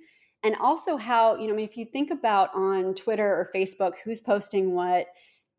And 0.42 0.56
also, 0.56 0.96
how, 0.96 1.36
you 1.36 1.48
know, 1.48 1.52
I 1.52 1.56
mean, 1.56 1.68
if 1.68 1.76
you 1.76 1.84
think 1.84 2.10
about 2.10 2.54
on 2.54 2.94
Twitter 2.94 3.26
or 3.26 3.50
Facebook 3.54 3.92
who's 4.02 4.22
posting 4.22 4.72
what, 4.72 5.08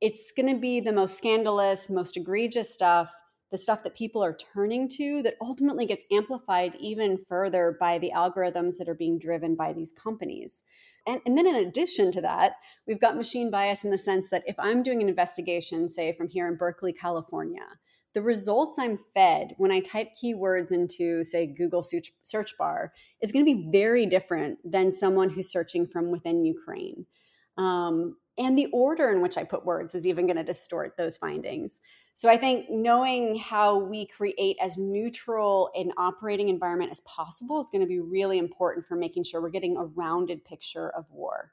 it's 0.01 0.31
going 0.35 0.51
to 0.51 0.59
be 0.59 0.79
the 0.79 0.91
most 0.91 1.19
scandalous, 1.19 1.87
most 1.87 2.17
egregious 2.17 2.73
stuff 2.73 3.13
the 3.51 3.57
stuff 3.57 3.83
that 3.83 3.95
people 3.95 4.23
are 4.23 4.37
turning 4.53 4.87
to 4.87 5.21
that 5.23 5.35
ultimately 5.41 5.85
gets 5.85 6.03
amplified 6.11 6.75
even 6.79 7.17
further 7.17 7.75
by 7.79 7.97
the 7.97 8.11
algorithms 8.15 8.77
that 8.77 8.87
are 8.87 8.95
being 8.95 9.17
driven 9.17 9.55
by 9.55 9.73
these 9.73 9.91
companies. 9.91 10.63
And, 11.07 11.19
and, 11.25 11.37
then, 11.37 11.47
in 11.47 11.55
addition 11.55 12.11
to 12.11 12.21
that, 12.21 12.53
we've 12.85 13.01
got 13.01 13.15
machine 13.15 13.49
bias 13.49 13.83
in 13.83 13.91
the 13.91 13.97
sense 13.97 14.29
that 14.29 14.43
if 14.45 14.55
I'm 14.59 14.83
doing 14.83 15.01
an 15.01 15.09
investigation, 15.09 15.87
say 15.87 16.13
from 16.13 16.27
here 16.27 16.47
in 16.47 16.57
Berkeley, 16.57 16.93
California, 16.93 17.65
the 18.13 18.21
results 18.21 18.77
I'm 18.77 18.97
fed 19.13 19.53
when 19.57 19.71
I 19.71 19.79
type 19.79 20.09
keywords 20.21 20.71
into, 20.71 21.23
say, 21.23 21.47
Google 21.47 21.83
search, 21.83 22.11
search 22.23 22.57
bar 22.57 22.91
is 23.21 23.31
going 23.31 23.45
to 23.45 23.53
be 23.53 23.69
very 23.71 24.05
different 24.05 24.59
than 24.63 24.91
someone 24.91 25.29
who's 25.29 25.51
searching 25.51 25.87
from 25.87 26.11
within 26.11 26.43
Ukraine. 26.43 27.05
Um, 27.57 28.15
and 28.37 28.57
the 28.57 28.67
order 28.71 29.11
in 29.11 29.21
which 29.21 29.37
I 29.37 29.43
put 29.43 29.65
words 29.65 29.93
is 29.93 30.07
even 30.07 30.25
going 30.25 30.37
to 30.37 30.43
distort 30.43 30.95
those 30.97 31.17
findings. 31.17 31.81
So 32.13 32.29
I 32.29 32.37
think 32.37 32.69
knowing 32.69 33.37
how 33.37 33.79
we 33.79 34.05
create 34.05 34.57
as 34.61 34.77
neutral 34.77 35.71
an 35.75 35.91
operating 35.97 36.49
environment 36.49 36.91
as 36.91 36.99
possible 37.01 37.61
is 37.61 37.69
going 37.69 37.81
to 37.81 37.87
be 37.87 37.99
really 37.99 38.37
important 38.37 38.85
for 38.85 38.95
making 38.95 39.23
sure 39.23 39.41
we're 39.41 39.49
getting 39.49 39.77
a 39.77 39.85
rounded 39.85 40.43
picture 40.43 40.89
of 40.89 41.05
war. 41.09 41.51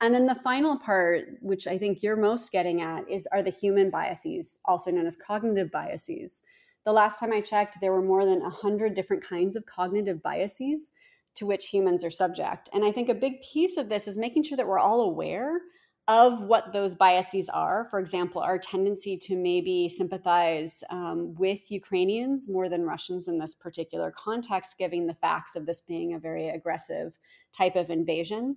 And 0.00 0.14
then 0.14 0.26
the 0.26 0.34
final 0.34 0.78
part, 0.78 1.28
which 1.40 1.66
I 1.66 1.78
think 1.78 2.02
you're 2.02 2.16
most 2.16 2.52
getting 2.52 2.82
at, 2.82 3.08
is 3.08 3.26
are 3.32 3.42
the 3.42 3.50
human 3.50 3.90
biases, 3.90 4.58
also 4.64 4.90
known 4.90 5.06
as 5.06 5.16
cognitive 5.16 5.70
biases. 5.70 6.42
The 6.84 6.92
last 6.92 7.18
time 7.18 7.32
I 7.32 7.40
checked, 7.40 7.80
there 7.80 7.92
were 7.92 8.02
more 8.02 8.26
than 8.26 8.40
100 8.40 8.94
different 8.94 9.24
kinds 9.24 9.56
of 9.56 9.64
cognitive 9.66 10.22
biases 10.22 10.92
to 11.36 11.46
which 11.46 11.66
humans 11.66 12.04
are 12.04 12.10
subject. 12.10 12.68
And 12.72 12.84
I 12.84 12.92
think 12.92 13.08
a 13.08 13.14
big 13.14 13.40
piece 13.40 13.76
of 13.76 13.88
this 13.88 14.06
is 14.06 14.18
making 14.18 14.42
sure 14.42 14.56
that 14.56 14.66
we're 14.66 14.78
all 14.78 15.00
aware 15.00 15.60
of 16.06 16.42
what 16.42 16.72
those 16.72 16.94
biases 16.94 17.48
are. 17.48 17.86
For 17.86 17.98
example, 17.98 18.42
our 18.42 18.58
tendency 18.58 19.16
to 19.18 19.36
maybe 19.36 19.88
sympathize 19.88 20.84
um, 20.90 21.34
with 21.38 21.70
Ukrainians 21.70 22.46
more 22.48 22.68
than 22.68 22.82
Russians 22.82 23.26
in 23.26 23.38
this 23.38 23.54
particular 23.54 24.12
context, 24.16 24.76
given 24.78 25.06
the 25.06 25.14
facts 25.14 25.56
of 25.56 25.64
this 25.64 25.80
being 25.80 26.12
a 26.12 26.18
very 26.18 26.50
aggressive 26.50 27.18
type 27.56 27.74
of 27.74 27.88
invasion, 27.88 28.56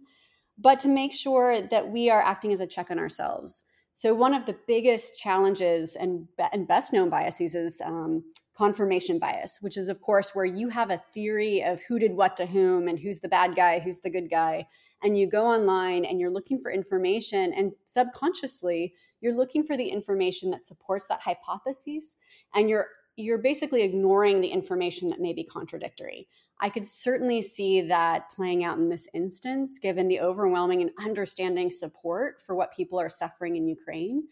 but 0.57 0.79
to 0.81 0.89
make 0.89 1.13
sure 1.13 1.61
that 1.61 1.89
we 1.89 2.09
are 2.09 2.21
acting 2.21 2.51
as 2.51 2.59
a 2.59 2.67
check 2.67 2.91
on 2.91 2.99
ourselves. 2.99 3.63
So, 3.93 4.13
one 4.13 4.33
of 4.33 4.45
the 4.45 4.57
biggest 4.67 5.17
challenges 5.17 5.95
and, 5.95 6.27
and 6.51 6.67
best 6.67 6.93
known 6.93 7.09
biases 7.09 7.55
is 7.55 7.81
um, 7.83 8.23
confirmation 8.55 9.19
bias, 9.19 9.59
which 9.61 9.77
is, 9.77 9.89
of 9.89 10.01
course, 10.01 10.35
where 10.35 10.45
you 10.45 10.69
have 10.69 10.91
a 10.91 11.01
theory 11.13 11.63
of 11.63 11.79
who 11.87 11.97
did 11.97 12.11
what 12.11 12.37
to 12.37 12.45
whom 12.45 12.87
and 12.87 12.99
who's 12.99 13.21
the 13.21 13.27
bad 13.27 13.55
guy, 13.55 13.79
who's 13.79 14.01
the 14.01 14.09
good 14.09 14.29
guy 14.29 14.67
and 15.03 15.17
you 15.17 15.27
go 15.27 15.45
online 15.45 16.05
and 16.05 16.19
you're 16.19 16.31
looking 16.31 16.59
for 16.59 16.71
information 16.71 17.53
and 17.53 17.71
subconsciously 17.85 18.93
you're 19.21 19.35
looking 19.35 19.63
for 19.63 19.75
the 19.75 19.87
information 19.87 20.51
that 20.51 20.65
supports 20.65 21.07
that 21.07 21.19
hypothesis 21.21 22.15
and 22.55 22.69
you're 22.69 22.87
you're 23.17 23.39
basically 23.39 23.81
ignoring 23.81 24.41
the 24.41 24.47
information 24.47 25.09
that 25.09 25.19
may 25.19 25.33
be 25.33 25.43
contradictory. 25.43 26.27
I 26.59 26.69
could 26.69 26.87
certainly 26.87 27.41
see 27.41 27.81
that 27.81 28.31
playing 28.31 28.63
out 28.63 28.77
in 28.77 28.89
this 28.89 29.07
instance, 29.13 29.79
given 29.79 30.07
the 30.07 30.21
overwhelming 30.21 30.81
and 30.83 30.91
understanding 31.03 31.71
support 31.71 32.41
for 32.45 32.55
what 32.55 32.75
people 32.75 32.99
are 32.99 33.09
suffering 33.09 33.55
in 33.55 33.67
Ukraine. 33.67 34.23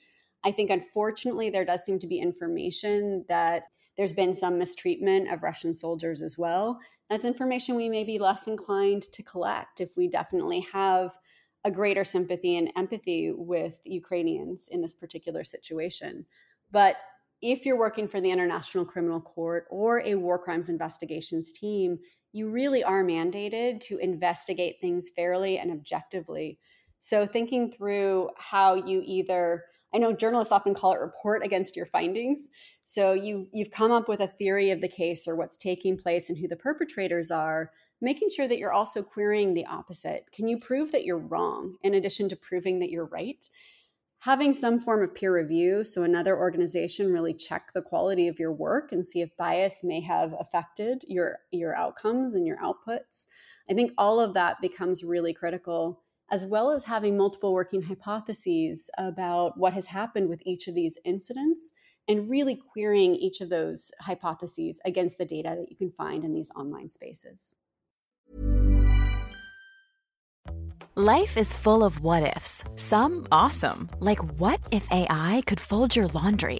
I 0.44 0.52
think, 0.52 0.70
unfortunately, 0.70 1.50
there 1.50 1.66
does 1.66 1.84
seem 1.84 1.98
to 2.00 2.08
be 2.08 2.20
information 2.20 3.26
that 3.28 3.64
there's 3.98 4.14
been 4.14 4.36
some 4.36 4.58
mistreatment 4.58 5.32
of 5.32 5.44
Russian 5.44 5.76
soldiers 5.76 6.22
as 6.22 6.38
well. 6.38 6.80
That's 7.10 7.26
information 7.26 7.76
we 7.76 7.90
may 7.90 8.04
be 8.04 8.20
less 8.20 8.48
inclined 8.48 9.04
to 9.14 9.24
collect 9.24 9.80
if 9.80 9.96
we 9.96 10.08
definitely 10.08 10.62
have 10.74 11.16
a 11.64 11.72
greater 11.72 12.04
sympathy 12.04 12.58
and 12.58 12.72
empathy 12.76 13.32
with 13.36 13.80
Ukrainians 13.86 14.68
in 14.72 14.82
this 14.82 14.94
particular 14.94 15.44
situation. 15.44 16.26
But 16.72 16.98
if 17.42 17.66
you're 17.66 17.78
working 17.78 18.08
for 18.08 18.22
the 18.22 18.32
International 18.32 18.86
Criminal 18.86 19.22
Court 19.22 19.66
or 19.70 20.02
a 20.02 20.16
war 20.16 20.40
crimes 20.40 20.70
investigations 20.70 21.52
team, 21.52 22.00
you 22.32 22.50
really 22.50 22.84
are 22.84 23.04
mandated 23.04 23.80
to 23.82 23.98
investigate 23.98 24.78
things 24.82 25.10
fairly 25.16 25.58
and 25.58 25.72
objectively. 25.72 26.60
So, 27.00 27.26
thinking 27.26 27.72
through 27.72 28.30
how 28.38 28.76
you 28.76 29.02
either, 29.06 29.64
I 29.96 29.98
know 29.98 30.12
journalists 30.12 30.52
often 30.52 30.74
call 30.74 30.92
it 30.92 31.00
report 31.00 31.46
against 31.46 31.78
your 31.78 31.86
findings. 31.86 32.50
So 32.84 33.14
you 33.14 33.48
you've 33.54 33.72
come 33.72 33.94
up 33.94 34.10
with 34.10 34.20
a 34.20 34.28
theory 34.28 34.70
of 34.72 34.82
the 34.82 34.90
case 34.90 35.26
or 35.26 35.38
what's 35.38 35.56
taking 35.56 35.98
place 35.98 36.30
and 36.30 36.38
who 36.38 36.50
the 36.50 36.58
perpetrators 36.58 37.32
are, 37.32 37.70
making 38.02 38.28
sure 38.30 38.46
that 38.46 38.58
you're 38.58 38.74
also 38.74 39.02
querying 39.02 39.54
the 39.54 39.66
opposite. 39.66 40.26
Can 40.34 40.50
you 40.50 40.60
prove 40.60 40.92
that 40.92 41.06
you're 41.06 41.18
wrong 41.18 41.78
in 41.82 41.94
addition 41.94 42.28
to 42.28 42.36
proving 42.36 42.80
that 42.80 42.90
you're 42.90 43.06
right? 43.06 43.48
Having 44.20 44.54
some 44.54 44.82
form 44.82 45.02
of 45.02 45.16
peer 45.16 45.34
review, 45.34 45.86
so 45.86 46.04
another 46.04 46.38
organization 46.38 47.14
really 47.14 47.34
check 47.34 47.72
the 47.74 47.82
quality 47.82 48.28
of 48.28 48.38
your 48.38 48.52
work 48.52 48.92
and 48.92 49.06
see 49.06 49.22
if 49.22 49.38
bias 49.38 49.82
may 49.82 50.02
have 50.02 50.34
affected 50.38 51.06
your 51.08 51.40
your 51.52 51.74
outcomes 51.74 52.34
and 52.34 52.46
your 52.46 52.58
outputs. 52.58 53.28
I 53.70 53.74
think 53.74 53.94
all 53.98 54.20
of 54.20 54.34
that 54.34 54.60
becomes 54.62 55.06
really 55.06 55.34
critical 55.34 56.02
as 56.32 56.46
well 56.46 56.72
as 56.72 56.86
having 56.86 57.18
multiple 57.18 57.54
working 57.54 57.82
hypotheses 57.82 58.90
about 58.98 59.58
what 59.58 59.74
has 59.74 59.88
happened 59.88 60.30
with 60.30 60.42
each 60.46 60.68
of 60.68 60.76
these 60.76 60.98
incidents 61.06 61.72
and 62.08 62.30
really 62.30 62.56
querying 62.56 63.16
each 63.16 63.42
of 63.42 63.50
those 63.50 63.92
hypotheses 64.02 64.80
against 64.86 65.18
the 65.18 65.26
data 65.26 65.56
that 65.58 65.70
you 65.70 65.76
can 65.76 65.92
find 65.92 66.24
in 66.24 66.34
these 66.34 66.52
online 66.56 66.92
spaces. 66.92 67.56
Life 70.98 71.36
is 71.36 71.52
full 71.52 71.84
of 71.84 72.00
what 72.00 72.24
ifs, 72.38 72.64
some 72.76 73.28
awesome, 73.32 73.90
like 74.00 74.20
what 74.40 74.62
if 74.72 74.90
AI 74.92 75.44
could 75.46 75.60
fold 75.60 75.96
your 75.96 76.08
laundry? 76.08 76.60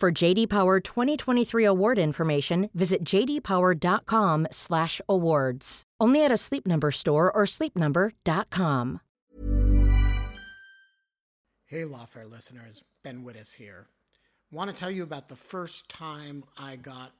For 0.00 0.10
JD 0.12 0.50
Power 0.50 0.80
2023 0.80 1.64
award 1.64 1.98
information, 1.98 2.68
visit 2.74 3.04
jdpower.com/awards. 3.04 5.82
Only 6.00 6.24
at 6.24 6.32
a 6.32 6.36
Sleep 6.36 6.66
Number 6.66 6.90
store 6.90 7.32
or 7.32 7.44
sleepnumber.com. 7.44 9.00
Hey, 11.66 11.82
Lawfare 11.82 12.30
listeners, 12.30 12.82
Ben 13.02 13.24
Wittes 13.24 13.54
here. 13.54 13.86
Want 14.50 14.70
to 14.70 14.76
tell 14.76 14.90
you 14.90 15.02
about 15.02 15.28
the 15.28 15.36
first 15.36 15.88
time 15.88 16.44
I 16.58 16.76
got 16.76 17.12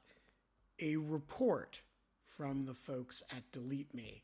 a 0.79 0.97
report 0.97 1.81
from 2.23 2.65
the 2.65 2.73
folks 2.73 3.23
at 3.31 3.51
Delete 3.51 3.93
Me. 3.93 4.23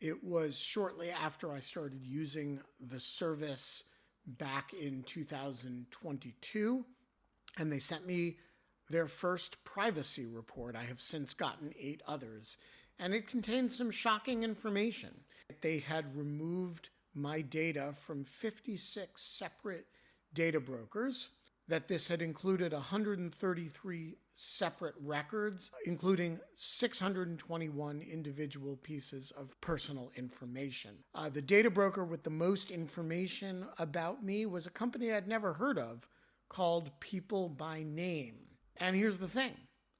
It 0.00 0.22
was 0.22 0.58
shortly 0.58 1.10
after 1.10 1.50
I 1.50 1.60
started 1.60 2.04
using 2.04 2.60
the 2.78 3.00
service 3.00 3.84
back 4.26 4.74
in 4.74 5.02
2022, 5.04 6.84
and 7.56 7.72
they 7.72 7.78
sent 7.78 8.06
me 8.06 8.36
their 8.88 9.06
first 9.06 9.62
privacy 9.64 10.26
report. 10.26 10.76
I 10.76 10.84
have 10.84 11.00
since 11.00 11.34
gotten 11.34 11.72
eight 11.78 12.02
others, 12.06 12.56
and 12.98 13.14
it 13.14 13.26
contained 13.26 13.72
some 13.72 13.90
shocking 13.90 14.42
information. 14.42 15.10
They 15.60 15.78
had 15.78 16.16
removed 16.16 16.90
my 17.14 17.40
data 17.40 17.92
from 17.94 18.24
56 18.24 19.20
separate 19.20 19.86
data 20.34 20.60
brokers, 20.60 21.28
that 21.68 21.88
this 21.88 22.06
had 22.08 22.22
included 22.22 22.72
133 22.72 24.16
separate 24.34 24.94
records, 25.00 25.70
including 25.86 26.38
621 26.54 28.02
individual 28.02 28.76
pieces 28.76 29.32
of 29.32 29.58
personal 29.60 30.12
information. 30.14 30.92
Uh, 31.14 31.28
the 31.28 31.42
data 31.42 31.70
broker 31.70 32.04
with 32.04 32.22
the 32.22 32.30
most 32.30 32.70
information 32.70 33.66
about 33.78 34.22
me 34.22 34.46
was 34.46 34.66
a 34.66 34.70
company 34.70 35.12
I'd 35.12 35.26
never 35.26 35.54
heard 35.54 35.78
of 35.78 36.06
called 36.48 36.90
People 37.00 37.48
by 37.48 37.82
Name. 37.82 38.36
And 38.78 38.96
here's 38.96 39.18
the 39.18 39.28
thing 39.28 39.54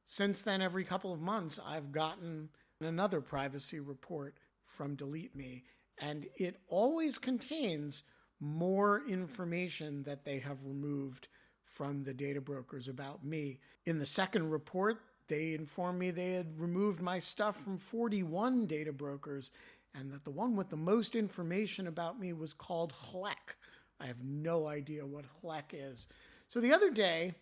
since 0.07 0.43
then, 0.43 0.63
every 0.63 0.85
couple 0.85 1.13
of 1.13 1.21
months, 1.21 1.59
I've 1.65 1.91
gotten 1.91 2.49
another 2.81 3.21
privacy 3.21 3.81
report 3.81 4.37
from 4.63 4.95
Delete 4.95 5.35
Me, 5.35 5.65
and 5.99 6.27
it 6.37 6.57
always 6.69 7.19
contains 7.19 8.03
more 8.39 9.03
information 9.09 10.03
that 10.05 10.25
they 10.25 10.39
have 10.39 10.65
removed 10.65 11.29
from 11.65 12.03
the 12.03 12.15
data 12.15 12.41
brokers 12.41 12.87
about 12.87 13.25
me. 13.25 13.59
In 13.87 13.99
the 13.99 14.07
second 14.07 14.51
report, 14.51 14.99
they 15.29 15.55
informed 15.55 15.99
me 15.99 16.11
they 16.11 16.33
had 16.33 16.61
removed 16.61 17.01
my 17.01 17.19
stuff 17.19 17.57
from 17.57 17.79
41 17.79 18.67
data 18.67 18.93
brokers 18.93 19.51
and 19.95 20.13
that 20.13 20.25
the 20.25 20.31
one 20.31 20.55
with 20.57 20.69
the 20.69 20.77
most 20.77 21.17
information 21.17 21.87
about 21.87 22.21
me 22.21 22.33
was 22.33 22.53
called 22.53 22.93
HLEC. 22.93 23.57
I 23.99 24.07
have 24.07 24.23
no 24.23 24.67
idea 24.67 25.07
what 25.07 25.25
HLEC 25.43 25.63
is. 25.73 26.07
So 26.49 26.61
the 26.61 26.73
other 26.73 26.91
day, 26.91 27.35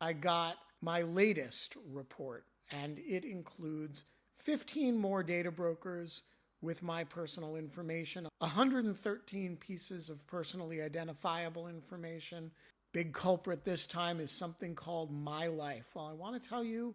I 0.00 0.12
got 0.12 0.56
my 0.80 1.02
latest 1.02 1.76
report, 1.90 2.44
and 2.70 2.98
it 2.98 3.24
includes 3.24 4.04
15 4.38 4.96
more 4.98 5.22
data 5.22 5.50
brokers 5.50 6.24
with 6.60 6.82
my 6.82 7.04
personal 7.04 7.56
information, 7.56 8.28
113 8.38 9.56
pieces 9.56 10.08
of 10.08 10.26
personally 10.26 10.80
identifiable 10.80 11.66
information, 11.66 12.52
Big 12.92 13.14
culprit 13.14 13.64
this 13.64 13.86
time 13.86 14.20
is 14.20 14.30
something 14.30 14.74
called 14.74 15.10
My 15.10 15.46
Life. 15.46 15.92
Well, 15.94 16.06
I 16.06 16.12
want 16.12 16.40
to 16.40 16.48
tell 16.48 16.62
you 16.62 16.94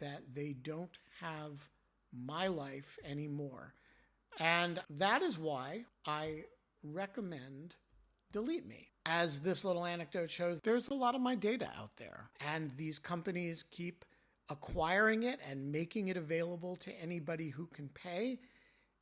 that 0.00 0.22
they 0.34 0.52
don't 0.52 0.98
have 1.20 1.68
My 2.12 2.48
Life 2.48 2.98
anymore. 3.04 3.74
And 4.40 4.80
that 4.90 5.22
is 5.22 5.38
why 5.38 5.84
I 6.04 6.42
recommend 6.82 7.76
Delete 8.32 8.66
Me. 8.66 8.88
As 9.10 9.40
this 9.40 9.64
little 9.64 9.86
anecdote 9.86 10.30
shows, 10.30 10.60
there's 10.60 10.88
a 10.88 10.94
lot 10.94 11.14
of 11.14 11.22
my 11.22 11.34
data 11.34 11.70
out 11.78 11.96
there, 11.96 12.28
and 12.46 12.70
these 12.72 12.98
companies 12.98 13.64
keep 13.70 14.04
acquiring 14.50 15.22
it 15.22 15.40
and 15.48 15.72
making 15.72 16.08
it 16.08 16.18
available 16.18 16.76
to 16.76 16.92
anybody 17.00 17.48
who 17.48 17.66
can 17.68 17.88
pay. 17.88 18.38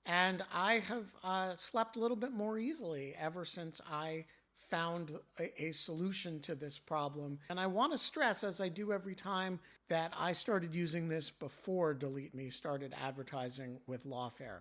And 0.06 0.44
I 0.54 0.74
have 0.74 1.16
uh, 1.24 1.56
slept 1.56 1.96
a 1.96 1.98
little 1.98 2.16
bit 2.16 2.30
more 2.30 2.56
easily 2.56 3.16
ever 3.18 3.44
since 3.44 3.80
I 3.90 4.26
found 4.54 5.18
a, 5.40 5.64
a, 5.64 5.72
solution 5.72 6.38
to 6.40 6.54
this 6.54 6.78
problem. 6.78 7.40
And 7.50 7.58
I 7.58 7.66
want 7.66 7.90
to 7.90 7.98
stress, 7.98 8.44
as 8.44 8.60
I 8.60 8.68
do 8.68 8.92
every 8.92 9.16
time, 9.16 9.58
that 9.88 10.12
I 10.16 10.32
started 10.32 10.72
using 10.72 11.08
this 11.08 11.30
before 11.30 11.94
Delete 11.94 12.34
Me 12.34 12.48
started 12.48 12.94
advertising 13.02 13.80
with 13.88 14.06
Lawfare. 14.06 14.60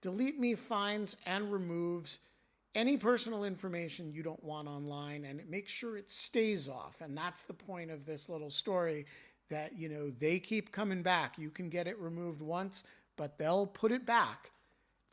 Delete 0.00 0.40
Me 0.40 0.54
finds 0.54 1.18
and 1.26 1.52
removes 1.52 2.18
any 2.76 2.96
personal 2.98 3.44
information 3.44 4.12
you 4.12 4.22
don't 4.22 4.44
want 4.44 4.68
online 4.68 5.24
and 5.24 5.40
it 5.40 5.48
makes 5.48 5.72
sure 5.72 5.96
it 5.96 6.10
stays 6.10 6.68
off. 6.68 7.00
And 7.00 7.16
that's 7.16 7.42
the 7.42 7.54
point 7.54 7.90
of 7.90 8.04
this 8.04 8.28
little 8.28 8.50
story 8.50 9.06
that, 9.48 9.76
you 9.76 9.88
know, 9.88 10.10
they 10.10 10.38
keep 10.38 10.70
coming 10.70 11.02
back. 11.02 11.38
You 11.38 11.50
can 11.50 11.70
get 11.70 11.88
it 11.88 11.98
removed 11.98 12.42
once, 12.42 12.84
but 13.16 13.38
they'll 13.38 13.66
put 13.66 13.92
it 13.92 14.04
back 14.04 14.50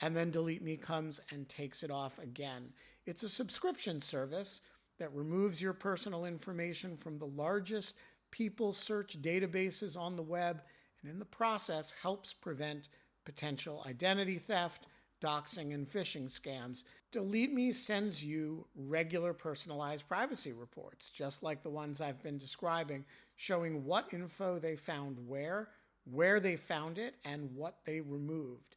and 0.02 0.16
then 0.16 0.30
Delete 0.30 0.62
Me 0.62 0.76
comes 0.76 1.22
and 1.32 1.48
takes 1.48 1.82
it 1.82 1.90
off 1.90 2.20
again. 2.20 2.74
It's 3.06 3.24
a 3.24 3.30
subscription 3.30 4.02
service 4.02 4.60
that 5.00 5.14
removes 5.14 5.62
your 5.62 5.74
personal 5.74 6.26
information 6.26 6.98
from 6.98 7.18
the 7.18 7.26
largest 7.26 7.96
people 8.30 8.74
search 8.74 9.22
databases 9.22 9.98
on 9.98 10.18
the 10.18 10.22
web 10.22 10.62
and 11.02 11.10
in 11.10 11.20
the 11.20 11.26
process 11.26 11.94
helps 12.02 12.34
prevent 12.34 12.90
potential 13.24 13.84
identity 13.88 14.38
theft, 14.38 14.88
doxing, 15.24 15.74
and 15.74 15.88
phishing 15.88 16.26
scams. 16.26 16.84
Delete 17.12 17.54
Me 17.54 17.72
sends 17.72 18.24
you 18.24 18.68
regular 18.76 19.34
personalized 19.34 20.08
privacy 20.08 20.52
reports, 20.52 21.10
just 21.10 21.44
like 21.44 21.64
the 21.64 21.70
ones 21.70 22.02
I've 22.02 22.22
been 22.22 22.38
describing, 22.38 23.06
showing 23.36 23.86
what 23.86 24.12
info 24.12 24.60
they 24.60 24.76
found 24.76 25.18
where, 25.28 25.70
where 26.04 26.40
they 26.40 26.58
found 26.58 26.98
it, 26.98 27.16
and 27.24 27.56
what 27.56 27.78
they 27.86 28.02
removed. 28.02 28.76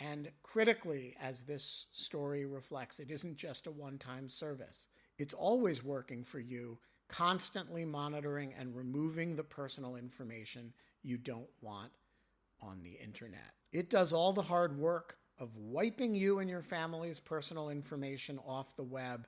And 0.00 0.30
critically, 0.42 1.14
as 1.20 1.44
this 1.44 1.86
story 1.92 2.46
reflects, 2.46 2.98
it 2.98 3.10
isn't 3.10 3.36
just 3.36 3.66
a 3.66 3.70
one 3.70 3.98
time 3.98 4.28
service. 4.28 4.88
It's 5.18 5.34
always 5.34 5.84
working 5.84 6.24
for 6.24 6.40
you, 6.40 6.78
constantly 7.08 7.84
monitoring 7.84 8.54
and 8.58 8.74
removing 8.74 9.36
the 9.36 9.44
personal 9.44 9.96
information 9.96 10.72
you 11.02 11.18
don't 11.18 11.50
want 11.60 11.92
on 12.62 12.80
the 12.82 12.92
internet. 12.92 13.52
It 13.72 13.90
does 13.90 14.12
all 14.12 14.32
the 14.32 14.42
hard 14.42 14.78
work 14.78 15.18
of 15.42 15.56
wiping 15.56 16.14
you 16.14 16.38
and 16.38 16.48
your 16.48 16.62
family's 16.62 17.18
personal 17.18 17.68
information 17.68 18.38
off 18.46 18.76
the 18.76 18.84
web. 18.84 19.26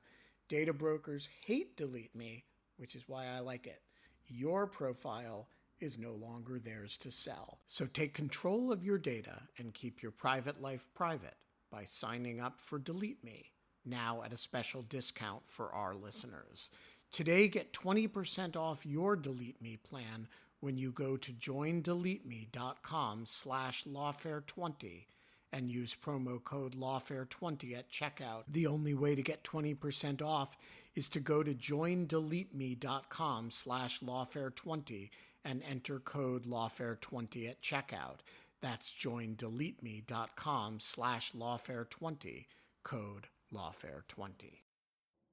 Data 0.48 0.72
brokers 0.72 1.28
hate 1.44 1.76
Delete 1.76 2.14
Me, 2.14 2.44
which 2.76 2.94
is 2.94 3.08
why 3.08 3.26
I 3.26 3.40
like 3.40 3.66
it. 3.66 3.82
Your 4.28 4.68
profile 4.68 5.48
is 5.80 5.98
no 5.98 6.12
longer 6.12 6.60
theirs 6.60 6.96
to 6.98 7.10
sell. 7.10 7.58
So 7.66 7.86
take 7.86 8.14
control 8.14 8.70
of 8.70 8.84
your 8.84 8.96
data 8.96 9.42
and 9.58 9.74
keep 9.74 10.02
your 10.02 10.12
private 10.12 10.62
life 10.62 10.88
private 10.94 11.34
by 11.68 11.84
signing 11.84 12.40
up 12.40 12.60
for 12.60 12.78
Delete 12.78 13.24
Me, 13.24 13.50
now 13.84 14.22
at 14.24 14.32
a 14.32 14.36
special 14.36 14.82
discount 14.82 15.44
for 15.44 15.74
our 15.74 15.96
listeners. 15.96 16.70
Today, 17.10 17.48
get 17.48 17.72
20% 17.72 18.54
off 18.54 18.86
your 18.86 19.16
Delete 19.16 19.60
Me 19.60 19.76
plan 19.76 20.28
when 20.60 20.78
you 20.78 20.92
go 20.92 21.16
to 21.16 21.32
joindeleteme.com 21.32 23.24
slash 23.26 23.84
lawfare20 23.84 25.06
and 25.54 25.70
use 25.70 25.94
promo 25.94 26.42
code 26.42 26.74
lawfare20 26.74 27.78
at 27.78 27.88
checkout. 27.88 28.42
The 28.48 28.66
only 28.66 28.92
way 28.92 29.14
to 29.14 29.22
get 29.22 29.44
20% 29.44 30.20
off 30.20 30.58
is 30.96 31.08
to 31.10 31.20
go 31.20 31.44
to 31.44 31.54
joindeleteme.com 31.54 33.50
slash 33.52 34.00
lawfare20 34.00 35.10
and 35.44 35.62
enter 35.68 36.00
code 36.00 36.44
lawfare20 36.44 37.48
at 37.48 37.62
checkout. 37.62 38.18
That's 38.60 38.92
joindeleteme.com 38.92 40.80
slash 40.80 41.32
lawfare20, 41.32 42.46
code 42.82 43.28
lawfare20. 43.54 44.58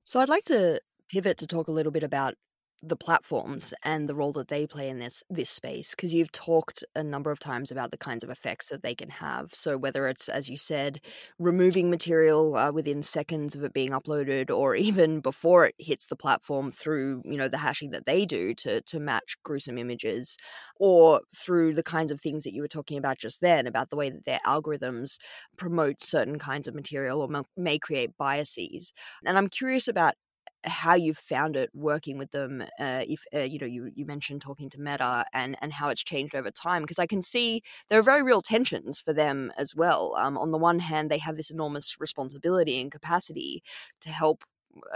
So 0.05 0.19
I'd 0.19 0.29
like 0.29 0.43
to 0.45 0.81
pivot 1.09 1.37
to 1.39 1.47
talk 1.47 1.67
a 1.67 1.71
little 1.71 1.91
bit 1.91 2.03
about 2.03 2.35
the 2.83 2.95
platforms 2.95 3.73
and 3.83 4.09
the 4.09 4.15
role 4.15 4.31
that 4.31 4.47
they 4.47 4.65
play 4.65 4.89
in 4.89 4.97
this 4.99 5.23
this 5.29 5.49
space 5.51 5.91
because 5.91 6.13
you've 6.13 6.31
talked 6.31 6.83
a 6.95 7.03
number 7.03 7.29
of 7.29 7.37
times 7.39 7.69
about 7.71 7.91
the 7.91 7.97
kinds 7.97 8.23
of 8.23 8.29
effects 8.31 8.69
that 8.69 8.81
they 8.81 8.95
can 8.95 9.09
have. 9.09 9.53
So 9.53 9.77
whether 9.77 10.07
it's 10.07 10.27
as 10.27 10.49
you 10.49 10.57
said 10.57 10.99
removing 11.37 11.89
material 11.91 12.55
uh, 12.57 12.71
within 12.71 13.01
seconds 13.03 13.55
of 13.55 13.63
it 13.63 13.73
being 13.73 13.89
uploaded 13.89 14.49
or 14.49 14.75
even 14.87 15.19
before 15.21 15.67
it 15.67 15.75
hits 15.77 16.07
the 16.07 16.15
platform 16.15 16.71
through 16.71 17.21
you 17.25 17.37
know 17.37 17.47
the 17.47 17.57
hashing 17.57 17.91
that 17.91 18.05
they 18.05 18.25
do 18.25 18.53
to 18.55 18.81
to 18.81 18.99
match 18.99 19.35
gruesome 19.43 19.77
images 19.77 20.37
or 20.77 21.21
through 21.35 21.73
the 21.73 21.83
kinds 21.83 22.11
of 22.11 22.19
things 22.21 22.43
that 22.43 22.53
you 22.53 22.61
were 22.61 22.67
talking 22.67 22.97
about 22.97 23.17
just 23.17 23.41
then 23.41 23.67
about 23.67 23.89
the 23.89 23.95
way 23.95 24.09
that 24.09 24.25
their 24.25 24.39
algorithms 24.45 25.17
promote 25.57 26.01
certain 26.01 26.39
kinds 26.39 26.67
of 26.67 26.75
material 26.75 27.21
or 27.21 27.43
may 27.57 27.77
create 27.79 28.17
biases. 28.17 28.93
And 29.25 29.37
i'm 29.37 29.47
curious 29.47 29.87
about 29.87 30.13
how 30.63 30.93
you've 30.95 31.17
found 31.17 31.55
it 31.55 31.69
working 31.73 32.17
with 32.17 32.31
them. 32.31 32.61
Uh, 32.79 33.03
if 33.07 33.23
uh, 33.33 33.39
you 33.39 33.59
know, 33.59 33.65
you 33.65 33.91
you 33.95 34.05
mentioned 34.05 34.41
talking 34.41 34.69
to 34.69 34.79
Meta 34.79 35.25
and 35.33 35.57
and 35.61 35.73
how 35.73 35.89
it's 35.89 36.03
changed 36.03 36.35
over 36.35 36.51
time, 36.51 36.81
because 36.83 36.99
I 36.99 37.07
can 37.07 37.21
see 37.21 37.61
there 37.89 37.99
are 37.99 38.03
very 38.03 38.23
real 38.23 38.41
tensions 38.41 38.99
for 38.99 39.13
them 39.13 39.51
as 39.57 39.75
well. 39.75 40.15
Um, 40.17 40.37
on 40.37 40.51
the 40.51 40.57
one 40.57 40.79
hand, 40.79 41.09
they 41.09 41.17
have 41.19 41.37
this 41.37 41.49
enormous 41.51 41.97
responsibility 41.99 42.79
and 42.81 42.91
capacity 42.91 43.63
to 44.01 44.09
help 44.09 44.43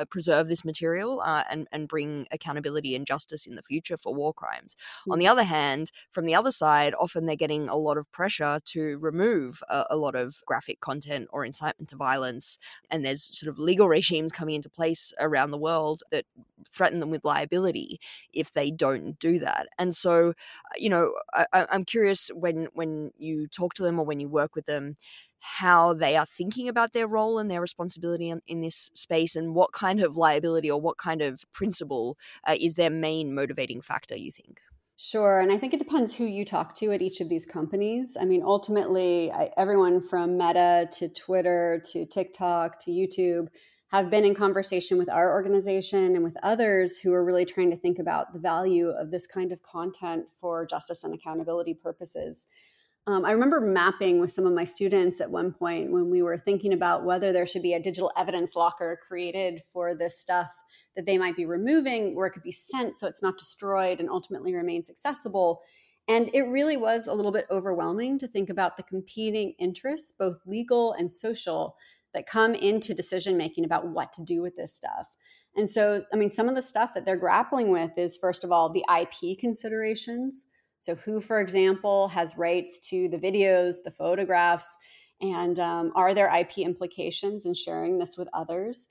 preserve 0.09 0.47
this 0.47 0.65
material 0.65 1.21
uh, 1.21 1.43
and 1.49 1.67
and 1.71 1.87
bring 1.87 2.27
accountability 2.31 2.95
and 2.95 3.05
justice 3.05 3.45
in 3.45 3.55
the 3.55 3.63
future 3.63 3.97
for 3.97 4.13
war 4.13 4.33
crimes. 4.33 4.75
Mm-hmm. 4.75 5.11
On 5.13 5.19
the 5.19 5.27
other 5.27 5.43
hand, 5.43 5.91
from 6.11 6.25
the 6.25 6.35
other 6.35 6.51
side, 6.51 6.93
often 6.99 7.25
they're 7.25 7.35
getting 7.35 7.69
a 7.69 7.75
lot 7.75 7.97
of 7.97 8.11
pressure 8.11 8.59
to 8.65 8.97
remove 8.99 9.61
a, 9.69 9.85
a, 9.91 9.97
lot 9.97 10.15
of 10.15 10.41
graphic 10.45 10.79
content 10.79 11.27
or 11.31 11.45
incitement 11.45 11.89
to 11.89 11.95
violence, 11.95 12.57
and 12.89 13.03
there's 13.03 13.37
sort 13.37 13.49
of 13.49 13.59
legal 13.59 13.87
regimes 13.87 14.31
coming 14.31 14.55
into 14.55 14.69
place 14.69 15.13
around 15.19 15.51
the 15.51 15.57
world 15.57 16.03
that 16.11 16.25
threaten 16.69 16.99
them 16.99 17.09
with 17.09 17.25
liability 17.25 17.99
if 18.33 18.51
they 18.53 18.71
don't 18.71 19.19
do 19.19 19.39
that. 19.39 19.67
And 19.77 19.95
so, 19.95 20.29
uh, 20.29 20.77
you 20.77 20.89
know, 20.89 21.13
I, 21.33 21.47
I'm 21.53 21.85
curious 21.85 22.29
when 22.33 22.67
when 22.73 23.11
you 23.17 23.47
talk 23.47 23.73
to 23.75 23.83
them 23.83 23.99
or 23.99 24.05
when 24.05 24.19
you 24.19 24.29
work 24.29 24.55
with 24.55 24.65
them 24.65 24.97
how 25.45 25.93
they 25.93 26.17
are 26.17 26.25
thinking 26.25 26.67
about 26.67 26.93
their 26.93 27.07
role 27.07 27.37
and 27.37 27.51
their 27.51 27.61
responsibility 27.61 28.29
in, 28.29 28.41
in 28.47 28.61
this 28.61 28.89
space 28.95 29.35
and 29.35 29.53
what 29.53 29.71
kind 29.71 30.01
of 30.01 30.17
liability 30.17 30.71
or 30.71 30.81
what 30.81 30.97
kind 30.97 31.21
of 31.21 31.45
principle 31.53 32.17
uh, 32.47 32.55
is 32.59 32.75
their 32.75 32.89
main 32.89 33.33
motivating 33.33 33.81
factor, 33.81 34.17
you 34.17 34.31
think? 34.31 34.59
Sure. 34.97 35.39
And 35.39 35.51
I 35.51 35.57
think 35.57 35.73
it 35.73 35.79
depends 35.79 36.15
who 36.15 36.25
you 36.25 36.45
talk 36.45 36.73
to 36.77 36.91
at 36.93 37.01
each 37.01 37.21
of 37.21 37.29
these 37.29 37.45
companies. 37.45 38.17
I 38.19 38.25
mean, 38.25 38.41
ultimately, 38.43 39.31
I, 39.31 39.51
everyone 39.57 40.01
from 40.01 40.37
Meta 40.37 40.89
to 40.93 41.09
Twitter 41.09 41.83
to 41.91 42.05
TikTok 42.05 42.79
to 42.85 42.91
YouTube 42.91 43.47
have 43.89 44.09
been 44.09 44.25
in 44.25 44.33
conversation 44.33 44.97
with 44.97 45.09
our 45.09 45.31
organization 45.31 46.15
and 46.15 46.23
with 46.23 46.35
others 46.41 46.97
who 46.99 47.13
are 47.13 47.23
really 47.23 47.45
trying 47.45 47.69
to 47.69 47.77
think 47.77 47.99
about 47.99 48.33
the 48.33 48.39
value 48.39 48.89
of 48.89 49.11
this 49.11 49.27
kind 49.27 49.51
of 49.51 49.61
content 49.61 50.25
for 50.41 50.65
justice 50.65 51.03
and 51.03 51.13
accountability 51.13 51.73
purposes. 51.73 52.47
Um, 53.07 53.23
I 53.23 53.31
remember 53.31 53.61
mapping 53.61 54.19
with 54.19 54.31
some 54.31 54.47
of 54.47 54.53
my 54.53 54.63
students 54.63 55.21
at 55.21 55.29
one 55.29 55.51
point 55.51 55.91
when 55.91 56.09
we 56.09 56.23
were 56.23 56.39
thinking 56.39 56.73
about 56.73 57.05
whether 57.05 57.31
there 57.31 57.45
should 57.45 57.61
be 57.61 57.73
a 57.73 57.79
digital 57.79 58.11
evidence 58.17 58.55
locker 58.55 58.99
created 59.07 59.61
for 59.71 59.93
this 59.93 60.19
stuff 60.19 60.51
that 60.95 61.05
they 61.05 61.17
might 61.17 61.35
be 61.35 61.45
removing, 61.45 62.15
where 62.15 62.25
it 62.25 62.31
could 62.31 62.41
be 62.41 62.51
sent 62.51 62.95
so 62.95 63.05
it's 63.05 63.21
not 63.21 63.37
destroyed 63.37 63.99
and 63.99 64.09
ultimately 64.09 64.55
remains 64.55 64.89
accessible. 64.89 65.61
And 66.07 66.31
it 66.33 66.43
really 66.43 66.77
was 66.77 67.07
a 67.07 67.13
little 67.13 67.31
bit 67.31 67.45
overwhelming 67.51 68.17
to 68.19 68.27
think 68.27 68.49
about 68.49 68.75
the 68.75 68.83
competing 68.83 69.53
interests, 69.59 70.11
both 70.17 70.37
legal 70.47 70.93
and 70.93 71.11
social, 71.11 71.75
that 72.15 72.25
come 72.25 72.55
into 72.55 72.95
decision 72.95 73.37
making 73.37 73.65
about 73.65 73.87
what 73.87 74.13
to 74.13 74.23
do 74.23 74.41
with 74.41 74.55
this 74.55 74.73
stuff. 74.73 75.13
And 75.55 75.69
so, 75.69 76.03
I 76.11 76.15
mean, 76.15 76.31
some 76.31 76.49
of 76.49 76.55
the 76.55 76.61
stuff 76.61 76.93
that 76.95 77.05
they're 77.05 77.17
grappling 77.17 77.69
with 77.71 77.91
is, 77.97 78.17
first 78.17 78.43
of 78.43 78.51
all, 78.51 78.69
the 78.69 78.85
IP 78.89 79.37
considerations 79.37 80.45
so, 80.85 80.93
who, 80.93 81.19
for 81.19 81.41
example, 81.41 82.09
has 82.09 82.37
rights 82.37 82.77
to 82.89 83.09
the 83.09 83.17
videos, 83.17 83.77
the 83.83 83.89
photographs, 83.89 84.67
and 85.19 85.59
um, 85.59 85.91
are 85.95 86.13
there 86.13 86.31
IP 86.31 86.59
implications 86.59 87.47
in 87.47 87.55
sharing 87.55 87.97
this 87.97 88.17
with 88.19 88.27
others? 88.33 88.89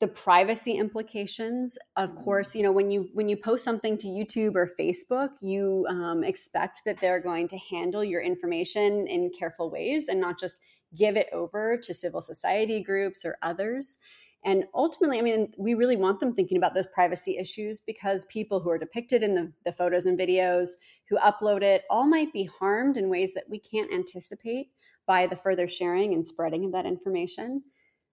The 0.00 0.08
privacy 0.08 0.72
implications, 0.72 1.78
of 1.94 2.10
mm-hmm. 2.10 2.24
course, 2.24 2.56
you 2.56 2.64
know 2.64 2.72
when 2.72 2.90
you 2.90 3.10
when 3.12 3.28
you 3.28 3.36
post 3.36 3.62
something 3.62 3.96
to 3.98 4.08
YouTube 4.08 4.56
or 4.56 4.68
Facebook, 4.76 5.30
you 5.40 5.86
um, 5.88 6.24
expect 6.24 6.80
that 6.84 6.98
they're 7.00 7.20
going 7.20 7.46
to 7.46 7.58
handle 7.58 8.02
your 8.02 8.22
information 8.22 9.06
in 9.06 9.30
careful 9.30 9.70
ways 9.70 10.08
and 10.08 10.20
not 10.20 10.40
just 10.40 10.56
give 10.96 11.16
it 11.16 11.28
over 11.32 11.76
to 11.76 11.94
civil 11.94 12.20
society 12.20 12.82
groups 12.82 13.24
or 13.24 13.38
others. 13.40 13.98
And 14.46 14.64
ultimately, 14.74 15.18
I 15.18 15.22
mean, 15.22 15.52
we 15.58 15.74
really 15.74 15.96
want 15.96 16.20
them 16.20 16.32
thinking 16.32 16.56
about 16.56 16.72
those 16.72 16.86
privacy 16.86 17.36
issues 17.36 17.80
because 17.80 18.24
people 18.26 18.60
who 18.60 18.70
are 18.70 18.78
depicted 18.78 19.24
in 19.24 19.34
the, 19.34 19.52
the 19.64 19.72
photos 19.72 20.06
and 20.06 20.16
videos, 20.16 20.68
who 21.08 21.18
upload 21.18 21.62
it, 21.62 21.82
all 21.90 22.06
might 22.06 22.32
be 22.32 22.44
harmed 22.44 22.96
in 22.96 23.10
ways 23.10 23.34
that 23.34 23.50
we 23.50 23.58
can't 23.58 23.92
anticipate 23.92 24.68
by 25.04 25.26
the 25.26 25.34
further 25.34 25.66
sharing 25.66 26.14
and 26.14 26.24
spreading 26.24 26.64
of 26.64 26.70
that 26.70 26.86
information. 26.86 27.64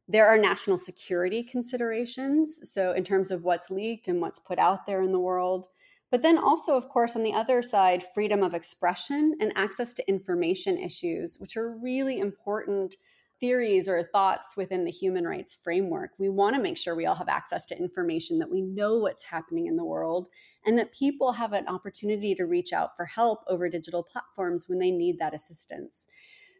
There 0.07 0.25
are 0.25 0.37
national 0.37 0.79
security 0.79 1.43
considerations. 1.43 2.59
So, 2.63 2.93
in 2.93 3.03
terms 3.03 3.29
of 3.29 3.43
what's 3.43 3.69
leaked 3.69 4.07
and 4.07 4.19
what's 4.19 4.39
put 4.39 4.57
out 4.57 4.87
there 4.87 5.03
in 5.03 5.11
the 5.11 5.19
world. 5.19 5.67
But 6.09 6.23
then 6.23 6.39
also, 6.39 6.75
of 6.75 6.89
course, 6.89 7.15
on 7.15 7.21
the 7.21 7.33
other 7.33 7.61
side, 7.61 8.03
freedom 8.15 8.41
of 8.41 8.55
expression 8.55 9.35
and 9.39 9.53
access 9.55 9.93
to 9.93 10.09
information 10.09 10.79
issues, 10.79 11.37
which 11.37 11.57
are 11.57 11.77
really 11.77 12.19
important 12.19 12.95
theories 13.39 13.87
or 13.87 14.03
thoughts 14.03 14.55
within 14.55 14.85
the 14.85 14.91
human 14.91 15.25
rights 15.25 15.57
framework. 15.63 16.11
We 16.17 16.29
want 16.29 16.55
to 16.55 16.61
make 16.61 16.77
sure 16.77 16.95
we 16.95 17.05
all 17.05 17.15
have 17.15 17.29
access 17.29 17.65
to 17.67 17.77
information, 17.77 18.39
that 18.39 18.51
we 18.51 18.61
know 18.61 18.97
what's 18.97 19.23
happening 19.23 19.67
in 19.67 19.75
the 19.75 19.83
world, 19.83 20.29
and 20.65 20.77
that 20.77 20.93
people 20.93 21.33
have 21.33 21.53
an 21.53 21.67
opportunity 21.67 22.35
to 22.35 22.45
reach 22.45 22.73
out 22.73 22.95
for 22.95 23.05
help 23.05 23.43
over 23.47 23.69
digital 23.69 24.03
platforms 24.03 24.69
when 24.69 24.79
they 24.79 24.91
need 24.91 25.19
that 25.19 25.33
assistance. 25.33 26.07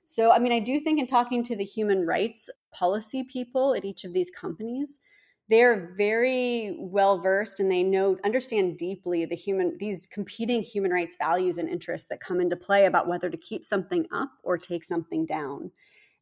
So, 0.05 0.31
I 0.31 0.39
mean, 0.39 0.51
I 0.51 0.59
do 0.59 0.79
think 0.79 0.99
in 0.99 1.07
talking 1.07 1.43
to 1.43 1.55
the 1.55 1.63
human 1.63 2.05
rights 2.05 2.49
policy 2.71 3.23
people 3.23 3.73
at 3.73 3.85
each 3.85 4.03
of 4.03 4.13
these 4.13 4.29
companies, 4.29 4.99
they're 5.49 5.93
very 5.97 6.75
well 6.79 7.19
versed 7.19 7.59
and 7.59 7.71
they 7.71 7.83
know 7.83 8.17
understand 8.23 8.77
deeply 8.77 9.25
the 9.25 9.35
human 9.35 9.77
these 9.77 10.05
competing 10.05 10.61
human 10.61 10.91
rights 10.91 11.15
values 11.19 11.57
and 11.57 11.69
interests 11.69 12.07
that 12.09 12.21
come 12.21 12.39
into 12.39 12.55
play 12.55 12.85
about 12.85 13.07
whether 13.07 13.29
to 13.29 13.37
keep 13.37 13.65
something 13.65 14.05
up 14.13 14.31
or 14.43 14.57
take 14.57 14.83
something 14.83 15.25
down 15.25 15.69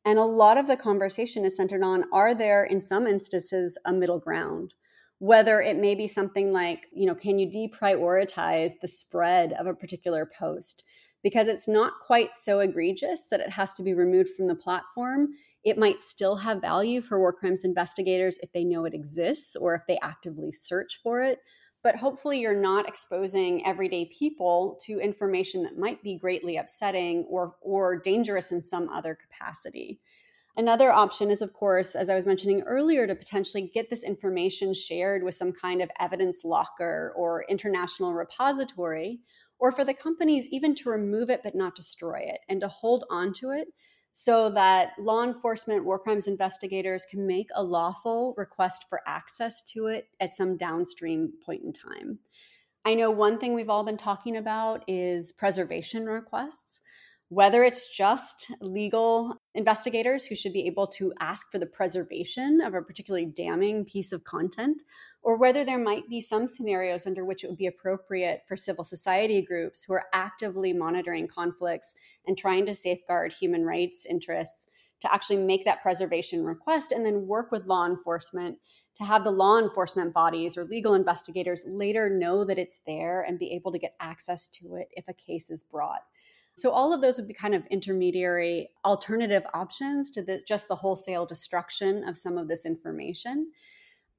and 0.05 0.17
a 0.17 0.23
lot 0.23 0.57
of 0.57 0.67
the 0.67 0.77
conversation 0.77 1.45
is 1.45 1.55
centered 1.55 1.83
on 1.83 2.05
are 2.11 2.33
there, 2.33 2.63
in 2.63 2.81
some 2.81 3.07
instances, 3.07 3.77
a 3.85 3.93
middle 3.93 4.19
ground? 4.19 4.73
Whether 5.19 5.61
it 5.61 5.77
may 5.77 5.93
be 5.93 6.07
something 6.07 6.51
like, 6.51 6.87
you 6.91 7.05
know, 7.05 7.13
can 7.13 7.37
you 7.37 7.47
deprioritize 7.47 8.71
the 8.81 8.87
spread 8.87 9.53
of 9.53 9.67
a 9.67 9.73
particular 9.73 10.29
post? 10.37 10.83
Because 11.21 11.47
it's 11.47 11.67
not 11.67 11.93
quite 12.03 12.35
so 12.35 12.61
egregious 12.61 13.27
that 13.29 13.39
it 13.39 13.51
has 13.51 13.73
to 13.75 13.83
be 13.83 13.93
removed 13.93 14.29
from 14.35 14.47
the 14.47 14.55
platform. 14.55 15.29
It 15.63 15.77
might 15.77 16.01
still 16.01 16.35
have 16.37 16.61
value 16.61 17.01
for 17.01 17.19
war 17.19 17.31
crimes 17.31 17.63
investigators 17.63 18.39
if 18.41 18.51
they 18.51 18.63
know 18.63 18.85
it 18.85 18.95
exists 18.95 19.55
or 19.55 19.75
if 19.75 19.83
they 19.87 19.99
actively 20.01 20.51
search 20.51 20.99
for 21.03 21.21
it 21.21 21.39
but 21.83 21.95
hopefully 21.95 22.39
you're 22.39 22.53
not 22.53 22.87
exposing 22.87 23.65
everyday 23.65 24.05
people 24.05 24.77
to 24.81 24.99
information 24.99 25.63
that 25.63 25.77
might 25.77 26.01
be 26.03 26.17
greatly 26.17 26.57
upsetting 26.57 27.25
or 27.29 27.55
or 27.61 27.97
dangerous 27.97 28.51
in 28.51 28.61
some 28.61 28.89
other 28.89 29.15
capacity. 29.15 29.99
Another 30.57 30.91
option 30.91 31.31
is 31.31 31.41
of 31.41 31.53
course 31.53 31.95
as 31.95 32.09
i 32.09 32.15
was 32.15 32.25
mentioning 32.25 32.61
earlier 32.63 33.07
to 33.07 33.15
potentially 33.15 33.71
get 33.73 33.89
this 33.89 34.03
information 34.03 34.73
shared 34.73 35.23
with 35.23 35.35
some 35.35 35.53
kind 35.53 35.81
of 35.81 35.89
evidence 35.99 36.43
locker 36.43 37.13
or 37.15 37.45
international 37.47 38.13
repository 38.13 39.21
or 39.59 39.71
for 39.71 39.85
the 39.85 39.93
companies 39.93 40.47
even 40.51 40.75
to 40.75 40.89
remove 40.89 41.29
it 41.29 41.41
but 41.41 41.55
not 41.55 41.75
destroy 41.75 42.19
it 42.19 42.41
and 42.49 42.59
to 42.59 42.67
hold 42.67 43.05
on 43.09 43.31
to 43.31 43.51
it 43.51 43.69
so 44.11 44.49
that 44.49 44.91
law 44.99 45.23
enforcement, 45.23 45.85
war 45.85 45.97
crimes 45.97 46.27
investigators 46.27 47.05
can 47.09 47.25
make 47.25 47.47
a 47.55 47.63
lawful 47.63 48.33
request 48.37 48.85
for 48.89 49.01
access 49.07 49.61
to 49.61 49.87
it 49.87 50.07
at 50.19 50.35
some 50.35 50.57
downstream 50.57 51.33
point 51.45 51.63
in 51.63 51.73
time. 51.73 52.19
I 52.83 52.95
know 52.95 53.11
one 53.11 53.37
thing 53.37 53.53
we've 53.53 53.69
all 53.69 53.83
been 53.83 53.97
talking 53.97 54.37
about 54.37 54.83
is 54.87 55.31
preservation 55.31 56.05
requests 56.05 56.81
whether 57.31 57.63
it's 57.63 57.87
just 57.95 58.51
legal 58.59 59.40
investigators 59.53 60.25
who 60.25 60.35
should 60.35 60.53
be 60.53 60.65
able 60.65 60.87
to 60.87 61.13
ask 61.19 61.51
for 61.51 61.59
the 61.59 61.65
preservation 61.65 62.61
of 62.61 62.73
a 62.73 62.81
particularly 62.81 63.25
damning 63.25 63.83
piece 63.83 64.11
of 64.11 64.23
content, 64.23 64.83
or 65.21 65.37
whether 65.37 65.65
there 65.65 65.77
might 65.77 66.07
be 66.09 66.21
some 66.21 66.47
scenarios 66.47 67.05
under 67.05 67.25
which 67.25 67.43
it 67.43 67.47
would 67.47 67.57
be 67.57 67.67
appropriate 67.67 68.41
for 68.47 68.55
civil 68.55 68.83
society 68.83 69.41
groups 69.41 69.83
who 69.83 69.93
are 69.93 70.05
actively 70.13 70.73
monitoring 70.73 71.27
conflicts 71.27 71.93
and 72.25 72.37
trying 72.37 72.65
to 72.65 72.73
safeguard 72.73 73.33
human 73.33 73.65
rights 73.65 74.05
interests 74.09 74.67
to 75.01 75.13
actually 75.13 75.43
make 75.43 75.65
that 75.65 75.81
preservation 75.81 76.45
request 76.45 76.91
and 76.91 77.05
then 77.05 77.27
work 77.27 77.51
with 77.51 77.65
law 77.65 77.85
enforcement 77.85 78.57
to 78.95 79.03
have 79.03 79.23
the 79.23 79.31
law 79.31 79.57
enforcement 79.57 80.13
bodies 80.13 80.57
or 80.57 80.65
legal 80.65 80.93
investigators 80.93 81.63
later 81.67 82.09
know 82.09 82.43
that 82.45 82.59
it's 82.59 82.79
there 82.85 83.21
and 83.21 83.39
be 83.39 83.51
able 83.53 83.71
to 83.71 83.79
get 83.79 83.95
access 83.99 84.47
to 84.47 84.75
it 84.75 84.89
if 84.91 85.07
a 85.07 85.13
case 85.13 85.49
is 85.49 85.63
brought. 85.63 86.01
So 86.57 86.71
all 86.71 86.93
of 86.93 87.01
those 87.01 87.17
would 87.17 87.27
be 87.27 87.33
kind 87.33 87.55
of 87.55 87.65
intermediary 87.71 88.69
alternative 88.85 89.43
options 89.53 90.09
to 90.11 90.21
the, 90.21 90.41
just 90.47 90.67
the 90.67 90.75
wholesale 90.75 91.25
destruction 91.25 92.07
of 92.07 92.17
some 92.17 92.37
of 92.37 92.47
this 92.47 92.65
information. 92.65 93.51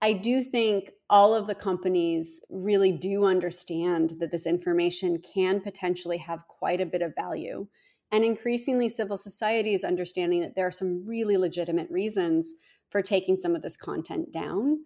I 0.01 0.15
do 0.15 0.43
think 0.43 0.91
all 1.09 1.33
of 1.33 1.47
the 1.47 1.55
companies 1.55 2.41
really 2.51 2.91
do 2.91 3.25
understand 3.25 4.17
that 4.19 4.33
this 4.33 4.47
information 4.47 5.23
can 5.23 5.61
potentially 5.61 6.19
have 6.19 6.41
quite 6.49 6.81
a 6.81 6.87
bit 6.87 7.03
of 7.03 7.15
value. 7.15 7.69
And 8.11 8.25
increasingly, 8.25 8.89
civil 8.89 9.17
society 9.17 9.75
is 9.75 9.85
understanding 9.85 10.41
that 10.41 10.57
there 10.57 10.67
are 10.67 10.73
some 10.73 11.07
really 11.07 11.37
legitimate 11.37 11.89
reasons 11.89 12.53
for 12.91 13.01
taking 13.01 13.39
some 13.39 13.55
of 13.55 13.63
this 13.63 13.77
content 13.77 14.33
down. 14.33 14.81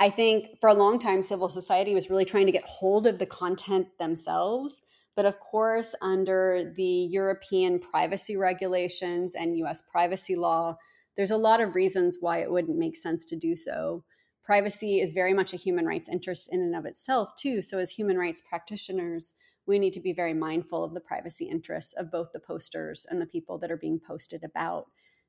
I 0.00 0.10
think 0.10 0.58
for 0.60 0.68
a 0.68 0.74
long 0.74 0.98
time, 0.98 1.22
civil 1.22 1.48
society 1.48 1.94
was 1.94 2.10
really 2.10 2.24
trying 2.24 2.46
to 2.46 2.52
get 2.52 2.64
hold 2.64 3.06
of 3.06 3.18
the 3.18 3.26
content 3.26 3.86
themselves 3.98 4.82
but 5.16 5.24
of 5.24 5.40
course, 5.40 5.94
under 6.02 6.72
the 6.76 7.08
European 7.10 7.80
privacy 7.80 8.36
regulations 8.36 9.34
and 9.34 9.56
US 9.58 9.82
privacy 9.90 10.36
law, 10.36 10.76
there's 11.16 11.30
a 11.30 11.38
lot 11.38 11.62
of 11.62 11.74
reasons 11.74 12.18
why 12.20 12.38
it 12.38 12.52
wouldn't 12.52 12.78
make 12.78 12.96
sense 12.96 13.24
to 13.26 13.36
do 13.36 13.56
so. 13.56 14.04
privacy 14.44 15.00
is 15.00 15.12
very 15.12 15.34
much 15.34 15.52
a 15.52 15.56
human 15.56 15.86
rights 15.86 16.08
interest 16.08 16.48
in 16.52 16.60
and 16.60 16.76
of 16.76 16.86
itself, 16.86 17.34
too. 17.34 17.60
So, 17.60 17.78
as 17.78 17.90
human 17.90 18.16
rights 18.16 18.40
practitioners, 18.48 19.34
we 19.66 19.80
need 19.80 19.92
to 19.94 20.00
be 20.00 20.12
very 20.12 20.34
mindful 20.34 20.84
of 20.84 20.94
the 20.94 21.00
privacy 21.00 21.46
interests 21.46 21.94
of 21.94 22.12
both 22.12 22.30
the 22.32 22.38
posters 22.38 23.06
and 23.10 23.20
the 23.20 23.26
people 23.26 23.58
that 23.58 23.72
are 23.72 23.76
being 23.76 23.98
posted 23.98 24.44
about 24.44 24.86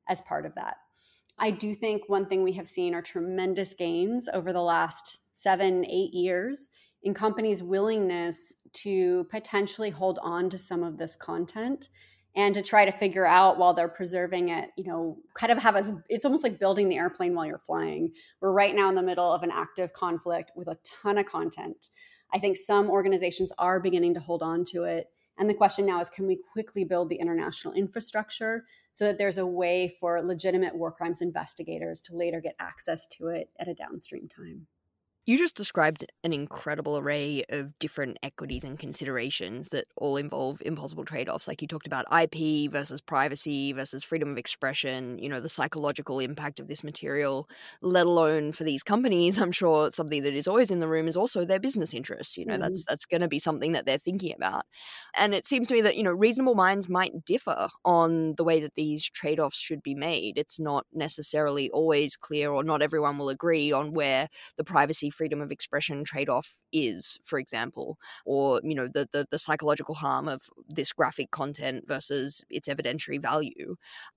as 0.07 0.21
part 0.21 0.45
of 0.45 0.53
that. 0.53 0.75
I 1.39 1.49
do 1.49 1.73
think 1.73 2.03
one 2.07 2.27
thing 2.27 2.43
we 2.43 2.53
have 2.53 2.67
seen 2.67 2.93
are 2.93 3.01
tremendous 3.01 3.73
gains 3.73 4.29
over 4.31 4.53
the 4.53 4.61
last 4.61 5.19
seven, 5.33 5.85
eight 5.85 6.13
years 6.13 6.69
in 7.03 7.13
companies' 7.13 7.63
willingness 7.63 8.53
to 8.73 9.25
potentially 9.29 9.89
hold 9.89 10.19
on 10.21 10.49
to 10.49 10.57
some 10.57 10.83
of 10.83 10.97
this 10.97 11.15
content 11.15 11.89
and 12.35 12.53
to 12.53 12.61
try 12.61 12.85
to 12.85 12.91
figure 12.91 13.25
out 13.25 13.57
while 13.57 13.73
they're 13.73 13.87
preserving 13.87 14.49
it, 14.49 14.69
you 14.77 14.83
know, 14.83 15.17
kind 15.33 15.51
of 15.51 15.57
have 15.57 15.75
us, 15.75 15.91
it's 16.07 16.23
almost 16.23 16.43
like 16.43 16.59
building 16.59 16.87
the 16.87 16.97
airplane 16.97 17.33
while 17.33 17.47
you're 17.47 17.57
flying. 17.57 18.11
We're 18.41 18.51
right 18.51 18.75
now 18.75 18.89
in 18.89 18.95
the 18.95 19.01
middle 19.01 19.31
of 19.31 19.41
an 19.41 19.51
active 19.51 19.91
conflict 19.93 20.51
with 20.55 20.67
a 20.67 20.77
ton 20.83 21.17
of 21.17 21.25
content. 21.25 21.89
I 22.31 22.37
think 22.37 22.57
some 22.57 22.91
organizations 22.91 23.51
are 23.57 23.79
beginning 23.79 24.13
to 24.13 24.19
hold 24.19 24.43
on 24.43 24.65
to 24.65 24.83
it. 24.83 25.07
And 25.39 25.49
the 25.49 25.55
question 25.55 25.87
now 25.87 25.99
is 25.99 26.11
can 26.11 26.27
we 26.27 26.39
quickly 26.51 26.83
build 26.83 27.09
the 27.09 27.15
international 27.15 27.73
infrastructure 27.73 28.65
so 28.91 29.05
that 29.05 29.17
there's 29.17 29.37
a 29.39 29.45
way 29.45 29.95
for 29.99 30.21
legitimate 30.21 30.75
war 30.75 30.91
crimes 30.91 31.21
investigators 31.21 32.01
to 32.01 32.15
later 32.15 32.39
get 32.39 32.55
access 32.59 33.07
to 33.17 33.27
it 33.29 33.49
at 33.59 33.67
a 33.67 33.73
downstream 33.73 34.27
time? 34.27 34.67
You 35.27 35.37
just 35.37 35.57
described 35.57 36.05
an 36.23 36.31
incredible 36.31 36.97
array 36.97 37.43
of 37.49 37.77
different 37.79 38.17
equities 38.23 38.63
and 38.63 38.79
considerations 38.79 39.67
that 39.69 39.83
all 39.97 40.15
involve 40.15 40.61
impossible 40.65 41.03
trade 41.03 41.27
offs. 41.27 41.49
Like 41.49 41.61
you 41.61 41.67
talked 41.67 41.85
about 41.85 42.05
IP 42.09 42.71
versus 42.71 43.01
privacy 43.01 43.73
versus 43.73 44.05
freedom 44.05 44.31
of 44.31 44.37
expression, 44.37 45.19
you 45.19 45.27
know, 45.27 45.41
the 45.41 45.49
psychological 45.49 46.21
impact 46.21 46.61
of 46.61 46.69
this 46.69 46.81
material, 46.81 47.49
let 47.81 48.05
alone 48.05 48.53
for 48.53 48.63
these 48.63 48.83
companies. 48.83 49.37
I'm 49.37 49.51
sure 49.51 49.91
something 49.91 50.23
that 50.23 50.33
is 50.33 50.47
always 50.47 50.71
in 50.71 50.79
the 50.79 50.87
room 50.87 51.09
is 51.09 51.17
also 51.17 51.43
their 51.43 51.59
business 51.59 51.93
interests. 51.93 52.37
You 52.37 52.45
know, 52.45 52.55
mm. 52.55 52.61
that's 52.61 52.85
that's 52.85 53.05
going 53.05 53.19
to 53.19 53.27
be 53.27 53.39
something 53.39 53.73
that 53.73 53.85
they're 53.85 53.97
thinking 53.97 54.33
about. 54.33 54.63
And 55.13 55.35
it 55.35 55.45
seems 55.45 55.67
to 55.67 55.73
me 55.73 55.81
that, 55.81 55.97
you 55.97 56.03
know, 56.03 56.13
reasonable 56.13 56.55
minds 56.55 56.87
might 56.87 57.25
differ 57.25 57.67
on 57.83 58.35
the 58.35 58.45
way 58.45 58.61
that 58.61 58.75
these 58.75 59.03
trade 59.09 59.41
offs 59.41 59.57
should 59.57 59.83
be 59.83 59.93
made. 59.93 60.37
It's 60.37 60.57
not 60.57 60.85
necessarily 60.93 61.69
always 61.71 62.15
clear, 62.15 62.49
or 62.49 62.63
not 62.63 62.81
everyone 62.81 63.17
will 63.17 63.27
agree 63.27 63.73
on 63.73 63.91
where 63.91 64.29
the 64.55 64.63
privacy 64.63 65.11
freedom 65.17 65.41
of 65.41 65.51
expression 65.51 66.03
trade-off 66.03 66.53
is 66.71 67.17
for 67.23 67.39
example 67.39 67.97
or 68.25 68.61
you 68.63 68.75
know 68.75 68.87
the, 68.87 69.07
the 69.11 69.25
the 69.31 69.39
psychological 69.39 69.95
harm 69.95 70.27
of 70.27 70.43
this 70.67 70.93
graphic 70.93 71.31
content 71.31 71.85
versus 71.87 72.43
its 72.49 72.67
evidentiary 72.67 73.21
value. 73.21 73.75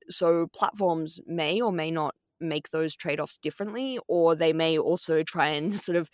So 0.08 0.46
platforms 0.48 1.20
may 1.26 1.60
or 1.60 1.72
may 1.72 1.90
not 1.90 2.14
make 2.40 2.70
those 2.70 2.96
trade-offs 2.96 3.38
differently 3.38 3.98
or 4.08 4.34
they 4.34 4.52
may 4.52 4.78
also 4.78 5.22
try 5.22 5.48
and 5.48 5.74
sort 5.86 5.96
of 5.96 6.08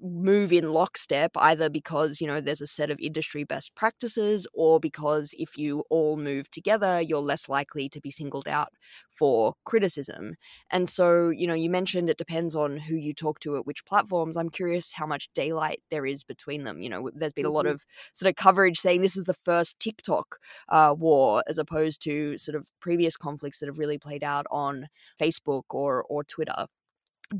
move 0.00 0.52
in 0.52 0.72
lockstep 0.72 1.30
either 1.36 1.70
because 1.70 2.20
you 2.20 2.26
know 2.26 2.40
there's 2.40 2.60
a 2.60 2.66
set 2.66 2.90
of 2.90 2.98
industry 3.00 3.44
best 3.44 3.74
practices 3.74 4.46
or 4.52 4.78
because 4.78 5.34
if 5.38 5.56
you 5.56 5.84
all 5.88 6.16
move 6.16 6.50
together 6.50 7.00
you're 7.00 7.18
less 7.18 7.48
likely 7.48 7.88
to 7.88 8.00
be 8.00 8.10
singled 8.10 8.48
out 8.48 8.68
for 9.14 9.54
criticism. 9.64 10.34
And 10.70 10.88
so 10.88 11.30
you 11.30 11.46
know 11.46 11.54
you 11.54 11.70
mentioned 11.70 12.10
it 12.10 12.18
depends 12.18 12.54
on 12.54 12.76
who 12.76 12.96
you 12.96 13.14
talk 13.14 13.40
to 13.40 13.56
at 13.56 13.66
which 13.66 13.84
platforms. 13.86 14.36
I'm 14.36 14.50
curious 14.50 14.92
how 14.92 15.06
much 15.06 15.28
daylight 15.34 15.82
there 15.90 16.06
is 16.06 16.24
between 16.24 16.64
them. 16.64 16.80
You 16.80 16.88
know 16.88 17.10
there's 17.14 17.32
been 17.32 17.46
a 17.46 17.50
lot 17.50 17.66
mm-hmm. 17.66 17.74
of 17.74 17.86
sort 18.12 18.28
of 18.28 18.36
coverage 18.36 18.78
saying 18.78 19.00
this 19.00 19.16
is 19.16 19.24
the 19.24 19.34
first 19.34 19.78
tiktok 19.80 20.38
uh, 20.68 20.94
war 20.96 21.42
as 21.46 21.58
opposed 21.58 22.02
to 22.02 22.36
sort 22.38 22.56
of 22.56 22.70
previous 22.80 23.16
conflicts 23.16 23.60
that 23.60 23.66
have 23.66 23.78
really 23.78 23.98
played 23.98 24.24
out 24.24 24.46
on 24.50 24.88
facebook 25.20 25.64
or 25.70 26.04
or 26.08 26.24
twitter 26.24 26.66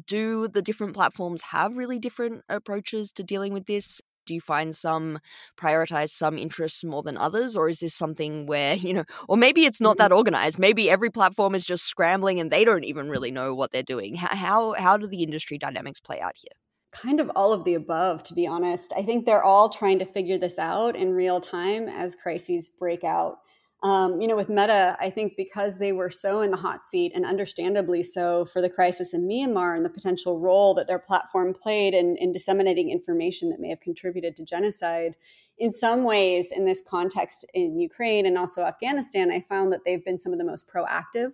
do 0.06 0.48
the 0.48 0.62
different 0.62 0.94
platforms 0.94 1.42
have 1.42 1.76
really 1.76 1.98
different 1.98 2.42
approaches 2.48 3.12
to 3.12 3.22
dealing 3.22 3.52
with 3.52 3.66
this? 3.66 4.00
Do 4.26 4.34
you 4.34 4.40
find 4.40 4.74
some 4.74 5.18
prioritize 5.58 6.08
some 6.08 6.38
interests 6.38 6.82
more 6.82 7.02
than 7.02 7.18
others, 7.18 7.56
or 7.56 7.68
is 7.68 7.80
this 7.80 7.94
something 7.94 8.46
where 8.46 8.74
you 8.86 8.94
know, 8.94 9.04
or 9.28 9.36
maybe 9.36 9.64
it's 9.64 9.80
not 9.80 9.98
that 9.98 10.10
mm-hmm. 10.10 10.18
organized? 10.18 10.58
Maybe 10.58 10.88
every 10.88 11.10
platform 11.10 11.54
is 11.54 11.66
just 11.66 11.84
scrambling 11.84 12.40
and 12.40 12.50
they 12.50 12.64
don't 12.64 12.84
even 12.84 13.10
really 13.10 13.30
know 13.30 13.54
what 13.54 13.72
they're 13.72 13.82
doing. 13.82 14.14
How 14.16 14.74
how 14.74 14.96
do 14.96 15.06
the 15.06 15.22
industry 15.22 15.58
dynamics 15.58 16.00
play 16.00 16.20
out 16.20 16.34
here? 16.36 16.52
Kind 16.92 17.18
of 17.18 17.30
all 17.34 17.52
of 17.52 17.64
the 17.64 17.74
above, 17.74 18.22
to 18.24 18.34
be 18.34 18.46
honest. 18.46 18.92
I 18.96 19.02
think 19.02 19.26
they're 19.26 19.42
all 19.42 19.68
trying 19.68 19.98
to 19.98 20.04
figure 20.04 20.38
this 20.38 20.60
out 20.60 20.94
in 20.94 21.10
real 21.10 21.40
time 21.40 21.88
as 21.88 22.14
crises 22.14 22.68
break 22.68 23.02
out. 23.02 23.38
Um, 23.84 24.18
you 24.18 24.26
know, 24.26 24.34
with 24.34 24.48
Meta, 24.48 24.96
I 24.98 25.10
think 25.10 25.34
because 25.36 25.76
they 25.76 25.92
were 25.92 26.08
so 26.08 26.40
in 26.40 26.50
the 26.50 26.56
hot 26.56 26.86
seat 26.86 27.12
and 27.14 27.26
understandably 27.26 28.02
so 28.02 28.46
for 28.46 28.62
the 28.62 28.70
crisis 28.70 29.12
in 29.12 29.28
Myanmar 29.28 29.76
and 29.76 29.84
the 29.84 29.90
potential 29.90 30.40
role 30.40 30.72
that 30.74 30.86
their 30.86 30.98
platform 30.98 31.52
played 31.52 31.92
in, 31.92 32.16
in 32.16 32.32
disseminating 32.32 32.88
information 32.88 33.50
that 33.50 33.60
may 33.60 33.68
have 33.68 33.80
contributed 33.80 34.36
to 34.36 34.44
genocide, 34.44 35.14
in 35.58 35.70
some 35.70 36.02
ways, 36.02 36.50
in 36.50 36.64
this 36.64 36.82
context 36.88 37.44
in 37.52 37.78
Ukraine 37.78 38.24
and 38.24 38.38
also 38.38 38.62
Afghanistan, 38.62 39.30
I 39.30 39.40
found 39.42 39.70
that 39.74 39.80
they've 39.84 40.04
been 40.04 40.18
some 40.18 40.32
of 40.32 40.38
the 40.38 40.46
most 40.46 40.66
proactive 40.66 41.32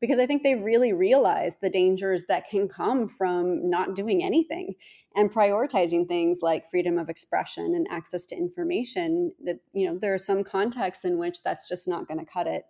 because 0.00 0.18
I 0.18 0.26
think 0.26 0.42
they 0.42 0.54
really 0.54 0.94
realized 0.94 1.58
the 1.60 1.68
dangers 1.68 2.24
that 2.28 2.48
can 2.48 2.66
come 2.66 3.08
from 3.08 3.68
not 3.68 3.94
doing 3.94 4.24
anything 4.24 4.74
and 5.16 5.32
prioritizing 5.32 6.06
things 6.06 6.38
like 6.42 6.70
freedom 6.70 6.98
of 6.98 7.08
expression 7.08 7.74
and 7.74 7.86
access 7.90 8.26
to 8.26 8.36
information 8.36 9.32
that 9.44 9.58
you 9.72 9.86
know 9.86 9.98
there 9.98 10.14
are 10.14 10.18
some 10.18 10.44
contexts 10.44 11.04
in 11.04 11.18
which 11.18 11.42
that's 11.42 11.68
just 11.68 11.88
not 11.88 12.06
going 12.06 12.20
to 12.20 12.30
cut 12.30 12.46
it. 12.46 12.64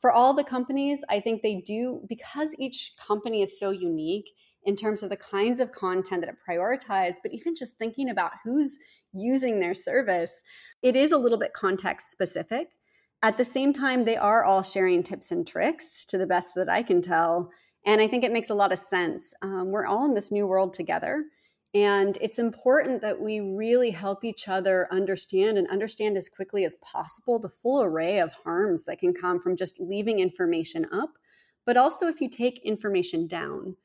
For 0.00 0.12
all 0.12 0.34
the 0.34 0.44
companies 0.44 1.00
i 1.08 1.20
think 1.20 1.42
they 1.42 1.62
do 1.66 2.02
because 2.08 2.54
each 2.58 2.92
company 2.98 3.42
is 3.42 3.58
so 3.58 3.70
unique 3.70 4.30
in 4.64 4.76
terms 4.76 5.02
of 5.02 5.10
the 5.10 5.16
kinds 5.16 5.60
of 5.60 5.72
content 5.72 6.22
that 6.22 6.30
it 6.30 6.36
prioritizes 6.48 7.16
but 7.22 7.32
even 7.32 7.54
just 7.54 7.78
thinking 7.78 8.10
about 8.10 8.32
who's 8.44 8.78
using 9.12 9.60
their 9.60 9.74
service 9.74 10.42
it 10.82 10.96
is 10.96 11.12
a 11.12 11.18
little 11.18 11.38
bit 11.38 11.52
context 11.52 12.10
specific. 12.10 12.68
At 13.22 13.38
the 13.38 13.44
same 13.44 13.72
time 13.72 14.04
they 14.04 14.16
are 14.16 14.44
all 14.44 14.62
sharing 14.62 15.02
tips 15.02 15.30
and 15.30 15.46
tricks 15.46 16.04
to 16.06 16.18
the 16.18 16.26
best 16.26 16.54
that 16.56 16.68
i 16.68 16.82
can 16.82 17.00
tell 17.00 17.50
and 17.86 18.00
i 18.00 18.08
think 18.08 18.24
it 18.24 18.32
makes 18.32 18.50
a 18.50 18.54
lot 18.54 18.72
of 18.72 18.78
sense. 18.78 19.32
Um, 19.42 19.70
we're 19.70 19.86
all 19.86 20.04
in 20.04 20.14
this 20.14 20.32
new 20.32 20.46
world 20.46 20.74
together 20.74 21.24
and 21.74 22.16
it's 22.20 22.38
important 22.38 23.02
that 23.02 23.20
we 23.20 23.40
really 23.40 23.90
help 23.90 24.24
each 24.24 24.46
other 24.48 24.86
understand 24.92 25.58
and 25.58 25.68
understand 25.68 26.16
as 26.16 26.28
quickly 26.28 26.64
as 26.64 26.76
possible 26.76 27.40
the 27.40 27.48
full 27.48 27.82
array 27.82 28.20
of 28.20 28.32
harms 28.32 28.84
that 28.84 29.00
can 29.00 29.12
come 29.12 29.40
from 29.40 29.56
just 29.56 29.80
leaving 29.80 30.20
information 30.20 30.86
up, 30.92 31.10
but 31.66 31.76
also 31.76 32.06
if 32.06 32.20
you 32.20 32.30
take 32.30 32.64
information 32.64 33.26
down. 33.26 33.76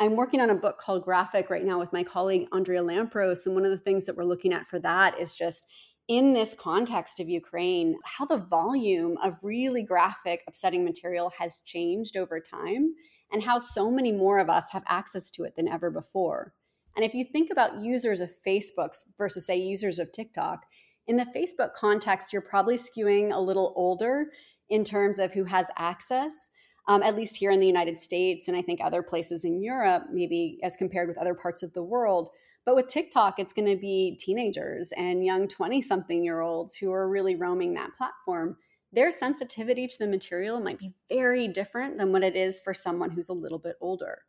I'm 0.00 0.16
working 0.16 0.40
on 0.40 0.50
a 0.50 0.54
book 0.54 0.78
called 0.78 1.04
Graphic 1.04 1.50
right 1.50 1.64
now 1.64 1.78
with 1.78 1.92
my 1.92 2.02
colleague 2.02 2.48
Andrea 2.50 2.82
Lampros. 2.82 3.46
And 3.46 3.54
one 3.54 3.64
of 3.64 3.70
the 3.70 3.78
things 3.78 4.06
that 4.06 4.16
we're 4.16 4.24
looking 4.24 4.52
at 4.52 4.66
for 4.66 4.80
that 4.80 5.20
is 5.20 5.36
just 5.36 5.64
in 6.08 6.32
this 6.32 6.54
context 6.54 7.20
of 7.20 7.28
Ukraine, 7.28 7.96
how 8.04 8.24
the 8.24 8.38
volume 8.38 9.16
of 9.22 9.38
really 9.42 9.82
graphic, 9.82 10.42
upsetting 10.48 10.84
material 10.84 11.30
has 11.38 11.60
changed 11.60 12.16
over 12.16 12.40
time, 12.40 12.94
and 13.32 13.42
how 13.42 13.58
so 13.58 13.90
many 13.90 14.12
more 14.12 14.38
of 14.38 14.50
us 14.50 14.70
have 14.70 14.82
access 14.86 15.30
to 15.30 15.44
it 15.44 15.54
than 15.56 15.68
ever 15.68 15.90
before. 15.90 16.54
And 16.96 17.04
if 17.04 17.14
you 17.14 17.24
think 17.24 17.50
about 17.50 17.78
users 17.80 18.20
of 18.20 18.30
Facebook 18.46 18.94
versus, 19.18 19.46
say, 19.46 19.56
users 19.56 19.98
of 19.98 20.12
TikTok, 20.12 20.64
in 21.06 21.16
the 21.16 21.26
Facebook 21.36 21.74
context, 21.74 22.32
you're 22.32 22.42
probably 22.42 22.76
skewing 22.76 23.32
a 23.32 23.40
little 23.40 23.72
older 23.76 24.26
in 24.70 24.84
terms 24.84 25.18
of 25.18 25.32
who 25.32 25.44
has 25.44 25.66
access, 25.76 26.32
um, 26.88 27.02
at 27.02 27.16
least 27.16 27.36
here 27.36 27.50
in 27.50 27.60
the 27.60 27.66
United 27.66 27.98
States, 27.98 28.48
and 28.48 28.56
I 28.56 28.62
think 28.62 28.80
other 28.80 29.02
places 29.02 29.44
in 29.44 29.62
Europe, 29.62 30.04
maybe 30.10 30.58
as 30.62 30.76
compared 30.76 31.08
with 31.08 31.18
other 31.18 31.34
parts 31.34 31.62
of 31.62 31.72
the 31.72 31.82
world. 31.82 32.30
But 32.64 32.76
with 32.76 32.88
TikTok, 32.88 33.38
it's 33.38 33.52
going 33.52 33.68
to 33.68 33.76
be 33.76 34.16
teenagers 34.18 34.92
and 34.96 35.24
young 35.24 35.48
20 35.48 35.82
something 35.82 36.24
year 36.24 36.40
olds 36.40 36.76
who 36.76 36.92
are 36.92 37.08
really 37.08 37.36
roaming 37.36 37.74
that 37.74 37.94
platform. 37.94 38.56
Their 38.92 39.10
sensitivity 39.10 39.86
to 39.86 39.98
the 39.98 40.06
material 40.06 40.60
might 40.60 40.78
be 40.78 40.94
very 41.08 41.48
different 41.48 41.98
than 41.98 42.12
what 42.12 42.22
it 42.22 42.36
is 42.36 42.60
for 42.60 42.72
someone 42.72 43.10
who's 43.10 43.28
a 43.28 43.34
little 43.34 43.58
bit 43.58 43.76
older. 43.80 44.20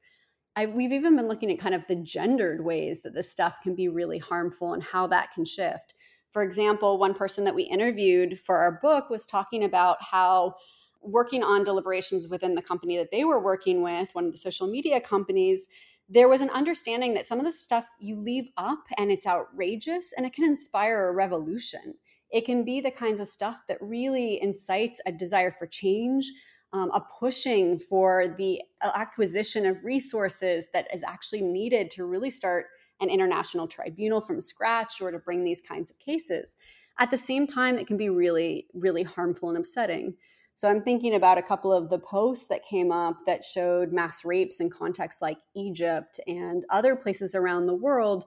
I, 0.56 0.68
we've 0.68 0.93
even 0.93 1.16
been 1.16 1.28
looking 1.28 1.51
at 1.51 1.60
kind 1.60 1.76
of 1.76 1.84
the 1.88 1.95
gendered 1.95 2.64
ways 2.64 3.01
that 3.01 3.14
this 3.14 3.30
stuff 3.30 3.56
can 3.62 3.76
be 3.76 3.89
really 3.89 4.20
harmful 4.20 4.74
and 4.74 4.82
how 4.82 5.08
that 5.08 5.34
can 5.34 5.43
shift. 5.43 5.93
For 6.32 6.43
example, 6.43 6.97
one 6.97 7.14
person 7.14 7.43
that 7.45 7.56
we 7.56 7.64
interviewed 7.64 8.39
for 8.39 8.58
our 8.58 8.80
book 8.82 9.10
was 9.10 9.26
talking 9.26 9.64
about 9.64 9.97
how 10.01 10.56
working 11.01 11.43
on 11.43 11.64
deliberations 11.64 12.28
within 12.28 12.56
the 12.56 12.62
company 12.62 12.97
that 12.97 13.12
they 13.12 13.24
were 13.24 13.39
working 13.39 13.82
with, 13.82 14.10
one 14.14 14.26
of 14.26 14.32
the 14.32 14.38
social 14.38 14.68
media 14.68 14.99
companies, 14.99 15.68
there 16.10 16.28
was 16.28 16.41
an 16.41 16.49
understanding 16.51 17.14
that 17.14 17.28
some 17.28 17.39
of 17.39 17.45
the 17.45 17.51
stuff 17.51 17.86
you 17.99 18.16
leave 18.16 18.49
up 18.58 18.84
and 18.97 19.12
it's 19.12 19.26
outrageous 19.26 20.14
and 20.16 20.26
it 20.26 20.34
can 20.34 20.43
inspire 20.43 21.08
a 21.08 21.14
revolution. 21.14 21.95
It 22.32 22.45
can 22.45 22.64
be 22.64 22.82
the 22.82 22.91
kinds 22.91 23.20
of 23.20 23.28
stuff 23.28 23.62
that 23.68 23.78
really 23.82 24.41
incites 24.41 24.99
a 25.06 25.12
desire 25.12 25.51
for 25.51 25.68
change, 25.68 26.32
um, 26.76 26.91
a 26.91 26.99
pushing 26.99 27.80
for 27.80 28.36
the 28.38 28.61
acquisition 28.84 29.65
of 29.65 29.82
resources 29.82 30.67
that 30.73 30.93
is 30.93 31.05
actually 31.05 31.41
needed 31.41 31.89
to 31.91 32.03
really 32.03 32.30
start 32.30 32.65
an 32.99 33.09
international 33.09 33.65
tribunal 33.65 34.19
from 34.19 34.41
scratch 34.41 35.01
or 35.01 35.09
to 35.09 35.17
bring 35.17 35.45
these 35.45 35.61
kinds 35.61 35.89
of 35.89 35.97
cases. 35.99 36.55
At 36.99 37.11
the 37.11 37.17
same 37.17 37.47
time, 37.47 37.78
it 37.78 37.88
can 37.88 37.95
be 37.95 38.09
really, 38.09 38.67
really 38.73 39.03
harmful 39.03 39.47
and 39.49 39.57
upsetting. 39.57 40.15
So 40.53 40.69
I'm 40.69 40.84
thinking 40.84 41.15
about 41.15 41.38
a 41.38 41.43
couple 41.43 41.71
of 41.71 41.89
the 41.89 41.99
posts 41.99 42.47
that 42.47 42.65
came 42.65 42.91
up 42.91 43.19
that 43.26 43.45
showed 43.45 43.93
mass 43.93 44.26
rapes 44.26 44.59
in 44.59 44.69
contexts 44.69 45.21
like 45.21 45.38
Egypt 45.55 46.19
and 46.28 46.65
other 46.69 46.97
places 46.97 47.36
around 47.36 47.67
the 47.67 47.73
world 47.73 48.26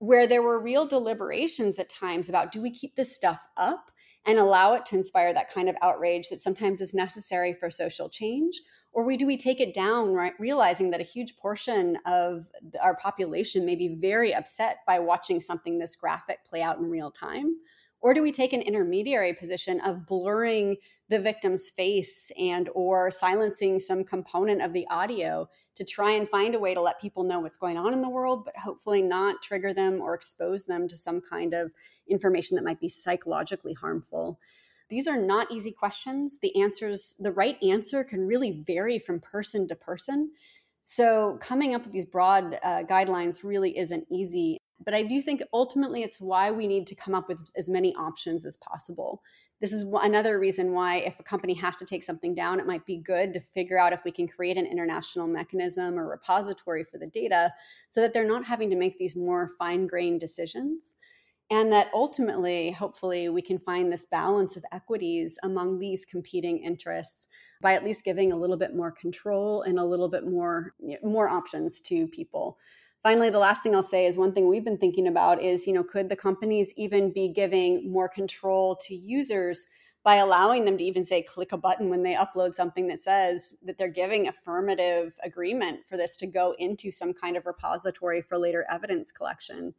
where 0.00 0.26
there 0.26 0.42
were 0.42 0.60
real 0.60 0.86
deliberations 0.86 1.78
at 1.78 1.88
times 1.88 2.28
about 2.28 2.52
do 2.52 2.60
we 2.60 2.70
keep 2.70 2.94
this 2.94 3.14
stuff 3.14 3.40
up 3.56 3.90
and 4.26 4.38
allow 4.38 4.74
it 4.74 4.84
to 4.86 4.96
inspire 4.96 5.32
that 5.32 5.52
kind 5.52 5.68
of 5.68 5.76
outrage 5.82 6.28
that 6.28 6.42
sometimes 6.42 6.80
is 6.80 6.92
necessary 6.92 7.52
for 7.52 7.70
social 7.70 8.08
change? 8.08 8.60
Or 8.92 9.04
we, 9.04 9.16
do 9.16 9.26
we 9.26 9.36
take 9.36 9.60
it 9.60 9.74
down, 9.74 10.12
right, 10.12 10.32
realizing 10.38 10.90
that 10.90 11.00
a 11.00 11.04
huge 11.04 11.36
portion 11.36 11.98
of 12.06 12.46
our 12.80 12.96
population 12.96 13.66
may 13.66 13.76
be 13.76 13.88
very 13.88 14.34
upset 14.34 14.78
by 14.86 14.98
watching 14.98 15.38
something 15.38 15.78
this 15.78 15.96
graphic 15.96 16.38
play 16.48 16.62
out 16.62 16.78
in 16.78 16.88
real 16.88 17.10
time? 17.10 17.56
Or 18.00 18.14
do 18.14 18.22
we 18.22 18.32
take 18.32 18.52
an 18.52 18.62
intermediary 18.62 19.32
position 19.32 19.80
of 19.80 20.06
blurring 20.06 20.76
the 21.08 21.18
victim's 21.18 21.68
face 21.68 22.30
and 22.38 22.68
or 22.74 23.10
silencing 23.10 23.78
some 23.78 24.04
component 24.04 24.62
of 24.62 24.72
the 24.72 24.86
audio 24.88 25.48
to 25.76 25.84
try 25.84 26.12
and 26.12 26.28
find 26.28 26.54
a 26.54 26.58
way 26.58 26.74
to 26.74 26.80
let 26.80 27.00
people 27.00 27.22
know 27.22 27.40
what's 27.40 27.56
going 27.56 27.76
on 27.76 27.92
in 27.92 28.02
the 28.02 28.08
world 28.08 28.44
but 28.44 28.56
hopefully 28.56 29.02
not 29.02 29.42
trigger 29.42 29.72
them 29.72 30.00
or 30.00 30.14
expose 30.14 30.64
them 30.64 30.88
to 30.88 30.96
some 30.96 31.20
kind 31.20 31.54
of 31.54 31.70
information 32.08 32.56
that 32.56 32.64
might 32.64 32.80
be 32.80 32.88
psychologically 32.88 33.74
harmful? 33.74 34.38
These 34.88 35.08
are 35.08 35.20
not 35.20 35.50
easy 35.50 35.72
questions. 35.72 36.38
The 36.40 36.60
answers 36.60 37.16
the 37.18 37.32
right 37.32 37.60
answer 37.62 38.04
can 38.04 38.26
really 38.26 38.62
vary 38.66 38.98
from 38.98 39.20
person 39.20 39.66
to 39.68 39.74
person. 39.74 40.30
So 40.82 41.38
coming 41.40 41.74
up 41.74 41.82
with 41.82 41.92
these 41.92 42.04
broad 42.04 42.58
uh, 42.62 42.84
guidelines 42.84 43.42
really 43.42 43.76
isn't 43.76 44.06
easy 44.10 44.58
but 44.84 44.94
I 44.94 45.02
do 45.02 45.22
think 45.22 45.42
ultimately 45.52 46.02
it's 46.02 46.20
why 46.20 46.50
we 46.50 46.66
need 46.66 46.86
to 46.88 46.94
come 46.94 47.14
up 47.14 47.28
with 47.28 47.50
as 47.56 47.68
many 47.68 47.94
options 47.94 48.44
as 48.44 48.56
possible. 48.58 49.22
This 49.60 49.72
is 49.72 49.86
another 50.02 50.38
reason 50.38 50.72
why, 50.72 50.96
if 50.98 51.18
a 51.18 51.22
company 51.22 51.54
has 51.54 51.76
to 51.76 51.86
take 51.86 52.02
something 52.02 52.34
down, 52.34 52.60
it 52.60 52.66
might 52.66 52.84
be 52.84 52.98
good 52.98 53.32
to 53.32 53.40
figure 53.40 53.78
out 53.78 53.94
if 53.94 54.04
we 54.04 54.12
can 54.12 54.28
create 54.28 54.58
an 54.58 54.66
international 54.66 55.26
mechanism 55.26 55.98
or 55.98 56.06
repository 56.06 56.84
for 56.84 56.98
the 56.98 57.06
data 57.06 57.52
so 57.88 58.02
that 58.02 58.12
they're 58.12 58.28
not 58.28 58.44
having 58.44 58.68
to 58.68 58.76
make 58.76 58.98
these 58.98 59.16
more 59.16 59.50
fine 59.58 59.86
grained 59.86 60.20
decisions. 60.20 60.94
And 61.48 61.72
that 61.72 61.86
ultimately, 61.94 62.72
hopefully, 62.72 63.28
we 63.28 63.40
can 63.40 63.58
find 63.60 63.90
this 63.90 64.04
balance 64.04 64.56
of 64.56 64.64
equities 64.72 65.38
among 65.42 65.78
these 65.78 66.04
competing 66.04 66.58
interests 66.58 67.28
by 67.62 67.74
at 67.74 67.84
least 67.84 68.04
giving 68.04 68.32
a 68.32 68.36
little 68.36 68.56
bit 68.56 68.74
more 68.74 68.90
control 68.90 69.62
and 69.62 69.78
a 69.78 69.84
little 69.84 70.08
bit 70.08 70.26
more, 70.26 70.74
more 71.02 71.28
options 71.28 71.80
to 71.82 72.08
people 72.08 72.58
finally 73.06 73.30
the 73.30 73.38
last 73.38 73.62
thing 73.62 73.72
i'll 73.72 73.84
say 73.84 74.04
is 74.04 74.18
one 74.18 74.32
thing 74.32 74.48
we've 74.48 74.64
been 74.64 74.76
thinking 74.76 75.06
about 75.06 75.40
is 75.40 75.64
you 75.64 75.72
know 75.72 75.84
could 75.84 76.08
the 76.08 76.16
companies 76.16 76.72
even 76.76 77.12
be 77.12 77.28
giving 77.28 77.88
more 77.88 78.08
control 78.08 78.74
to 78.74 78.96
users 78.96 79.68
by 80.02 80.16
allowing 80.16 80.64
them 80.64 80.76
to 80.76 80.82
even 80.82 81.04
say 81.04 81.22
click 81.22 81.52
a 81.52 81.56
button 81.56 81.88
when 81.88 82.02
they 82.02 82.16
upload 82.16 82.52
something 82.52 82.88
that 82.88 83.00
says 83.00 83.54
that 83.64 83.78
they're 83.78 83.86
giving 83.86 84.26
affirmative 84.26 85.16
agreement 85.22 85.86
for 85.88 85.96
this 85.96 86.16
to 86.16 86.26
go 86.26 86.56
into 86.58 86.90
some 86.90 87.14
kind 87.14 87.36
of 87.36 87.46
repository 87.46 88.20
for 88.20 88.38
later 88.38 88.66
evidence 88.68 89.12
collection? 89.12 89.72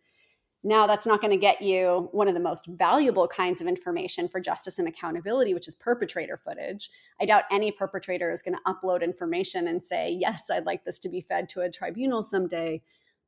Now 0.63 0.87
that's 0.87 1.05
not 1.05 1.19
going 1.19 1.31
to 1.31 1.37
get 1.37 1.61
you 1.61 2.07
one 2.13 2.29
of 2.29 2.33
the 2.33 2.39
most 2.39 2.65
valuable 2.65 3.27
kinds 3.27 3.59
of 3.59 3.67
information 3.67 4.29
for 4.29 4.39
justice 4.39 4.79
and 4.79 4.87
accountability 4.87 5.53
which 5.53 5.67
is 5.67 5.75
perpetrator 5.75 6.37
footage. 6.37 6.89
I 7.19 7.25
doubt 7.25 7.43
any 7.51 7.73
perpetrator 7.73 8.31
is 8.31 8.41
going 8.41 8.55
to 8.55 8.73
upload 8.73 9.03
information 9.03 9.67
and 9.67 9.83
say 9.83 10.17
yes 10.17 10.49
i'd 10.49 10.65
like 10.65 10.85
this 10.85 10.99
to 10.99 11.09
be 11.09 11.19
fed 11.19 11.49
to 11.49 11.61
a 11.61 11.69
tribunal 11.69 12.23
someday 12.23 12.81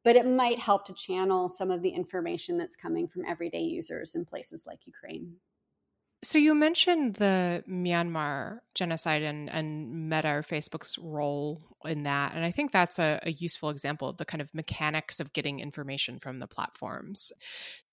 but 0.09 0.15
it 0.15 0.25
might 0.25 0.57
help 0.57 0.85
to 0.85 0.93
channel 0.95 1.47
some 1.47 1.69
of 1.69 1.83
the 1.83 1.89
information 1.89 2.57
that's 2.57 2.75
coming 2.75 3.07
from 3.07 3.23
everyday 3.27 3.61
users 3.61 4.15
in 4.15 4.25
places 4.25 4.63
like 4.65 4.87
Ukraine. 4.87 5.35
So 6.23 6.39
you 6.39 6.55
mentioned 6.55 7.17
the 7.17 7.63
Myanmar 7.69 8.61
genocide 8.73 9.21
and, 9.21 9.51
and 9.51 10.09
Meta 10.09 10.29
or 10.29 10.41
Facebook's 10.41 10.97
role 10.97 11.61
in 11.85 12.01
that. 12.03 12.33
And 12.33 12.43
I 12.43 12.49
think 12.49 12.71
that's 12.71 12.97
a, 12.97 13.19
a 13.21 13.29
useful 13.29 13.69
example 13.69 14.09
of 14.09 14.17
the 14.17 14.25
kind 14.25 14.41
of 14.41 14.51
mechanics 14.51 15.19
of 15.19 15.31
getting 15.31 15.59
information 15.59 16.17
from 16.17 16.39
the 16.39 16.47
platforms. 16.47 17.31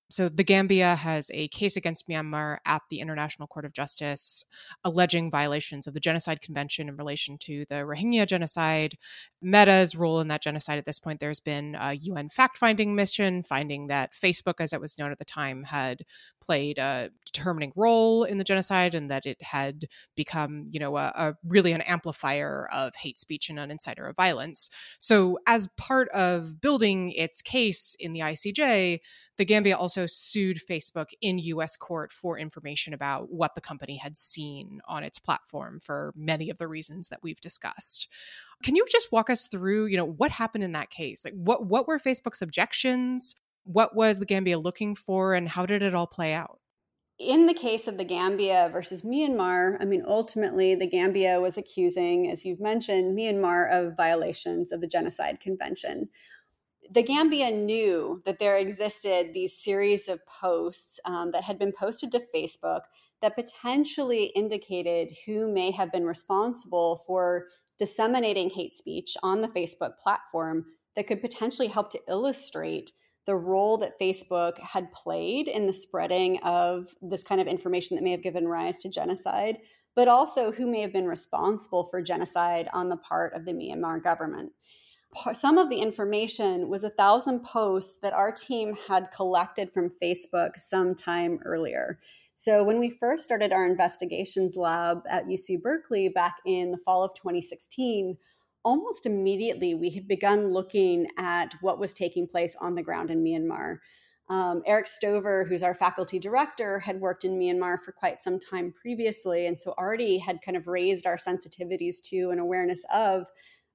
So, 0.09 0.29
the 0.29 0.45
Gambia 0.45 0.95
has 0.95 1.31
a 1.35 1.49
case 1.49 1.77
against 1.77 2.09
Myanmar 2.09 2.59
at 2.65 2.83
the 2.91 3.01
International 3.01 3.49
Court 3.49 3.65
of 3.65 3.73
Justice 3.73 4.45
alleging 4.85 5.31
violations 5.31 5.87
of 5.87 5.95
the 5.95 6.01
Genocide 6.01 6.41
Convention 6.41 6.89
in 6.89 6.97
relation 6.97 7.39
to 7.39 7.65
the 7.69 7.77
Rohingya 7.77 8.27
genocide. 8.27 8.99
Meta's 9.43 9.97
role 9.97 10.21
in 10.21 10.29
that 10.29 10.43
genocide 10.43 10.79
at 10.79 10.85
this 10.85 11.01
point, 11.01 11.19
there's 11.21 11.41
been 11.41 11.77
a 11.79 11.95
UN 11.95 12.29
fact 12.29 12.57
finding 12.57 12.95
mission 12.95 13.43
finding 13.43 13.89
that 13.89 14.13
Facebook, 14.13 14.55
as 14.61 14.73
it 14.73 14.81
was 14.81 14.97
known 14.97 15.11
at 15.11 15.19
the 15.19 15.25
time, 15.25 15.65
had 15.65 16.05
played 16.41 16.79
a 16.79 17.11
determining 17.25 17.73
role 17.75 18.23
in 18.25 18.39
the 18.39 18.45
genocide 18.45 18.95
and 18.95 19.11
that 19.11 19.27
it 19.27 19.43
had 19.43 19.87
become, 20.17 20.69
you 20.71 20.79
know, 20.79 20.97
a, 20.97 21.13
a 21.17 21.35
really 21.45 21.73
an 21.73 21.81
amplifier 21.81 22.69
of 22.73 22.95
hate 22.95 23.19
speech 23.19 23.51
and 23.51 23.59
an 23.59 23.71
inciter 23.71 24.09
of 24.09 24.17
violence. 24.17 24.71
So, 24.99 25.39
as 25.47 25.69
part 25.77 26.09
of 26.11 26.61
building 26.61 27.11
its 27.11 27.43
case 27.43 27.97
in 27.99 28.13
the 28.13 28.21
ICJ, 28.21 29.01
the 29.37 29.45
Gambia 29.45 29.77
also 29.77 30.07
sued 30.07 30.59
Facebook 30.59 31.11
in 31.21 31.39
US 31.39 31.77
court 31.77 32.13
for 32.13 32.39
information 32.39 32.95
about 32.95 33.33
what 33.33 33.55
the 33.55 33.61
company 33.61 33.97
had 33.97 34.17
seen 34.17 34.81
on 34.89 35.03
its 35.03 35.19
platform 35.19 35.81
for 35.83 36.13
many 36.17 36.51
of 36.51 36.59
the 36.59 36.69
reasons 36.69 37.09
that 37.09 37.21
we've 37.23 37.41
discussed. 37.41 38.09
Can 38.63 38.75
you 38.77 38.87
just 38.91 39.13
walk 39.13 39.29
us 39.29 39.47
through, 39.49 39.87
you 39.87 39.97
know, 39.97 40.07
what 40.07 40.31
happened 40.31 40.65
in 40.65 40.73
that 40.73 40.91
case? 40.91 41.25
Like 41.25 41.35
what 41.35 41.67
what 41.67 41.87
were 41.87 41.99
Facebook's 41.99 42.43
objections? 42.43 43.35
What 43.65 43.95
was 43.95 44.19
the 44.19 44.27
Gambia 44.27 44.59
looking 44.59 44.95
for 44.95 45.35
and 45.35 45.49
how 45.49 45.67
did 45.67 45.83
it 45.83 45.95
all 45.95 46.07
play 46.07 46.33
out? 46.33 46.61
in 47.19 47.47
the 47.47 47.55
case 47.55 47.89
of 47.89 47.97
the 47.97 48.05
Gambia 48.05 48.69
versus 48.71 49.03
Myanmar, 49.03 49.79
I 49.81 49.87
mean, 49.87 50.05
ultimately, 50.07 50.75
the 50.75 50.87
Gambia 50.87 51.41
was 51.41 51.57
accusing, 51.57 52.31
as 52.31 52.45
you've 52.45 52.61
mentioned, 52.61 53.17
Myanmar 53.17 53.73
of 53.73 53.97
violations 53.97 54.71
of 54.71 54.83
the 54.83 54.87
Genocide 54.87 55.41
Convention 55.41 56.11
the 56.91 57.03
Gambia 57.03 57.51
knew 57.51 58.23
that 58.25 58.39
there 58.39 58.57
existed 58.57 59.33
these 59.33 59.57
series 59.57 60.09
of 60.09 60.25
posts 60.27 61.01
um, 61.05 61.31
that 61.33 61.45
had 61.45 61.59
been 61.59 61.73
posted 61.73 62.13
to 62.13 62.27
Facebook 62.35 62.83
that 63.23 63.35
potentially 63.35 64.27
indicated 64.37 65.17
who 65.27 65.53
may 65.53 65.71
have 65.71 65.91
been 65.91 66.05
responsible 66.05 67.03
for 67.07 67.47
disseminating 67.79 68.51
hate 68.51 68.75
speech 68.75 69.17
on 69.23 69.41
the 69.41 69.49
Facebook 69.49 69.99
platform 69.99 70.65
that 70.95 71.07
could 71.07 71.21
potentially 71.21 71.69
help 71.69 71.91
to 71.91 72.01
illustrate 72.09 72.93
the 73.27 73.35
role 73.35 73.77
that 73.79 73.99
Facebook 74.01 74.59
had 74.59 74.93
played 74.93 75.49
in 75.49 75.67
the 75.67 75.73
spreading 75.73 76.39
of 76.43 76.95
this 77.03 77.25
kind 77.25 77.41
of 77.41 77.47
information 77.47 77.97
that 77.97 78.05
may 78.05 78.13
have 78.13 78.23
given 78.23 78.47
rise 78.47 78.79
to 78.79 78.89
genocide, 78.89 79.59
but 79.95 80.09
also 80.09 80.53
who 80.53 80.67
may 80.67 80.81
have 80.81 80.93
been 80.93 81.07
responsible 81.07 81.85
for 81.85 82.01
genocide 82.01 82.69
on 82.73 82.89
the 82.89 82.97
part 82.97 83.35
of 83.35 83.45
the 83.45 83.53
Myanmar 83.53 84.03
government 84.03 84.53
some 85.33 85.59
of 85.59 85.71
the 85.71 85.79
information 85.79 86.69
was 86.69 86.85
a 86.85 86.91
thousand 86.91 87.41
posts 87.45 87.97
that 88.03 88.13
our 88.13 88.33
team 88.33 88.75
had 88.89 89.11
collected 89.11 89.73
from 89.73 89.93
Facebook 90.03 90.61
sometime 90.61 91.41
earlier. 91.45 91.99
So 92.35 92.63
when 92.63 92.79
we 92.79 92.91
first 92.91 93.25
started 93.25 93.53
our 93.53 93.67
investigations 93.67 94.57
lab 94.57 95.03
at 95.09 95.27
UC 95.27 95.63
Berkeley 95.63 96.09
back 96.09 96.37
in 96.45 96.71
the 96.71 96.77
fall 96.79 97.03
of 97.03 97.15
2016, 97.15 98.17
almost 98.63 99.07
immediately 99.07 99.75
we 99.75 99.91
had 99.91 100.07
begun 100.07 100.53
looking 100.53 101.07
at 101.17 101.55
what 101.61 101.79
was 101.79 101.95
taking 101.95 102.27
place 102.27 102.55
on 102.61 102.75
the 102.75 102.83
ground 102.83 103.11
in 103.11 103.25
Myanmar. 103.25 103.79
Um, 104.29 104.63
Eric 104.67 104.89
Stover, 104.89 105.45
who's 105.45 105.63
our 105.63 105.75
faculty 105.75 106.19
director, 106.19 106.81
had 106.81 107.01
worked 107.01 107.25
in 107.25 107.39
Myanmar 107.39 107.81
for 107.81 107.93
quite 107.93 108.19
some 108.19 108.41
time 108.41 108.75
previously, 108.79 109.47
and 109.47 109.59
so 109.59 109.73
already 109.79 110.19
had 110.19 110.43
kind 110.43 110.57
of 110.57 110.67
raised 110.67 111.07
our 111.07 111.17
sensitivities 111.17 112.03
to 112.07 112.31
and 112.31 112.41
awareness 112.41 112.83
of 112.93 113.29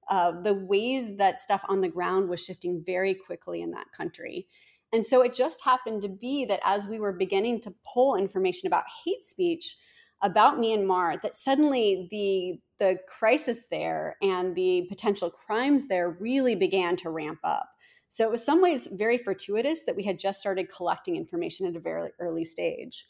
uh, 0.08 0.32
the 0.42 0.54
ways 0.54 1.16
that 1.18 1.40
stuff 1.40 1.62
on 1.68 1.80
the 1.80 1.88
ground 1.88 2.28
was 2.28 2.44
shifting 2.44 2.82
very 2.84 3.14
quickly 3.14 3.62
in 3.62 3.70
that 3.70 3.86
country. 3.96 4.46
And 4.92 5.06
so 5.06 5.22
it 5.22 5.34
just 5.34 5.62
happened 5.62 6.02
to 6.02 6.08
be 6.08 6.44
that 6.44 6.60
as 6.64 6.86
we 6.86 6.98
were 6.98 7.12
beginning 7.12 7.60
to 7.62 7.74
pull 7.92 8.16
information 8.16 8.66
about 8.66 8.84
hate 9.04 9.24
speech 9.24 9.76
about 10.22 10.58
Myanmar, 10.58 11.20
that 11.22 11.36
suddenly 11.36 12.08
the 12.10 12.60
the 12.78 12.98
crisis 13.06 13.64
there 13.70 14.16
and 14.22 14.56
the 14.56 14.86
potential 14.88 15.30
crimes 15.30 15.86
there 15.86 16.10
really 16.10 16.56
began 16.56 16.96
to 16.96 17.10
ramp 17.10 17.38
up. 17.44 17.68
So 18.08 18.24
it 18.24 18.30
was 18.30 18.44
some 18.44 18.60
ways 18.60 18.88
very 18.90 19.18
fortuitous 19.18 19.84
that 19.84 19.94
we 19.96 20.02
had 20.02 20.18
just 20.18 20.40
started 20.40 20.68
collecting 20.68 21.16
information 21.16 21.64
at 21.66 21.76
a 21.76 21.80
very 21.80 22.10
early 22.18 22.44
stage. 22.44 23.06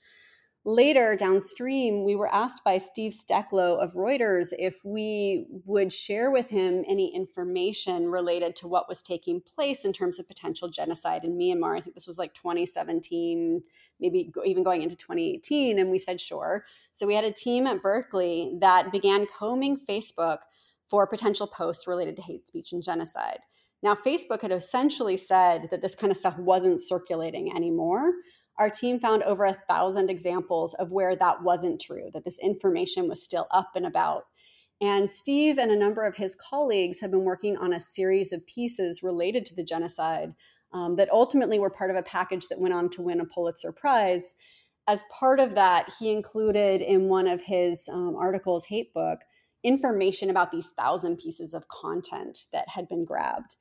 Later 0.65 1.17
downstream, 1.17 2.05
we 2.05 2.15
were 2.15 2.33
asked 2.33 2.63
by 2.63 2.79
Steve 2.79 3.13
Stecklow 3.13 3.83
of 3.83 3.95
Reuters 3.95 4.53
if 4.57 4.77
we 4.85 5.45
would 5.65 5.93
share 5.93 6.31
with 6.31 6.49
him 6.51 6.85
any 6.89 7.13
information 7.13 8.09
related 8.09 8.55
to 8.57 8.69
what 8.69 8.89
was 8.89 9.03
taking 9.03 9.41
place 9.41 9.85
in 9.85 9.93
terms 9.93 10.21
of 10.21 10.29
potential 10.29 10.69
genocide 10.69 11.25
in 11.25 11.37
Myanmar. 11.37 11.77
I 11.77 11.81
think 11.81 11.97
this 11.97 12.07
was 12.07 12.17
like 12.17 12.33
2017, 12.35 13.61
maybe 13.99 14.33
even 14.45 14.63
going 14.63 14.83
into 14.83 14.95
2018. 14.95 15.81
And 15.81 15.91
we 15.91 15.99
said, 15.99 16.21
sure. 16.21 16.65
So 16.93 17.09
we 17.09 17.17
had 17.17 17.25
a 17.25 17.33
team 17.33 17.67
at 17.67 17.83
Berkeley 17.83 18.57
that 18.61 18.93
began 18.93 19.27
combing 19.37 19.77
Facebook 19.77 20.39
for 20.87 21.09
potential 21.09 21.49
posts 21.49 21.89
related 21.89 22.15
to 22.17 22.23
hate 22.23 22.47
speech 22.47 22.73
and 22.73 22.85
genocide. 22.85 23.41
Now, 23.83 23.97
Facebook 23.97 24.43
had 24.43 24.53
essentially 24.53 25.17
said 25.17 25.71
that 25.73 25.83
this 25.83 25.97
kind 25.97 26.13
of 26.13 26.17
stuff 26.17 26.39
wasn't 26.39 26.81
circulating 26.81 27.53
anymore 27.53 28.13
our 28.63 28.71
team 28.71 29.01
found 29.01 29.25
over 29.25 29.45
a 29.45 29.53
thousand 29.69 30.09
examples 30.09 30.73
of 30.75 30.93
where 30.93 31.17
that 31.17 31.43
wasn't 31.43 31.81
true, 31.81 32.11
that 32.13 32.23
this 32.23 32.39
information 32.39 33.09
was 33.09 33.21
still 33.21 33.49
up 33.51 33.73
and 33.75 33.85
about. 33.85 34.27
And 34.81 35.11
Steve 35.11 35.59
and 35.59 35.73
a 35.73 35.77
number 35.77 36.05
of 36.05 36.15
his 36.15 36.37
colleagues 36.37 37.01
have 37.01 37.11
been 37.11 37.25
working 37.25 37.57
on 37.57 37.73
a 37.73 37.81
series 37.81 38.33
of 38.33 38.47
pieces 38.47 39.03
related 39.03 39.45
to 39.47 39.57
the 39.57 39.65
genocide 39.65 40.33
um, 40.73 40.95
that 40.95 41.11
ultimately 41.11 41.59
were 41.59 41.71
part 41.71 41.91
of 41.91 41.97
a 41.97 42.05
package 42.05 42.47
that 42.47 42.61
went 42.61 42.73
on 42.73 42.89
to 42.91 43.03
win 43.03 43.21
a 43.21 43.25
Pulitzer 43.25 43.73
Prize. 43.73 44.37
As 44.87 45.03
part 45.11 45.41
of 45.41 45.57
that, 45.57 45.93
he 45.99 46.13
included 46.13 46.83
in 46.83 47.09
one 47.09 47.27
of 47.27 47.43
his 47.43 47.89
um, 47.93 48.15
articles, 48.15 48.67
Hatebook, 48.67 49.17
information 49.65 50.31
about 50.31 50.53
these 50.53 50.71
thousand 50.79 51.17
pieces 51.17 51.53
of 51.53 51.67
content 51.67 52.47
that 52.53 52.69
had 52.69 52.89
been 52.89 53.05
grabbed. 53.05 53.57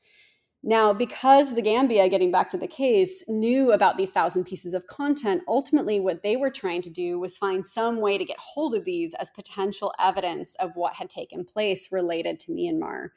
Now, 0.64 0.94
because 0.94 1.56
the 1.56 1.62
Gambia, 1.64 2.08
getting 2.08 2.32
back 2.32 2.52
to 2.52 2.58
the 2.58 2.68
case, 2.68 3.24
knew 3.28 3.72
about 3.72 3.98
these 3.98 4.12
thousand 4.12 4.44
pieces 4.44 4.76
of 4.76 4.86
content, 4.86 5.42
ultimately 5.48 6.00
what 6.00 6.22
they 6.22 6.36
were 6.36 6.52
trying 6.52 6.84
to 6.84 6.90
do 6.90 7.18
was 7.20 7.36
find 7.36 7.66
some 7.66 8.00
way 8.00 8.20
to 8.20 8.26
get 8.26 8.38
hold 8.38 8.76
of 8.76 8.86
these 8.86 9.16
as 9.16 9.32
potential 9.32 9.92
evidence 10.00 10.54
of 10.60 10.76
what 10.76 10.94
had 10.94 11.10
taken 11.10 11.44
place 11.44 11.92
related 11.92 12.40
to 12.42 12.52
Myanmar. 12.52 13.10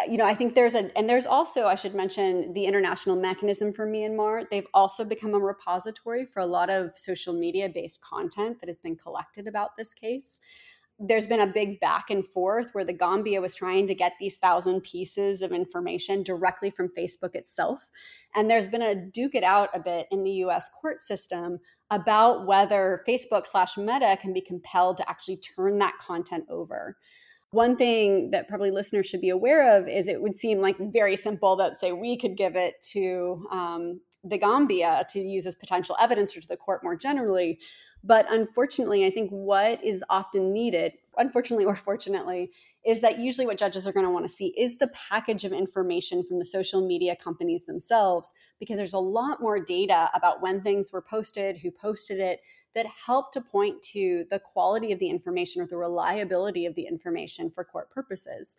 Uh, 0.00 0.10
you 0.10 0.18
know, 0.18 0.26
I 0.26 0.34
think 0.34 0.54
there's 0.54 0.74
a, 0.74 0.96
and 0.96 1.08
there's 1.08 1.26
also, 1.26 1.64
I 1.64 1.76
should 1.76 1.94
mention, 1.94 2.52
the 2.52 2.66
international 2.66 3.16
mechanism 3.16 3.72
for 3.72 3.86
Myanmar. 3.86 4.44
They've 4.50 4.68
also 4.74 5.02
become 5.02 5.32
a 5.32 5.38
repository 5.38 6.26
for 6.26 6.40
a 6.40 6.46
lot 6.46 6.68
of 6.68 6.92
social 6.98 7.32
media 7.32 7.70
based 7.70 8.02
content 8.02 8.60
that 8.60 8.68
has 8.68 8.78
been 8.78 8.96
collected 8.96 9.46
about 9.46 9.78
this 9.78 9.94
case 9.94 10.40
there's 10.98 11.26
been 11.26 11.40
a 11.40 11.46
big 11.46 11.80
back 11.80 12.10
and 12.10 12.26
forth 12.26 12.68
where 12.72 12.84
the 12.84 12.92
Gambia 12.92 13.40
was 13.40 13.54
trying 13.54 13.86
to 13.88 13.94
get 13.94 14.12
these 14.20 14.36
thousand 14.36 14.82
pieces 14.82 15.42
of 15.42 15.50
information 15.50 16.22
directly 16.22 16.70
from 16.70 16.88
Facebook 16.96 17.34
itself. 17.34 17.90
And 18.34 18.48
there's 18.48 18.68
been 18.68 18.82
a 18.82 18.94
duke 18.94 19.34
it 19.34 19.42
out 19.42 19.70
a 19.74 19.80
bit 19.80 20.06
in 20.10 20.22
the 20.22 20.30
US 20.44 20.68
court 20.80 21.02
system 21.02 21.58
about 21.90 22.46
whether 22.46 23.02
Facebook 23.06 23.46
slash 23.46 23.76
Meta 23.76 24.16
can 24.20 24.32
be 24.32 24.40
compelled 24.40 24.96
to 24.98 25.08
actually 25.10 25.38
turn 25.38 25.78
that 25.78 25.98
content 26.00 26.44
over. 26.48 26.96
One 27.50 27.76
thing 27.76 28.30
that 28.30 28.48
probably 28.48 28.70
listeners 28.70 29.06
should 29.06 29.20
be 29.20 29.28
aware 29.28 29.76
of 29.78 29.88
is 29.88 30.08
it 30.08 30.22
would 30.22 30.36
seem 30.36 30.60
like 30.60 30.76
very 30.78 31.16
simple 31.16 31.56
that, 31.56 31.76
say, 31.76 31.92
we 31.92 32.16
could 32.16 32.36
give 32.36 32.56
it 32.56 32.76
to 32.92 33.46
um, 33.50 34.00
the 34.24 34.38
Gambia 34.38 35.04
to 35.10 35.20
use 35.20 35.46
as 35.46 35.54
potential 35.54 35.96
evidence 36.00 36.36
or 36.36 36.40
to 36.40 36.48
the 36.48 36.56
court 36.56 36.82
more 36.82 36.96
generally. 36.96 37.58
But 38.04 38.26
unfortunately, 38.30 39.06
I 39.06 39.10
think 39.10 39.30
what 39.30 39.82
is 39.84 40.02
often 40.10 40.52
needed, 40.52 40.94
unfortunately 41.16 41.64
or 41.64 41.76
fortunately, 41.76 42.50
is 42.84 43.00
that 43.00 43.20
usually 43.20 43.46
what 43.46 43.58
judges 43.58 43.86
are 43.86 43.92
going 43.92 44.06
to 44.06 44.10
want 44.10 44.24
to 44.24 44.32
see 44.32 44.48
is 44.58 44.76
the 44.76 44.88
package 44.88 45.44
of 45.44 45.52
information 45.52 46.24
from 46.24 46.40
the 46.40 46.44
social 46.44 46.84
media 46.84 47.14
companies 47.14 47.64
themselves, 47.64 48.34
because 48.58 48.76
there's 48.76 48.92
a 48.92 48.98
lot 48.98 49.40
more 49.40 49.60
data 49.60 50.10
about 50.14 50.42
when 50.42 50.60
things 50.60 50.92
were 50.92 51.02
posted, 51.02 51.58
who 51.58 51.70
posted 51.70 52.18
it, 52.18 52.40
that 52.74 52.86
help 53.06 53.30
to 53.32 53.40
point 53.40 53.80
to 53.82 54.24
the 54.30 54.40
quality 54.40 54.92
of 54.92 54.98
the 54.98 55.10
information 55.10 55.62
or 55.62 55.66
the 55.66 55.76
reliability 55.76 56.66
of 56.66 56.74
the 56.74 56.86
information 56.86 57.50
for 57.50 57.62
court 57.62 57.88
purposes. 57.90 58.56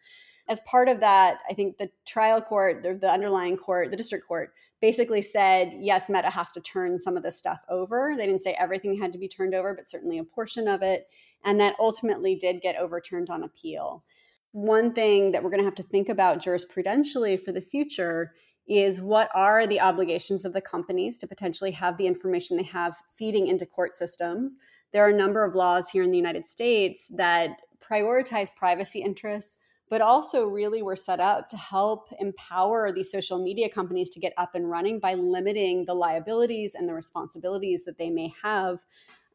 As 0.47 0.61
part 0.61 0.87
of 0.87 0.99
that, 0.99 1.39
I 1.49 1.53
think 1.53 1.77
the 1.77 1.89
trial 2.05 2.41
court, 2.41 2.83
the 2.83 3.11
underlying 3.11 3.57
court, 3.57 3.91
the 3.91 3.97
district 3.97 4.27
court, 4.27 4.53
basically 4.83 5.21
said, 5.21 5.73
yes, 5.79 6.09
Meta 6.09 6.29
has 6.29 6.51
to 6.51 6.59
turn 6.59 6.99
some 6.99 7.15
of 7.15 7.23
this 7.23 7.37
stuff 7.37 7.63
over. 7.69 8.15
They 8.17 8.25
didn't 8.25 8.41
say 8.41 8.51
everything 8.59 8.99
had 8.99 9.13
to 9.13 9.17
be 9.17 9.29
turned 9.29 9.55
over, 9.55 9.73
but 9.73 9.87
certainly 9.87 10.17
a 10.17 10.25
portion 10.25 10.67
of 10.67 10.81
it. 10.81 11.07
And 11.45 11.57
that 11.61 11.77
ultimately 11.79 12.35
did 12.35 12.61
get 12.61 12.75
overturned 12.75 13.29
on 13.29 13.43
appeal. 13.43 14.03
One 14.51 14.91
thing 14.91 15.31
that 15.31 15.41
we're 15.41 15.51
going 15.51 15.61
to 15.61 15.65
have 15.65 15.75
to 15.75 15.83
think 15.83 16.09
about 16.09 16.43
jurisprudentially 16.43 17.41
for 17.41 17.53
the 17.53 17.61
future 17.61 18.33
is 18.67 18.99
what 18.99 19.29
are 19.33 19.65
the 19.65 19.79
obligations 19.79 20.43
of 20.43 20.51
the 20.51 20.59
companies 20.59 21.17
to 21.19 21.27
potentially 21.27 21.71
have 21.71 21.97
the 21.97 22.07
information 22.07 22.57
they 22.57 22.63
have 22.63 22.97
feeding 23.17 23.47
into 23.47 23.65
court 23.65 23.95
systems. 23.95 24.57
There 24.91 25.05
are 25.05 25.11
a 25.11 25.15
number 25.15 25.45
of 25.45 25.55
laws 25.55 25.91
here 25.91 26.03
in 26.03 26.11
the 26.11 26.17
United 26.17 26.45
States 26.45 27.07
that 27.15 27.61
prioritize 27.81 28.53
privacy 28.53 29.01
interests 29.01 29.55
but 29.89 30.01
also 30.01 30.45
really 30.45 30.81
were 30.81 30.95
set 30.95 31.19
up 31.19 31.49
to 31.49 31.57
help 31.57 32.09
empower 32.19 32.91
these 32.91 33.11
social 33.11 33.43
media 33.43 33.69
companies 33.69 34.09
to 34.09 34.19
get 34.19 34.33
up 34.37 34.55
and 34.55 34.69
running 34.69 34.99
by 34.99 35.13
limiting 35.13 35.85
the 35.85 35.93
liabilities 35.93 36.75
and 36.75 36.87
the 36.87 36.93
responsibilities 36.93 37.83
that 37.85 37.97
they 37.97 38.09
may 38.09 38.31
have 38.43 38.79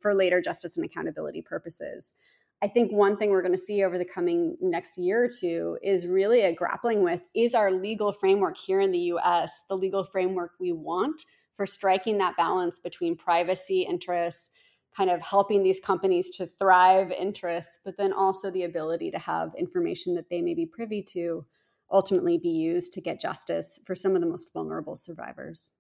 for 0.01 0.15
later 0.15 0.41
justice 0.41 0.77
and 0.77 0.85
accountability 0.85 1.43
purposes. 1.43 2.13
I 2.61 2.67
think 2.67 2.91
one 2.91 3.17
thing 3.17 3.31
we're 3.31 3.43
going 3.43 3.53
to 3.53 3.59
see 3.59 3.85
over 3.85 3.99
the 3.99 4.05
coming 4.05 4.57
next 4.61 4.99
year 4.99 5.25
or 5.25 5.29
two 5.29 5.79
is 5.83 6.07
really 6.09 6.43
a 6.43 6.53
grappling 6.53 7.03
with 7.05 7.21
is 7.35 7.55
our 7.55 7.71
legal 7.71 8.13
framework 8.13 8.57
here 8.59 8.81
in 8.81 8.91
the 8.91 9.13
US 9.13 9.63
the 9.69 9.77
legal 9.77 10.03
framework 10.03 10.53
we 10.59 10.73
want 10.73 11.25
for 11.55 11.67
striking 11.67 12.19
that 12.19 12.37
balance 12.37 12.79
between 12.79 13.17
privacy 13.17 13.83
interests 13.83 14.51
kind 14.99 15.11
of 15.11 15.23
helping 15.23 15.63
these 15.63 15.79
companies 15.79 16.29
to 16.31 16.45
thrive 16.45 17.13
interests, 17.13 17.79
but 17.85 17.97
then 17.97 18.13
also 18.13 18.51
the 18.51 18.65
ability 18.65 19.13
to 19.13 19.19
have 19.19 19.55
information 19.57 20.17
that 20.17 20.29
they 20.29 20.43
may 20.43 20.55
be 20.55 20.67
privy 20.67 21.01
to 21.01 21.47
ultimately 21.93 22.37
be 22.37 22.49
used 22.49 22.93
to 22.93 23.01
get 23.01 23.21
justice 23.21 23.79
for 23.87 23.95
some 23.95 24.17
of 24.17 24.21
the 24.21 24.27
most 24.27 24.53
vulnerable 24.53 24.97
survivors. 24.97 25.73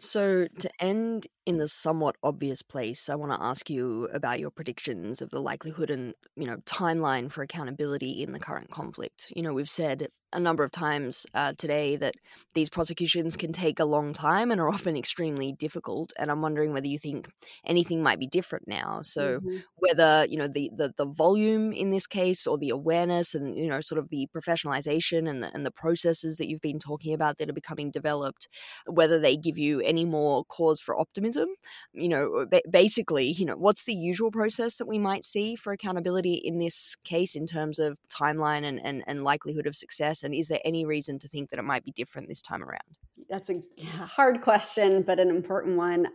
So, 0.00 0.46
to 0.60 0.70
end 0.80 1.26
in 1.46 1.58
the 1.58 1.68
somewhat 1.68 2.16
obvious 2.22 2.62
place, 2.62 3.08
I 3.08 3.14
want 3.14 3.32
to 3.32 3.42
ask 3.44 3.68
you 3.70 4.08
about 4.12 4.38
your 4.38 4.50
predictions 4.50 5.22
of 5.22 5.30
the 5.30 5.40
likelihood 5.40 5.90
and, 5.90 6.14
you 6.36 6.46
know, 6.46 6.58
timeline 6.66 7.30
for 7.30 7.42
accountability 7.42 8.22
in 8.22 8.32
the 8.32 8.38
current 8.38 8.70
conflict. 8.70 9.32
You 9.34 9.42
know, 9.42 9.52
we've 9.52 9.70
said 9.70 10.08
a 10.32 10.40
number 10.40 10.62
of 10.62 10.70
times 10.70 11.26
uh, 11.34 11.52
today 11.56 11.96
that 11.96 12.14
these 12.54 12.68
prosecutions 12.68 13.36
can 13.36 13.52
take 13.52 13.80
a 13.80 13.84
long 13.84 14.12
time 14.12 14.50
and 14.50 14.60
are 14.60 14.68
often 14.68 14.96
extremely 14.96 15.52
difficult. 15.52 16.12
And 16.18 16.30
I'm 16.30 16.42
wondering 16.42 16.72
whether 16.72 16.86
you 16.86 16.98
think 16.98 17.28
anything 17.64 18.02
might 18.02 18.18
be 18.18 18.26
different 18.26 18.68
now. 18.68 19.00
So 19.02 19.38
mm-hmm. 19.38 19.58
whether 19.76 20.26
you 20.28 20.36
know 20.36 20.48
the, 20.48 20.70
the 20.76 20.92
the 20.96 21.06
volume 21.06 21.72
in 21.72 21.90
this 21.90 22.06
case, 22.06 22.46
or 22.46 22.58
the 22.58 22.70
awareness, 22.70 23.34
and 23.34 23.56
you 23.56 23.68
know 23.68 23.80
sort 23.80 23.98
of 23.98 24.10
the 24.10 24.28
professionalization 24.34 25.28
and 25.28 25.42
the, 25.42 25.50
and 25.54 25.64
the 25.64 25.70
processes 25.70 26.36
that 26.36 26.48
you've 26.48 26.60
been 26.60 26.78
talking 26.78 27.14
about 27.14 27.38
that 27.38 27.48
are 27.48 27.54
becoming 27.54 27.90
developed, 27.90 28.48
whether 28.86 29.18
they 29.18 29.36
give 29.36 29.56
you 29.56 29.80
any 29.80 30.04
more 30.04 30.44
cause 30.44 30.80
for 30.80 30.98
optimism. 30.98 31.48
You 31.92 32.08
know, 32.08 32.46
ba- 32.50 32.62
basically, 32.70 33.32
you 33.32 33.46
know, 33.46 33.56
what's 33.56 33.84
the 33.84 33.94
usual 33.94 34.30
process 34.30 34.76
that 34.76 34.88
we 34.88 34.98
might 34.98 35.24
see 35.24 35.56
for 35.56 35.72
accountability 35.72 36.34
in 36.34 36.58
this 36.58 36.96
case 37.04 37.34
in 37.34 37.46
terms 37.46 37.78
of 37.78 37.98
timeline 38.12 38.64
and 38.64 38.80
and, 38.84 39.02
and 39.06 39.24
likelihood 39.24 39.66
of 39.66 39.74
success 39.74 40.17
and 40.22 40.34
is 40.34 40.48
there 40.48 40.60
any 40.64 40.84
reason 40.84 41.18
to 41.20 41.28
think 41.28 41.50
that 41.50 41.58
it 41.58 41.64
might 41.64 41.84
be 41.84 41.92
different 41.92 42.28
this 42.28 42.42
time 42.42 42.62
around? 42.62 42.98
That's 43.28 43.50
a 43.50 43.60
hard 43.84 44.40
question, 44.40 45.02
but 45.02 45.18
an 45.18 45.30
important 45.30 45.76
one. 45.76 46.06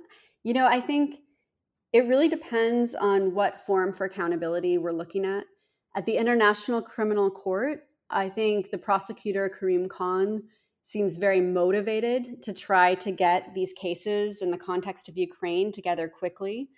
You 0.44 0.54
know, 0.54 0.68
I 0.68 0.82
think 0.82 1.16
it 1.94 2.08
really 2.08 2.28
depends 2.28 2.96
on 2.96 3.34
what 3.34 3.66
form 3.66 3.94
for 3.94 4.06
accountability 4.06 4.78
we're 4.78 4.92
looking 4.92 5.26
at. 5.26 5.46
At 5.96 6.06
the 6.06 6.18
International 6.18 6.82
Criminal 6.82 7.30
Court, 7.30 7.82
I 8.10 8.30
think 8.30 8.72
the 8.72 8.78
prosecutor, 8.78 9.50
Karim 9.50 9.88
Khan, 9.88 10.44
seems 10.86 11.18
very 11.18 11.40
motivated 11.40 12.42
to 12.44 12.52
try 12.52 12.96
to 12.96 13.12
get 13.12 13.54
these 13.54 13.74
cases 13.74 14.42
in 14.42 14.52
the 14.52 14.58
context 14.58 15.08
of 15.08 15.18
Ukraine 15.18 15.72
together 15.72 16.10
quickly. 16.10 16.70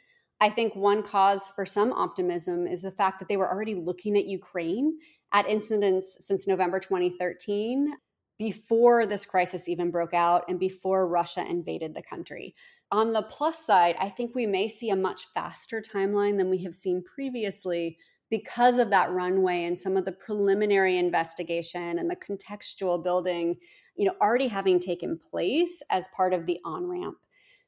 I 0.42 0.50
think 0.50 0.76
one 0.76 1.02
cause 1.02 1.52
for 1.56 1.66
some 1.66 1.94
optimism 1.94 2.68
is 2.68 2.82
the 2.82 2.92
fact 2.92 3.20
that 3.20 3.30
they 3.30 3.38
were 3.38 3.50
already 3.50 3.74
looking 3.74 4.18
at 4.18 4.26
Ukraine 4.26 5.00
at 5.34 5.48
incidents 5.48 6.18
since 6.20 6.48
November 6.48 6.80
2013, 6.80 7.94
before 8.38 9.06
this 9.06 9.26
crisis 9.26 9.70
even 9.70 9.92
broke 9.92 10.14
out 10.14 10.44
and 10.50 10.60
before 10.60 11.08
Russia 11.08 11.46
invaded 11.48 11.94
the 11.94 12.02
country. 12.02 12.54
On 12.92 13.14
the 13.14 13.24
plus 13.24 13.66
side, 13.66 13.96
I 14.00 14.10
think 14.10 14.36
we 14.36 14.46
may 14.46 14.68
see 14.68 14.90
a 14.90 14.96
much 14.96 15.28
faster 15.34 15.82
timeline 15.82 16.38
than 16.38 16.50
we 16.50 16.64
have 16.64 16.74
seen 16.74 17.04
previously 17.04 17.98
because 18.30 18.78
of 18.78 18.90
that 18.90 19.12
runway 19.12 19.66
and 19.66 19.80
some 19.80 19.96
of 19.96 20.06
the 20.06 20.12
preliminary 20.12 20.98
investigation 20.98 22.00
and 22.00 22.10
the 22.10 22.16
contextual 22.16 23.02
building, 23.02 23.56
you 23.96 24.06
know, 24.06 24.16
already 24.22 24.48
having 24.48 24.80
taken 24.80 25.18
place 25.18 25.82
as 25.90 26.08
part 26.16 26.34
of 26.34 26.46
the 26.46 26.60
on 26.66 26.88
ramp. 26.88 27.18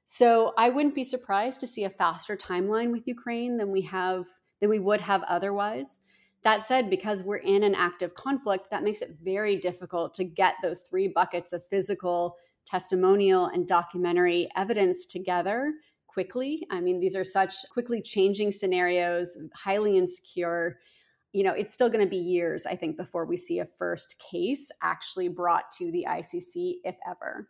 So 0.06 0.54
I 0.58 0.70
wouldn't 0.70 0.96
be 0.96 1.04
surprised 1.04 1.60
to 1.60 1.68
see 1.68 1.84
a 1.84 1.90
faster 1.90 2.36
timeline 2.36 2.92
with 2.92 3.08
Ukraine 3.08 3.58
than 3.58 3.72
we 3.72 3.82
have 3.84 4.26
than 4.60 4.70
we 4.70 4.80
would 4.80 5.02
have 5.02 5.24
otherwise. 5.24 6.00
That 6.44 6.66
said, 6.66 6.90
because 6.90 7.24
we're 7.24 7.38
in 7.38 7.64
an 7.64 7.76
active 7.76 8.16
conflict, 8.16 8.70
that 8.72 8.84
makes 8.84 9.02
it 9.02 9.18
very 9.24 9.58
difficult 9.58 10.14
to 10.16 10.24
get 10.24 10.56
those 10.62 10.82
three 10.82 11.08
buckets 11.08 11.52
of 11.52 11.66
physical, 11.66 12.36
testimonial, 12.66 13.48
and 13.48 13.68
documentary 13.68 14.50
evidence 14.56 15.06
together 15.06 15.74
quickly. 16.08 16.66
I 16.72 16.80
mean, 16.80 17.00
these 17.00 17.16
are 17.16 17.24
such 17.24 17.54
quickly 17.72 18.02
changing 18.02 18.52
scenarios, 18.52 19.38
highly 19.56 19.98
insecure. 19.98 20.80
You 21.34 21.44
know, 21.44 21.54
it's 21.54 21.74
still 21.74 21.90
going 21.90 22.04
to 22.04 22.10
be 22.10 22.18
years, 22.18 22.66
I 22.66 22.76
think, 22.76 22.98
before 22.98 23.26
we 23.26 23.38
see 23.38 23.60
a 23.60 23.66
first 23.66 24.16
case 24.32 24.72
actually 24.82 25.28
brought 25.28 25.70
to 25.78 25.92
the 25.92 26.08
ICC, 26.10 26.78
if 26.84 26.98
ever. 27.08 27.48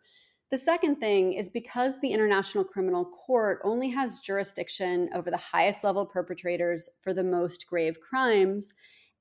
The 0.50 0.56
second 0.58 0.96
thing 0.96 1.34
is 1.34 1.50
because 1.50 2.00
the 2.00 2.10
International 2.10 2.64
Criminal 2.64 3.04
Court 3.04 3.60
only 3.64 3.90
has 3.90 4.20
jurisdiction 4.20 5.10
over 5.14 5.30
the 5.30 5.36
highest 5.36 5.84
level 5.84 6.06
perpetrators 6.06 6.88
for 7.02 7.12
the 7.12 7.22
most 7.22 7.66
grave 7.68 8.00
crimes, 8.00 8.72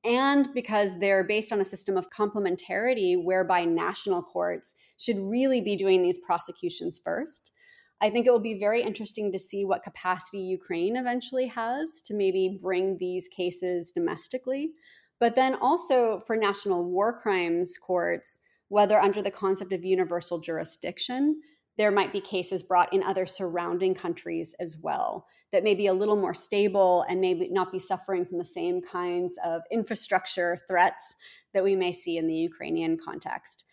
and 0.05 0.47
because 0.53 0.97
they're 0.99 1.25
based 1.25 1.51
on 1.51 1.59
a 1.59 1.65
system 1.65 1.97
of 1.97 2.09
complementarity 2.11 3.21
whereby 3.21 3.65
national 3.65 4.23
courts 4.23 4.75
should 4.97 5.19
really 5.19 5.59
be 5.59 5.75
doing 5.75 6.01
these 6.01 6.17
prosecutions 6.19 7.01
first. 7.03 7.51
I 7.99 8.09
think 8.09 8.25
it 8.25 8.31
will 8.31 8.39
be 8.39 8.57
very 8.57 8.81
interesting 8.81 9.29
to 9.33 9.39
see 9.39 9.65
what 9.65 9.83
capacity 9.83 10.39
Ukraine 10.39 10.95
eventually 10.95 11.47
has 11.47 11.99
to 12.05 12.13
maybe 12.13 12.57
bring 12.61 12.97
these 12.99 13.27
cases 13.27 13.91
domestically. 13.91 14.71
But 15.19 15.35
then 15.35 15.55
also 15.55 16.21
for 16.25 16.37
national 16.37 16.85
war 16.85 17.19
crimes 17.19 17.77
courts, 17.77 18.39
whether 18.69 18.99
under 18.99 19.21
the 19.21 19.31
concept 19.31 19.71
of 19.73 19.85
universal 19.85 20.39
jurisdiction, 20.39 21.41
there 21.77 21.91
might 21.91 22.11
be 22.11 22.19
cases 22.19 22.63
brought 22.63 22.91
in 22.93 23.03
other 23.03 23.25
surrounding 23.25 23.93
countries 23.93 24.55
as 24.59 24.77
well 24.81 25.27
that 25.51 25.63
may 25.63 25.75
be 25.75 25.87
a 25.87 25.93
little 25.93 26.15
more 26.15 26.33
stable 26.33 27.05
and 27.07 27.21
maybe 27.21 27.47
not 27.49 27.71
be 27.71 27.79
suffering 27.79 28.25
from 28.25 28.37
the 28.37 28.45
same 28.45 28.81
kinds 28.81 29.35
of 29.45 29.61
infrastructure 29.71 30.57
threats 30.67 31.15
that 31.53 31.63
we 31.63 31.75
may 31.75 31.91
see 31.91 32.17
in 32.17 32.27
the 32.27 32.35
Ukrainian 32.35 32.97
context. 32.97 33.63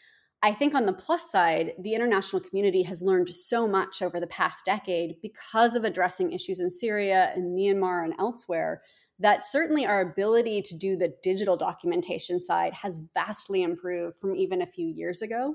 I 0.43 0.53
think 0.53 0.75
on 0.75 0.85
the 0.85 0.93
plus 0.93 1.31
side, 1.33 1.73
the 1.81 1.95
international 1.95 2.43
community 2.43 2.83
has 2.83 3.01
learned 3.01 3.31
so 3.35 3.67
much 3.67 4.03
over 4.03 4.21
the 4.21 4.27
past 4.27 4.67
decade 4.67 5.17
because 5.23 5.75
of 5.75 5.85
addressing 5.85 6.33
issues 6.33 6.61
in 6.61 6.71
Syria 6.71 7.33
and 7.35 7.59
Myanmar 7.59 8.05
and 8.05 8.13
elsewhere 8.19 8.83
that 9.19 9.45
certainly 9.45 9.87
our 9.87 10.01
ability 10.01 10.61
to 10.63 10.77
do 10.77 10.97
the 10.97 11.15
digital 11.23 11.57
documentation 11.57 12.43
side 12.43 12.73
has 12.73 13.01
vastly 13.15 13.63
improved 13.63 14.19
from 14.19 14.35
even 14.35 14.63
a 14.63 14.67
few 14.67 14.87
years 14.87 15.23
ago. 15.23 15.55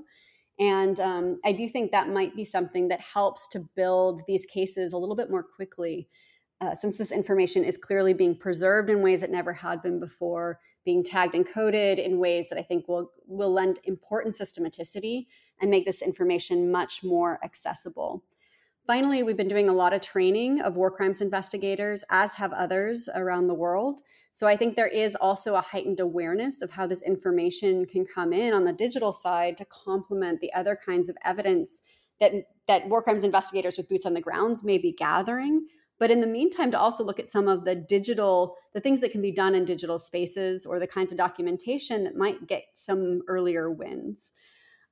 And 0.59 0.99
um, 0.99 1.39
I 1.45 1.51
do 1.53 1.67
think 1.67 1.91
that 1.91 2.09
might 2.09 2.35
be 2.35 2.43
something 2.43 2.89
that 2.89 2.99
helps 2.99 3.47
to 3.49 3.67
build 3.75 4.21
these 4.27 4.45
cases 4.45 4.93
a 4.93 4.97
little 4.97 5.15
bit 5.15 5.29
more 5.29 5.43
quickly, 5.43 6.09
uh, 6.61 6.75
since 6.75 6.97
this 6.97 7.11
information 7.11 7.63
is 7.63 7.77
clearly 7.77 8.13
being 8.13 8.35
preserved 8.35 8.89
in 8.89 9.01
ways 9.01 9.21
that 9.21 9.31
never 9.31 9.53
had 9.53 9.81
been 9.81 9.99
before 9.99 10.59
being 10.83 11.03
tagged 11.03 11.35
and 11.35 11.47
coded 11.47 11.99
in 11.99 12.19
ways 12.19 12.49
that 12.49 12.57
I 12.57 12.63
think 12.63 12.87
will 12.87 13.11
will 13.27 13.53
lend 13.53 13.79
important 13.83 14.35
systematicity 14.35 15.27
and 15.61 15.69
make 15.69 15.85
this 15.85 16.01
information 16.01 16.71
much 16.71 17.03
more 17.03 17.39
accessible. 17.43 18.23
Finally, 18.89 19.21
we've 19.21 19.37
been 19.37 19.47
doing 19.47 19.69
a 19.69 19.71
lot 19.71 19.93
of 19.93 20.01
training 20.01 20.61
of 20.61 20.75
war 20.75 20.89
crimes 20.89 21.21
investigators, 21.21 22.03
as 22.09 22.33
have 22.33 22.51
others 22.53 23.07
around 23.13 23.45
the 23.45 23.53
world. 23.53 24.01
So 24.33 24.47
I 24.47 24.57
think 24.57 24.75
there 24.75 24.87
is 24.87 25.13
also 25.13 25.53
a 25.53 25.61
heightened 25.61 25.99
awareness 25.99 26.63
of 26.63 26.71
how 26.71 26.87
this 26.87 27.03
information 27.03 27.85
can 27.85 28.03
come 28.03 28.33
in 28.33 28.51
on 28.51 28.65
the 28.65 28.73
digital 28.73 29.13
side 29.13 29.57
to 29.57 29.65
complement 29.65 30.41
the 30.41 30.51
other 30.53 30.75
kinds 30.75 31.07
of 31.07 31.15
evidence 31.23 31.81
that 32.19 32.33
that 32.67 32.89
war 32.89 33.03
crimes 33.03 33.23
investigators 33.23 33.77
with 33.77 33.87
boots 33.87 34.07
on 34.07 34.15
the 34.15 34.21
grounds 34.21 34.63
may 34.63 34.79
be 34.79 34.91
gathering 34.91 35.67
but 35.99 36.09
in 36.09 36.19
the 36.19 36.25
meantime 36.25 36.71
to 36.71 36.79
also 36.79 37.03
look 37.03 37.19
at 37.19 37.29
some 37.29 37.47
of 37.47 37.65
the 37.65 37.75
digital 37.75 38.55
the 38.73 38.81
things 38.81 39.01
that 39.01 39.11
can 39.11 39.21
be 39.21 39.31
done 39.31 39.53
in 39.53 39.65
digital 39.65 39.99
spaces 39.99 40.65
or 40.65 40.79
the 40.79 40.87
kinds 40.87 41.11
of 41.11 41.17
documentation 41.17 42.03
that 42.03 42.17
might 42.17 42.47
get 42.47 42.63
some 42.73 43.21
earlier 43.27 43.69
wins 43.69 44.31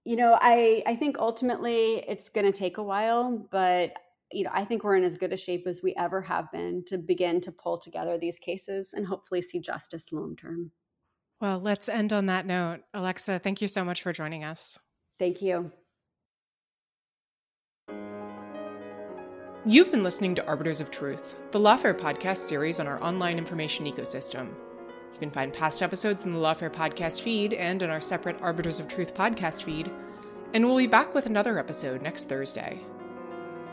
you 0.07 0.15
know 0.15 0.37
i 0.41 0.81
i 0.87 0.95
think 0.95 1.19
ultimately 1.19 2.01
it's 2.07 2.29
going 2.29 2.49
to 2.49 2.57
take 2.57 2.77
a 2.77 2.83
while 2.83 3.45
but 3.51 3.91
you 4.31 4.45
know 4.45 4.49
i 4.53 4.63
think 4.63 4.83
we're 4.83 4.95
in 4.95 5.03
as 5.03 5.17
good 5.17 5.33
a 5.33 5.37
shape 5.37 5.67
as 5.67 5.83
we 5.83 5.93
ever 5.97 6.21
have 6.21 6.49
been 6.53 6.81
to 6.85 6.97
begin 6.97 7.41
to 7.41 7.51
pull 7.51 7.77
together 7.77 8.17
these 8.17 8.39
cases 8.39 8.93
and 8.93 9.05
hopefully 9.05 9.41
see 9.41 9.59
justice 9.59 10.11
long 10.13 10.35
term. 10.35 10.71
Well 11.41 11.59
let's 11.59 11.89
end 11.89 12.13
on 12.13 12.27
that 12.27 12.45
note. 12.45 12.79
Alexa 12.93 13.39
thank 13.39 13.61
you 13.61 13.67
so 13.67 13.83
much 13.83 14.01
for 14.01 14.13
joining 14.13 14.45
us. 14.45 14.79
Thank 15.19 15.41
you. 15.41 15.71
You've 19.65 19.91
been 19.91 20.03
listening 20.03 20.35
to 20.35 20.47
Arbiters 20.47 20.79
of 20.79 20.89
Truth, 20.89 21.35
the 21.51 21.59
Lawfare 21.59 21.97
podcast 21.97 22.37
series 22.37 22.79
on 22.79 22.87
our 22.87 23.03
online 23.03 23.37
information 23.37 23.85
ecosystem. 23.85 24.53
You 25.13 25.19
can 25.19 25.31
find 25.31 25.51
past 25.51 25.81
episodes 25.81 26.25
in 26.25 26.31
the 26.31 26.37
Lawfare 26.37 26.71
podcast 26.71 27.21
feed 27.21 27.53
and 27.53 27.81
in 27.81 27.89
our 27.89 28.01
separate 28.01 28.41
Arbiters 28.41 28.79
of 28.79 28.87
Truth 28.87 29.15
podcast 29.15 29.63
feed, 29.63 29.91
and 30.53 30.65
we'll 30.65 30.77
be 30.77 30.87
back 30.87 31.13
with 31.13 31.25
another 31.25 31.57
episode 31.57 32.01
next 32.01 32.29
Thursday. 32.29 32.79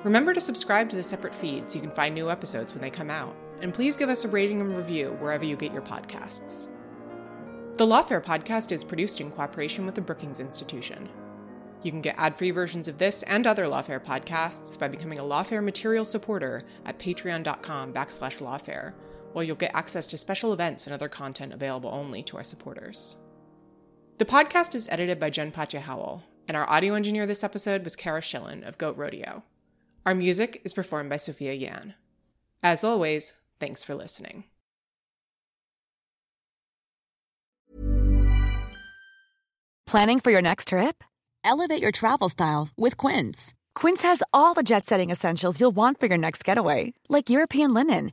Remember 0.04 0.34
to 0.34 0.40
subscribe 0.40 0.90
to 0.90 0.96
the 0.96 1.02
separate 1.02 1.34
feed 1.34 1.70
so 1.70 1.76
you 1.76 1.82
can 1.82 1.90
find 1.90 2.14
new 2.14 2.30
episodes 2.30 2.74
when 2.74 2.82
they 2.82 2.90
come 2.90 3.10
out, 3.10 3.34
and 3.60 3.72
please 3.72 3.96
give 3.96 4.08
us 4.08 4.24
a 4.24 4.28
rating 4.28 4.60
and 4.60 4.76
review 4.76 5.16
wherever 5.20 5.44
you 5.44 5.56
get 5.56 5.72
your 5.72 5.82
podcasts. 5.82 6.68
The 7.76 7.86
Lawfare 7.86 8.22
podcast 8.22 8.70
is 8.70 8.84
produced 8.84 9.20
in 9.20 9.30
cooperation 9.30 9.84
with 9.84 9.94
the 9.94 10.00
Brookings 10.00 10.40
Institution. 10.40 11.08
You 11.82 11.90
can 11.90 12.00
get 12.00 12.14
ad 12.16 12.38
free 12.38 12.50
versions 12.50 12.88
of 12.88 12.98
this 12.98 13.22
and 13.24 13.46
other 13.46 13.64
Lawfare 13.64 14.02
podcasts 14.02 14.78
by 14.78 14.88
becoming 14.88 15.18
a 15.18 15.24
Lawfare 15.24 15.62
material 15.62 16.04
supporter 16.04 16.62
at 16.86 16.98
patreon.com 16.98 17.92
backslash 17.92 18.38
lawfare, 18.38 18.94
while 19.34 19.44
you'll 19.44 19.56
get 19.56 19.74
access 19.74 20.06
to 20.06 20.16
special 20.16 20.52
events 20.52 20.86
and 20.86 20.94
other 20.94 21.08
content 21.08 21.52
available 21.52 21.90
only 21.90 22.22
to 22.22 22.36
our 22.36 22.44
supporters. 22.44 23.16
The 24.18 24.24
podcast 24.24 24.74
is 24.74 24.88
edited 24.88 25.18
by 25.18 25.30
Jen 25.30 25.50
Patja 25.50 25.80
Howell, 25.80 26.22
and 26.46 26.56
our 26.56 26.70
audio 26.70 26.94
engineer 26.94 27.26
this 27.26 27.42
episode 27.42 27.82
was 27.82 27.96
Cara 27.96 28.20
Shillenn 28.20 28.66
of 28.66 28.78
Goat 28.78 28.96
Rodeo. 28.96 29.42
Our 30.06 30.14
music 30.14 30.60
is 30.64 30.72
performed 30.72 31.10
by 31.10 31.16
Sophia 31.16 31.52
Yan. 31.52 31.94
As 32.62 32.84
always, 32.84 33.34
thanks 33.58 33.82
for 33.82 33.94
listening. 33.94 34.44
Planning 39.86 40.20
for 40.20 40.30
your 40.30 40.42
next 40.42 40.68
trip? 40.68 41.02
Elevate 41.44 41.82
your 41.82 41.92
travel 41.92 42.28
style 42.28 42.68
with 42.76 42.96
Quince. 42.96 43.52
Quince 43.74 44.02
has 44.02 44.22
all 44.32 44.54
the 44.54 44.62
jet 44.62 44.86
setting 44.86 45.10
essentials 45.10 45.60
you'll 45.60 45.76
want 45.76 46.00
for 46.00 46.06
your 46.06 46.18
next 46.18 46.44
getaway, 46.44 46.94
like 47.08 47.30
European 47.30 47.74
linen, 47.74 48.12